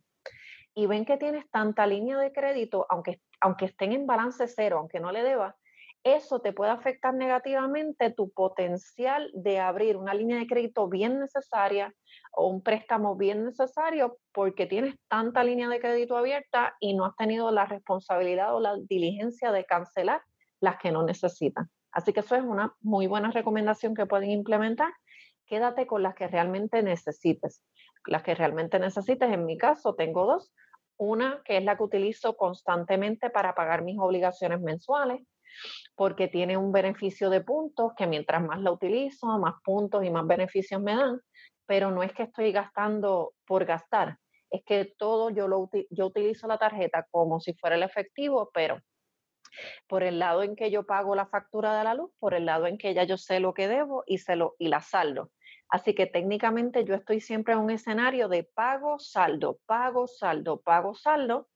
Y 0.74 0.86
ven 0.86 1.04
que 1.04 1.18
tienes 1.18 1.48
tanta 1.50 1.86
línea 1.86 2.18
de 2.18 2.32
crédito, 2.32 2.86
aunque, 2.88 3.20
aunque 3.40 3.66
estén 3.66 3.92
en 3.92 4.06
balance 4.06 4.46
cero, 4.48 4.78
aunque 4.78 5.00
no 5.00 5.12
le 5.12 5.22
debas, 5.22 5.54
eso 6.02 6.40
te 6.40 6.52
puede 6.52 6.70
afectar 6.70 7.12
negativamente 7.12 8.10
tu 8.10 8.30
potencial 8.30 9.30
de 9.34 9.58
abrir 9.58 9.96
una 9.96 10.14
línea 10.14 10.38
de 10.38 10.46
crédito 10.46 10.88
bien 10.88 11.20
necesaria 11.20 11.94
o 12.32 12.48
un 12.48 12.62
préstamo 12.62 13.16
bien 13.16 13.44
necesario 13.44 14.18
porque 14.32 14.66
tienes 14.66 14.94
tanta 15.08 15.44
línea 15.44 15.68
de 15.68 15.80
crédito 15.80 16.16
abierta 16.16 16.74
y 16.80 16.94
no 16.94 17.04
has 17.04 17.16
tenido 17.16 17.50
la 17.50 17.66
responsabilidad 17.66 18.54
o 18.54 18.60
la 18.60 18.76
diligencia 18.88 19.52
de 19.52 19.66
cancelar 19.66 20.22
las 20.60 20.78
que 20.78 20.90
no 20.90 21.02
necesitan. 21.02 21.70
Así 21.92 22.12
que 22.12 22.20
eso 22.20 22.34
es 22.34 22.42
una 22.42 22.74
muy 22.80 23.06
buena 23.06 23.30
recomendación 23.30 23.94
que 23.94 24.06
pueden 24.06 24.30
implementar. 24.30 24.92
Quédate 25.46 25.86
con 25.86 26.02
las 26.02 26.14
que 26.14 26.28
realmente 26.28 26.82
necesites. 26.82 27.62
Las 28.06 28.22
que 28.22 28.34
realmente 28.34 28.78
necesites, 28.78 29.30
en 29.30 29.44
mi 29.44 29.58
caso, 29.58 29.94
tengo 29.94 30.24
dos. 30.24 30.54
Una 30.96 31.42
que 31.44 31.56
es 31.56 31.64
la 31.64 31.76
que 31.76 31.82
utilizo 31.82 32.36
constantemente 32.36 33.28
para 33.28 33.54
pagar 33.54 33.82
mis 33.82 33.98
obligaciones 33.98 34.60
mensuales 34.60 35.20
porque 35.94 36.28
tiene 36.28 36.56
un 36.56 36.72
beneficio 36.72 37.30
de 37.30 37.40
puntos 37.40 37.92
que 37.96 38.06
mientras 38.06 38.42
más 38.42 38.60
la 38.60 38.72
utilizo, 38.72 39.38
más 39.38 39.54
puntos 39.64 40.04
y 40.04 40.10
más 40.10 40.26
beneficios 40.26 40.80
me 40.80 40.96
dan, 40.96 41.20
pero 41.66 41.90
no 41.90 42.02
es 42.02 42.12
que 42.12 42.24
estoy 42.24 42.52
gastando 42.52 43.32
por 43.46 43.64
gastar, 43.64 44.18
es 44.50 44.62
que 44.64 44.92
todo 44.98 45.30
yo, 45.30 45.46
lo, 45.46 45.70
yo 45.90 46.06
utilizo 46.06 46.46
la 46.46 46.58
tarjeta 46.58 47.06
como 47.10 47.40
si 47.40 47.54
fuera 47.54 47.76
el 47.76 47.82
efectivo, 47.82 48.50
pero 48.52 48.80
por 49.88 50.02
el 50.02 50.18
lado 50.18 50.42
en 50.42 50.56
que 50.56 50.70
yo 50.70 50.84
pago 50.84 51.14
la 51.14 51.26
factura 51.26 51.76
de 51.76 51.84
la 51.84 51.94
luz, 51.94 52.10
por 52.18 52.34
el 52.34 52.46
lado 52.46 52.66
en 52.66 52.78
que 52.78 52.94
ya 52.94 53.04
yo 53.04 53.16
sé 53.16 53.40
lo 53.40 53.54
que 53.54 53.68
debo 53.68 54.04
y, 54.06 54.18
se 54.18 54.36
lo, 54.36 54.54
y 54.58 54.68
la 54.68 54.80
saldo. 54.80 55.30
Así 55.68 55.94
que 55.94 56.06
técnicamente 56.06 56.84
yo 56.84 56.94
estoy 56.94 57.20
siempre 57.20 57.54
en 57.54 57.60
un 57.60 57.70
escenario 57.70 58.28
de 58.28 58.42
pago, 58.42 58.98
saldo, 58.98 59.60
pago, 59.66 60.08
saldo, 60.08 60.60
pago, 60.60 60.94
saldo. 60.94 61.48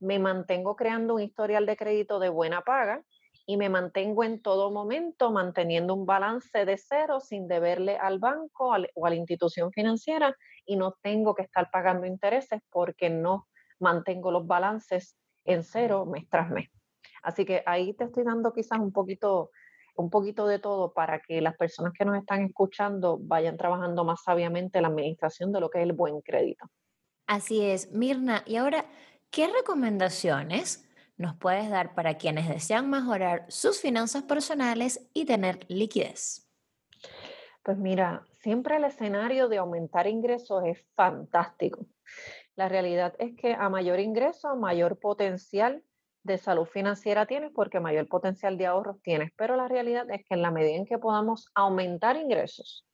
Me 0.00 0.18
mantengo 0.18 0.74
creando 0.74 1.14
un 1.14 1.22
historial 1.22 1.66
de 1.66 1.76
crédito 1.76 2.18
de 2.18 2.30
buena 2.30 2.62
paga 2.62 3.02
y 3.48 3.56
me 3.56 3.70
mantengo 3.70 4.24
en 4.24 4.42
todo 4.42 4.70
momento 4.70 5.32
manteniendo 5.32 5.94
un 5.94 6.04
balance 6.04 6.66
de 6.66 6.76
cero 6.76 7.18
sin 7.18 7.48
deberle 7.48 7.96
al 7.96 8.18
banco 8.18 8.74
o 8.94 9.06
a 9.06 9.08
la 9.08 9.16
institución 9.16 9.72
financiera 9.72 10.36
y 10.66 10.76
no 10.76 10.98
tengo 11.00 11.34
que 11.34 11.44
estar 11.44 11.70
pagando 11.70 12.06
intereses 12.06 12.60
porque 12.68 13.08
no 13.08 13.48
mantengo 13.80 14.30
los 14.30 14.46
balances 14.46 15.16
en 15.46 15.64
cero 15.64 16.04
mes 16.04 16.28
tras 16.28 16.50
mes. 16.50 16.68
Así 17.22 17.46
que 17.46 17.62
ahí 17.64 17.94
te 17.94 18.04
estoy 18.04 18.24
dando 18.24 18.52
quizás 18.52 18.80
un 18.80 18.92
poquito, 18.92 19.50
un 19.96 20.10
poquito 20.10 20.46
de 20.46 20.58
todo 20.58 20.92
para 20.92 21.18
que 21.20 21.40
las 21.40 21.56
personas 21.56 21.94
que 21.98 22.04
nos 22.04 22.18
están 22.18 22.42
escuchando 22.42 23.16
vayan 23.18 23.56
trabajando 23.56 24.04
más 24.04 24.22
sabiamente 24.22 24.82
la 24.82 24.88
administración 24.88 25.52
de 25.52 25.60
lo 25.60 25.70
que 25.70 25.78
es 25.78 25.84
el 25.84 25.94
buen 25.94 26.20
crédito. 26.20 26.66
Así 27.26 27.64
es, 27.64 27.92
Mirna. 27.92 28.42
Y 28.44 28.56
ahora, 28.56 28.84
¿qué 29.30 29.46
recomendaciones 29.46 30.86
nos 31.18 31.36
puedes 31.36 31.68
dar 31.68 31.94
para 31.94 32.16
quienes 32.16 32.48
desean 32.48 32.88
mejorar 32.88 33.44
sus 33.48 33.80
finanzas 33.80 34.22
personales 34.22 35.06
y 35.12 35.26
tener 35.26 35.66
liquidez? 35.68 36.48
Pues 37.64 37.76
mira, 37.76 38.24
siempre 38.30 38.76
el 38.76 38.84
escenario 38.84 39.48
de 39.48 39.58
aumentar 39.58 40.06
ingresos 40.06 40.64
es 40.64 40.86
fantástico. 40.94 41.84
La 42.56 42.68
realidad 42.68 43.14
es 43.18 43.36
que 43.36 43.52
a 43.52 43.68
mayor 43.68 44.00
ingreso, 44.00 44.56
mayor 44.56 44.98
potencial 44.98 45.82
de 46.22 46.38
salud 46.38 46.66
financiera 46.66 47.26
tienes 47.26 47.50
porque 47.52 47.80
mayor 47.80 48.08
potencial 48.08 48.56
de 48.56 48.66
ahorros 48.66 49.02
tienes. 49.02 49.32
Pero 49.36 49.56
la 49.56 49.68
realidad 49.68 50.08
es 50.10 50.24
que 50.24 50.34
en 50.34 50.42
la 50.42 50.50
medida 50.50 50.76
en 50.76 50.86
que 50.86 50.98
podamos 50.98 51.50
aumentar 51.54 52.16
ingresos, 52.16 52.86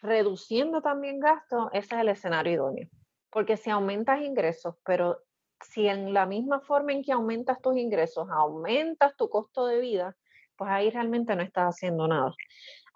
reduciendo 0.00 0.80
también 0.80 1.18
gastos, 1.18 1.68
ese 1.72 1.94
es 1.96 2.00
el 2.00 2.08
escenario 2.08 2.52
idóneo. 2.52 2.88
Porque 3.30 3.56
si 3.56 3.70
aumentas 3.70 4.20
ingresos, 4.20 4.76
pero 4.84 5.23
si 5.70 5.88
en 5.88 6.12
la 6.12 6.26
misma 6.26 6.60
forma 6.60 6.92
en 6.92 7.02
que 7.02 7.12
aumentas 7.12 7.60
tus 7.60 7.76
ingresos, 7.76 8.28
aumentas 8.30 9.16
tu 9.16 9.28
costo 9.28 9.66
de 9.66 9.80
vida, 9.80 10.16
pues 10.56 10.70
ahí 10.70 10.90
realmente 10.90 11.34
no 11.36 11.42
estás 11.42 11.74
haciendo 11.74 12.06
nada. 12.06 12.32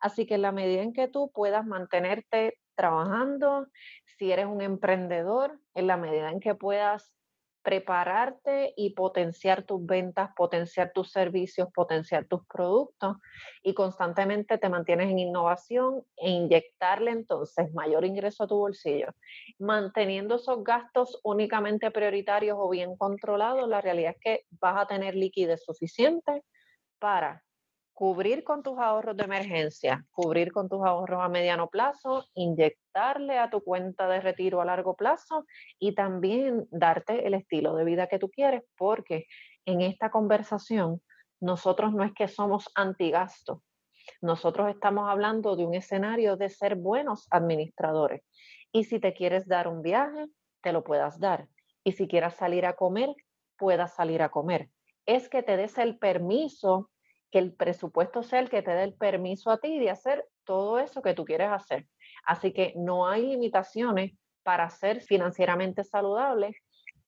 Así 0.01 0.27
que 0.27 0.35
en 0.35 0.43
la 0.43 0.53
medida 0.53 0.83
en 0.83 0.93
que 0.93 1.09
tú 1.09 1.31
puedas 1.33 1.67
mantenerte 1.67 2.59
trabajando, 2.75 3.67
si 4.05 4.31
eres 4.31 4.47
un 4.47 4.61
emprendedor, 4.61 5.59
en 5.75 5.87
la 5.87 5.97
medida 5.97 6.31
en 6.31 6.41
que 6.41 6.55
puedas 6.55 7.13
prepararte 7.63 8.73
y 8.77 8.95
potenciar 8.95 9.65
tus 9.65 9.85
ventas, 9.85 10.31
potenciar 10.37 10.93
tus 10.95 11.11
servicios, 11.11 11.69
potenciar 11.75 12.27
tus 12.27 12.47
productos 12.47 13.17
y 13.63 13.75
constantemente 13.75 14.59
te 14.59 14.69
mantienes 14.69 15.11
en 15.11 15.19
innovación 15.19 16.03
e 16.17 16.31
inyectarle 16.31 17.11
entonces 17.11 17.73
mayor 17.75 18.05
ingreso 18.05 18.45
a 18.45 18.47
tu 18.47 18.57
bolsillo. 18.57 19.09
Manteniendo 19.59 20.37
esos 20.37 20.63
gastos 20.65 21.21
únicamente 21.25 21.91
prioritarios 21.91 22.57
o 22.61 22.71
bien 22.71 22.97
controlados, 22.97 23.69
la 23.69 23.81
realidad 23.81 24.15
es 24.17 24.21
que 24.21 24.47
vas 24.61 24.81
a 24.81 24.87
tener 24.87 25.15
liquidez 25.15 25.65
suficiente 25.65 26.43
para 26.99 27.45
cubrir 27.99 28.45
con 28.45 28.63
tus 28.63 28.79
ahorros 28.79 29.17
de 29.17 29.25
emergencia, 29.25 30.07
cubrir 30.13 30.53
con 30.53 30.69
tus 30.69 30.87
ahorros 30.87 31.21
a 31.21 31.29
mediano 31.29 31.67
plazo, 31.67 32.29
inyectarle 32.35 33.41
a 33.41 33.51
tu 33.51 33.61
cuenta 33.61 34.07
de 34.07 34.21
retiro 34.21 34.61
a 34.61 34.65
largo 34.65 34.95
plazo 34.95 35.47
y 35.81 35.97
también 35.97 36.69
darte 36.71 37.27
el 37.27 37.35
estilo 37.35 37.75
de 37.75 37.85
vida 37.85 38.07
que 38.07 38.21
tú 38.21 38.31
quieres, 38.31 38.63
porque 38.77 39.27
en 39.65 39.81
esta 39.81 40.13
conversación 40.13 41.03
nosotros 41.41 41.93
no 41.93 42.05
es 42.05 42.13
que 42.15 42.29
somos 42.29 42.69
antigasto, 42.77 43.65
nosotros 44.23 44.71
estamos 44.71 45.11
hablando 45.11 45.57
de 45.57 45.67
un 45.67 45.75
escenario 45.75 46.37
de 46.37 46.51
ser 46.51 46.77
buenos 46.77 47.27
administradores. 47.33 48.23
Y 48.71 48.85
si 48.85 49.01
te 49.01 49.13
quieres 49.13 49.49
dar 49.49 49.67
un 49.67 49.83
viaje, 49.83 50.29
te 50.63 50.73
lo 50.73 50.85
puedas 50.85 51.19
dar. 51.19 51.49
Y 51.83 51.91
si 51.91 52.07
quieras 52.07 52.37
salir 52.37 52.65
a 52.65 52.77
comer, 52.77 53.09
puedas 53.57 53.97
salir 53.97 54.23
a 54.23 54.29
comer. 54.29 54.71
Es 55.05 55.29
que 55.29 55.43
te 55.43 55.57
des 55.57 55.79
el 55.79 55.99
permiso 55.99 56.91
que 57.31 57.39
el 57.39 57.53
presupuesto 57.53 58.23
sea 58.23 58.41
el 58.41 58.51
que 58.51 58.63
te 58.63 58.71
dé 58.71 58.85
el 58.85 58.95
permiso 58.95 59.51
a 59.51 59.59
ti 59.59 59.79
de 59.79 59.91
hacer 59.91 60.27
todo 60.45 60.79
eso 60.79 61.03
que 61.03 61.15
tú 61.15 61.25
quieres 61.25 61.51
hacer. 61.51 61.87
Así 62.25 62.53
que 62.53 62.73
no 62.77 63.07
hay 63.07 63.27
limitaciones 63.27 64.13
para 64.43 64.71
ser 64.71 65.03
financieramente 65.03 65.85
saludable. 65.85 66.55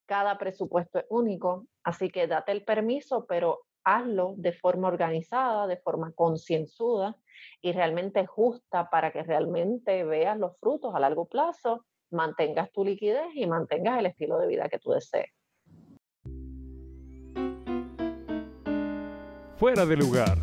Cada 0.07 0.37
presupuesto 0.39 0.99
es 0.99 1.07
único, 1.09 1.66
así 1.85 2.11
que 2.11 2.27
date 2.27 2.53
el 2.53 2.64
permiso, 2.64 3.25
pero 3.27 3.61
hazlo 3.85 4.35
de 4.37 4.53
forma 4.53 4.89
organizada, 4.89 5.66
de 5.66 5.79
forma 5.79 6.12
concienzuda 6.12 7.16
y 7.62 7.73
realmente 7.73 8.27
justa 8.27 8.91
para 8.91 9.11
que 9.12 9.23
realmente 9.23 10.05
veas 10.05 10.39
los 10.39 10.59
frutos 10.59 10.95
a 10.95 11.01
largo 11.01 11.27
plazo, 11.27 11.87
mantengas 12.11 12.71
tu 12.73 12.85
liquidez 12.85 13.29
y 13.35 13.47
mantengas 13.47 13.99
el 13.99 14.07
estilo 14.07 14.39
de 14.39 14.49
vida 14.49 14.68
que 14.68 14.79
tú 14.79 14.91
desees. 14.91 15.31
Fuera 19.61 19.85
de 19.85 19.95
lugar. 19.95 20.39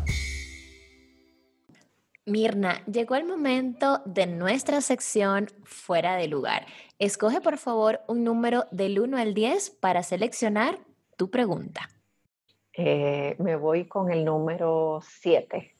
Mirna, 2.24 2.84
llegó 2.84 3.16
el 3.16 3.24
momento 3.24 4.00
de 4.04 4.28
nuestra 4.28 4.80
sección 4.80 5.48
fuera 5.64 6.14
de 6.14 6.28
lugar. 6.28 6.66
Escoge 7.00 7.40
por 7.40 7.58
favor 7.58 7.98
un 8.06 8.22
número 8.22 8.66
del 8.70 9.00
1 9.00 9.16
al 9.16 9.34
10 9.34 9.70
para 9.80 10.04
seleccionar 10.04 10.78
tu 11.16 11.30
pregunta. 11.30 11.88
Eh, 12.72 13.34
me 13.40 13.56
voy 13.56 13.88
con 13.88 14.12
el 14.12 14.24
número 14.24 15.00
7. 15.02 15.74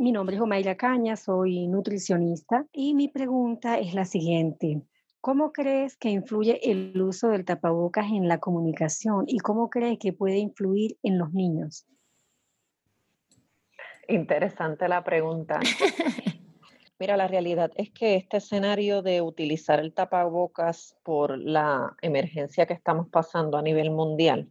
Mi 0.00 0.10
nombre 0.10 0.34
es 0.34 0.42
Omaira 0.42 0.76
Caña, 0.76 1.14
soy 1.14 1.68
nutricionista 1.68 2.66
y 2.72 2.94
mi 2.94 3.06
pregunta 3.06 3.78
es 3.78 3.94
la 3.94 4.04
siguiente. 4.04 4.82
¿Cómo 5.20 5.52
crees 5.52 5.96
que 5.96 6.08
influye 6.10 6.58
el 6.68 7.00
uso 7.00 7.28
del 7.28 7.44
tapabocas 7.44 8.06
en 8.06 8.26
la 8.26 8.40
comunicación 8.40 9.26
y 9.28 9.38
cómo 9.38 9.70
crees 9.70 10.00
que 10.00 10.12
puede 10.12 10.38
influir 10.38 10.98
en 11.04 11.18
los 11.18 11.32
niños? 11.32 11.86
Interesante 14.08 14.88
la 14.88 15.02
pregunta. 15.04 15.60
Mira, 16.98 17.16
la 17.16 17.26
realidad 17.26 17.72
es 17.74 17.90
que 17.90 18.14
este 18.14 18.36
escenario 18.36 19.02
de 19.02 19.20
utilizar 19.20 19.80
el 19.80 19.92
tapabocas 19.92 20.96
por 21.02 21.38
la 21.38 21.96
emergencia 22.02 22.66
que 22.66 22.74
estamos 22.74 23.08
pasando 23.08 23.58
a 23.58 23.62
nivel 23.62 23.90
mundial, 23.90 24.50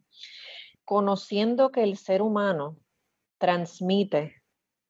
conociendo 0.84 1.72
que 1.72 1.84
el 1.84 1.98
ser 1.98 2.22
humano 2.22 2.78
transmite 3.38 4.44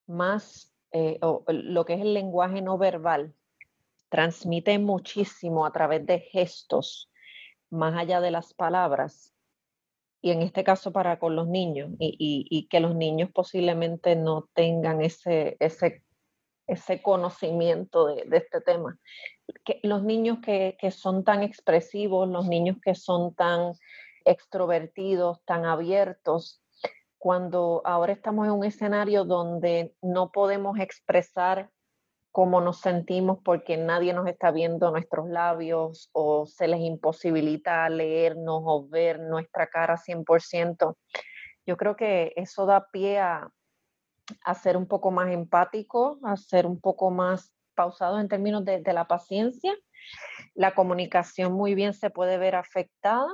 más 0.07 0.73
eh, 0.91 1.19
lo 1.47 1.85
que 1.85 1.93
es 1.93 2.01
el 2.01 2.13
lenguaje 2.13 2.61
no 2.61 2.77
verbal, 2.77 3.33
transmite 4.09 4.77
muchísimo 4.79 5.65
a 5.65 5.71
través 5.71 6.05
de 6.05 6.19
gestos, 6.19 7.11
más 7.69 7.95
allá 7.95 8.21
de 8.21 8.31
las 8.31 8.53
palabras, 8.53 9.32
y 10.23 10.31
en 10.31 10.41
este 10.41 10.63
caso 10.63 10.93
para 10.93 11.19
con 11.19 11.35
los 11.35 11.49
niños, 11.49 11.91
y, 11.99 12.67
que 12.69 12.79
los 12.79 12.95
niños 12.95 13.29
posiblemente 13.31 14.15
no 14.15 14.47
tengan 14.53 15.01
ese, 15.01 15.57
ese, 15.59 16.01
ese 16.65 17.01
conocimiento 17.01 18.07
de, 18.07 18.25
este 18.31 18.61
tema. 18.61 18.97
Los 19.83 20.01
niños 20.03 20.39
que, 20.39 20.77
que 20.79 20.91
son 20.91 21.25
tan 21.25 21.43
expresivos, 21.43 22.29
los 22.29 22.47
niños 22.47 22.77
que 22.81 22.95
son 22.95 23.35
tan 23.35 23.73
extrovertidos, 24.23 25.43
tan 25.43 25.65
abiertos, 25.65 26.63
cuando 27.17 27.81
ahora 27.83 28.13
estamos 28.13 28.45
en 28.45 28.53
un 28.53 28.63
escenario 28.63 29.25
donde 29.25 29.93
no 30.01 30.31
podemos 30.31 30.79
expresar 30.79 31.69
cómo 32.33 32.61
nos 32.61 32.79
sentimos 32.79 33.37
porque 33.45 33.77
nadie 33.77 34.11
nos 34.11 34.27
está 34.27 34.49
viendo 34.49 34.89
nuestros 34.89 35.29
labios 35.29 36.09
o 36.13 36.47
se 36.47 36.67
les 36.67 36.81
imposibilita 36.81 37.87
leernos 37.89 38.63
o 38.65 38.87
ver 38.89 39.19
nuestra 39.19 39.67
cara 39.67 39.97
100%. 39.97 40.97
Yo 41.67 41.77
creo 41.77 41.95
que 41.95 42.33
eso 42.35 42.65
da 42.65 42.87
pie 42.91 43.19
a, 43.19 43.51
ser 44.61 44.77
un 44.77 44.87
poco 44.87 45.11
más 45.11 45.31
empático, 45.31 46.17
a 46.23 46.35
ser 46.35 46.65
un 46.65 46.81
poco 46.81 47.11
más 47.11 47.53
pausado 47.75 48.19
en 48.19 48.27
términos 48.27 48.65
de 48.65 48.93
la 48.93 49.07
paciencia. 49.07 49.75
La 50.55 50.73
comunicación 50.73 51.53
muy 51.53 51.75
bien 51.75 51.93
se 51.93 52.09
puede 52.09 52.39
ver 52.39 52.55
afectada 52.55 53.27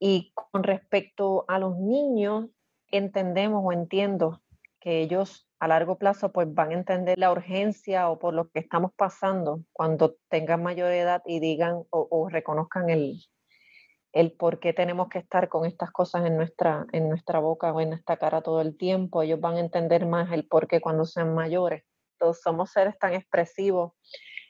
y 0.00 0.32
con 0.34 0.64
respecto 0.64 1.44
a 1.46 1.60
los 1.60 1.76
niños, 1.78 2.46
entendemos 2.90 3.62
o 3.64 3.72
entiendo 3.72 4.42
que 4.86 5.00
ellos 5.00 5.48
a 5.58 5.66
largo 5.66 5.98
plazo 5.98 6.30
pues 6.30 6.54
van 6.54 6.70
a 6.70 6.74
entender 6.74 7.18
la 7.18 7.32
urgencia 7.32 8.08
o 8.08 8.20
por 8.20 8.32
lo 8.32 8.50
que 8.50 8.60
estamos 8.60 8.92
pasando 8.94 9.64
cuando 9.72 10.14
tengan 10.28 10.62
mayor 10.62 10.92
edad 10.92 11.22
y 11.26 11.40
digan 11.40 11.82
o, 11.90 12.28
reconozcan 12.28 12.88
el, 12.88 13.16
el 14.12 14.30
por 14.30 14.60
qué 14.60 14.72
tenemos 14.72 15.08
que 15.08 15.18
estar 15.18 15.48
con 15.48 15.66
estas 15.66 15.90
cosas 15.90 16.24
en 16.24 16.36
nuestra, 16.36 16.86
en 16.92 17.08
nuestra 17.08 17.40
boca 17.40 17.72
o 17.72 17.80
en 17.80 17.88
nuestra 17.88 18.16
cara 18.16 18.42
todo 18.42 18.60
el 18.60 18.76
tiempo. 18.76 19.22
Ellos 19.22 19.40
van 19.40 19.56
a 19.56 19.60
entender 19.60 20.06
más 20.06 20.30
el 20.30 20.46
por 20.46 20.68
qué 20.68 20.80
cuando 20.80 21.04
sean 21.04 21.34
mayores. 21.34 21.82
Todos 22.16 22.40
somos 22.40 22.70
seres 22.70 22.96
tan 22.96 23.12
expresivos 23.12 23.94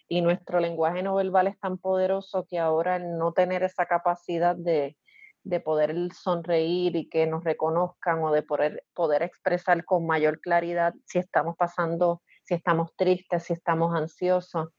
y 0.06 0.20
nuestro 0.20 0.60
lenguaje 0.60 1.02
no 1.02 1.14
verbal 1.14 1.46
es 1.46 1.58
tan 1.60 1.78
poderoso 1.78 2.44
que 2.46 2.58
ahora 2.58 2.98
no 2.98 3.32
tener 3.32 3.62
esa 3.62 3.86
capacidad 3.86 4.54
de, 4.54 4.98
de 5.46 5.60
poder 5.60 5.94
sonreír 6.12 6.96
y 6.96 7.08
que 7.08 7.26
nos 7.26 7.44
reconozcan 7.44 8.22
o 8.24 8.32
de 8.32 8.42
poder, 8.42 8.84
poder 8.94 9.22
expresar 9.22 9.84
con 9.84 10.04
mayor 10.04 10.40
claridad 10.40 10.92
si 11.04 11.18
estamos 11.20 11.56
pasando, 11.56 12.20
si 12.42 12.54
estamos 12.54 12.90
tristes, 12.96 13.44
si 13.44 13.52
estamos 13.52 13.94
ansiosos. 13.94 14.70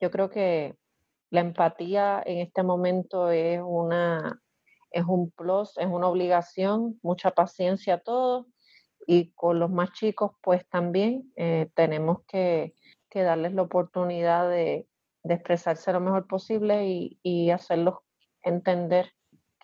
Yo 0.00 0.10
creo 0.10 0.30
que 0.30 0.76
la 1.30 1.40
empatía 1.40 2.22
en 2.24 2.38
este 2.38 2.62
momento 2.62 3.30
es 3.30 3.60
una 3.62 4.40
es 4.90 5.04
un 5.04 5.30
plus, 5.32 5.76
es 5.76 5.86
una 5.86 6.08
obligación, 6.08 6.98
mucha 7.02 7.32
paciencia 7.32 7.94
a 7.94 7.98
todos 7.98 8.46
y 9.06 9.32
con 9.32 9.58
los 9.58 9.70
más 9.70 9.92
chicos 9.92 10.32
pues 10.40 10.66
también 10.68 11.32
eh, 11.36 11.68
tenemos 11.74 12.24
que, 12.26 12.74
darles 13.12 13.54
la 13.54 13.62
oportunidad 13.62 14.50
de, 14.50 14.88
expresarse 15.22 15.92
lo 15.92 16.00
mejor 16.00 16.26
posible 16.26 17.16
y 17.22 17.50
hacerlos 17.50 17.98
entender 18.42 19.12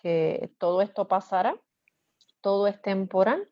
que 0.01 0.51
todo 0.57 0.81
esto 0.81 1.07
pasará, 1.07 1.55
todo 2.41 2.67
es 2.67 2.81
temporal, 2.81 3.47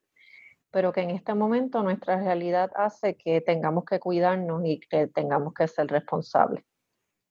pero 0.72 0.92
que 0.92 1.02
en 1.02 1.12
este 1.12 1.34
momento 1.34 1.82
nuestra 1.84 2.22
realidad 2.22 2.72
hace 2.76 3.16
que 3.16 3.42
tengamos 3.42 3.86
que 3.86 4.00
cuidarnos 4.00 4.64
y 4.66 4.80
que 4.80 5.08
tengamos 5.08 5.54
que 5.54 5.68
ser 5.68 5.88
responsables. 5.88 6.64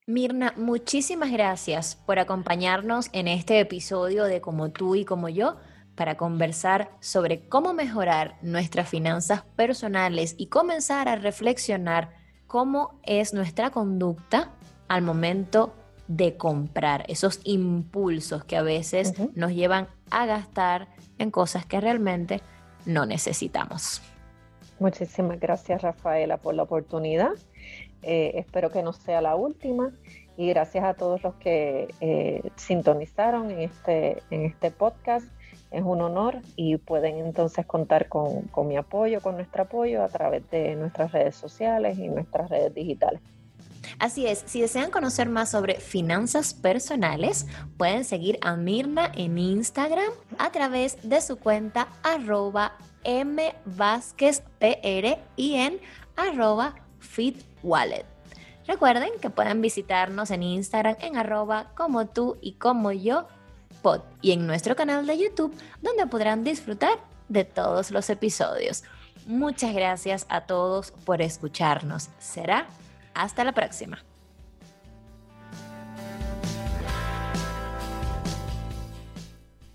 Mirna, 0.07 0.53
muchísimas 0.57 1.31
gracias 1.31 1.95
por 1.95 2.17
acompañarnos 2.17 3.09
en 3.13 3.27
este 3.27 3.59
episodio 3.59 4.23
de 4.23 4.41
Como 4.41 4.71
tú 4.71 4.95
y 4.95 5.05
como 5.05 5.29
yo 5.29 5.57
para 5.95 6.17
conversar 6.17 6.89
sobre 6.99 7.47
cómo 7.47 7.73
mejorar 7.73 8.37
nuestras 8.41 8.89
finanzas 8.89 9.43
personales 9.55 10.33
y 10.37 10.47
comenzar 10.47 11.07
a 11.09 11.15
reflexionar 11.15 12.15
cómo 12.47 12.99
es 13.03 13.33
nuestra 13.33 13.69
conducta 13.69 14.51
al 14.87 15.03
momento 15.03 15.75
de 16.09 16.35
comprar, 16.37 17.05
esos 17.07 17.39
impulsos 17.43 18.43
que 18.43 18.57
a 18.57 18.63
veces 18.63 19.13
nos 19.35 19.51
llevan 19.53 19.87
a 20.09 20.25
gastar 20.25 20.87
en 21.19 21.29
cosas 21.29 21.67
que 21.67 21.79
realmente 21.79 22.41
no 22.85 23.05
necesitamos. 23.05 24.01
Muchísimas 24.79 25.39
gracias 25.39 25.83
Rafaela 25.83 26.37
por 26.37 26.55
la 26.55 26.63
oportunidad. 26.63 27.33
Eh, 28.01 28.31
espero 28.35 28.71
que 28.71 28.81
no 28.81 28.91
sea 28.91 29.21
la 29.21 29.35
última 29.35 29.91
y 30.35 30.47
gracias 30.49 30.83
a 30.83 30.95
todos 30.95 31.21
los 31.21 31.35
que 31.35 31.93
eh, 32.01 32.41
sintonizaron 32.55 33.51
en 33.51 33.59
este, 33.59 34.23
en 34.31 34.45
este 34.45 34.71
podcast. 34.71 35.27
es 35.69 35.83
un 35.83 36.01
honor 36.01 36.39
y 36.55 36.77
pueden 36.77 37.17
entonces 37.17 37.67
contar 37.67 38.09
con, 38.09 38.43
con 38.47 38.67
mi 38.67 38.77
apoyo, 38.77 39.21
con 39.21 39.35
nuestro 39.35 39.63
apoyo 39.63 40.03
a 40.03 40.07
través 40.07 40.49
de 40.49 40.75
nuestras 40.75 41.11
redes 41.11 41.35
sociales 41.35 41.99
y 41.99 42.07
nuestras 42.07 42.49
redes 42.49 42.73
digitales. 42.73 43.21
Así 43.99 44.27
es, 44.27 44.43
si 44.45 44.61
desean 44.61 44.91
conocer 44.91 45.29
más 45.29 45.51
sobre 45.51 45.75
finanzas 45.75 46.53
personales, 46.53 47.47
pueden 47.77 48.05
seguir 48.05 48.37
a 48.41 48.55
Mirna 48.55 49.11
en 49.15 49.37
Instagram 49.37 50.11
a 50.37 50.51
través 50.51 50.97
de 51.07 51.21
su 51.21 51.37
cuenta 51.37 51.87
arroba 52.03 52.77
mvázquezpr 53.05 54.43
y 55.35 55.55
en 55.55 55.79
arroba 56.15 56.75
fitwallet. 56.99 58.05
Recuerden 58.67 59.11
que 59.19 59.29
pueden 59.29 59.61
visitarnos 59.61 60.29
en 60.31 60.43
Instagram 60.43 60.95
en 60.99 61.17
arroba 61.17 61.71
como 61.75 62.07
tú 62.07 62.37
y 62.41 62.53
como 62.53 62.91
yo 62.91 63.27
pod 63.81 64.01
y 64.21 64.31
en 64.31 64.45
nuestro 64.45 64.75
canal 64.75 65.07
de 65.07 65.17
YouTube 65.17 65.55
donde 65.81 66.05
podrán 66.07 66.43
disfrutar 66.43 66.99
de 67.29 67.45
todos 67.45 67.91
los 67.91 68.09
episodios. 68.09 68.83
Muchas 69.25 69.73
gracias 69.73 70.25
a 70.29 70.41
todos 70.41 70.91
por 70.91 71.21
escucharnos. 71.21 72.09
Será 72.19 72.67
hasta 73.13 73.43
la 73.43 73.53
próxima. 73.53 73.99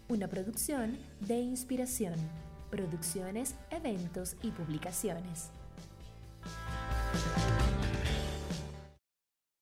Una 0.08 0.28
producción 0.28 0.96
de 1.20 1.38
inspiración, 1.38 2.14
producciones, 2.70 3.54
eventos 3.70 4.36
y 4.42 4.50
publicaciones. 4.50 5.50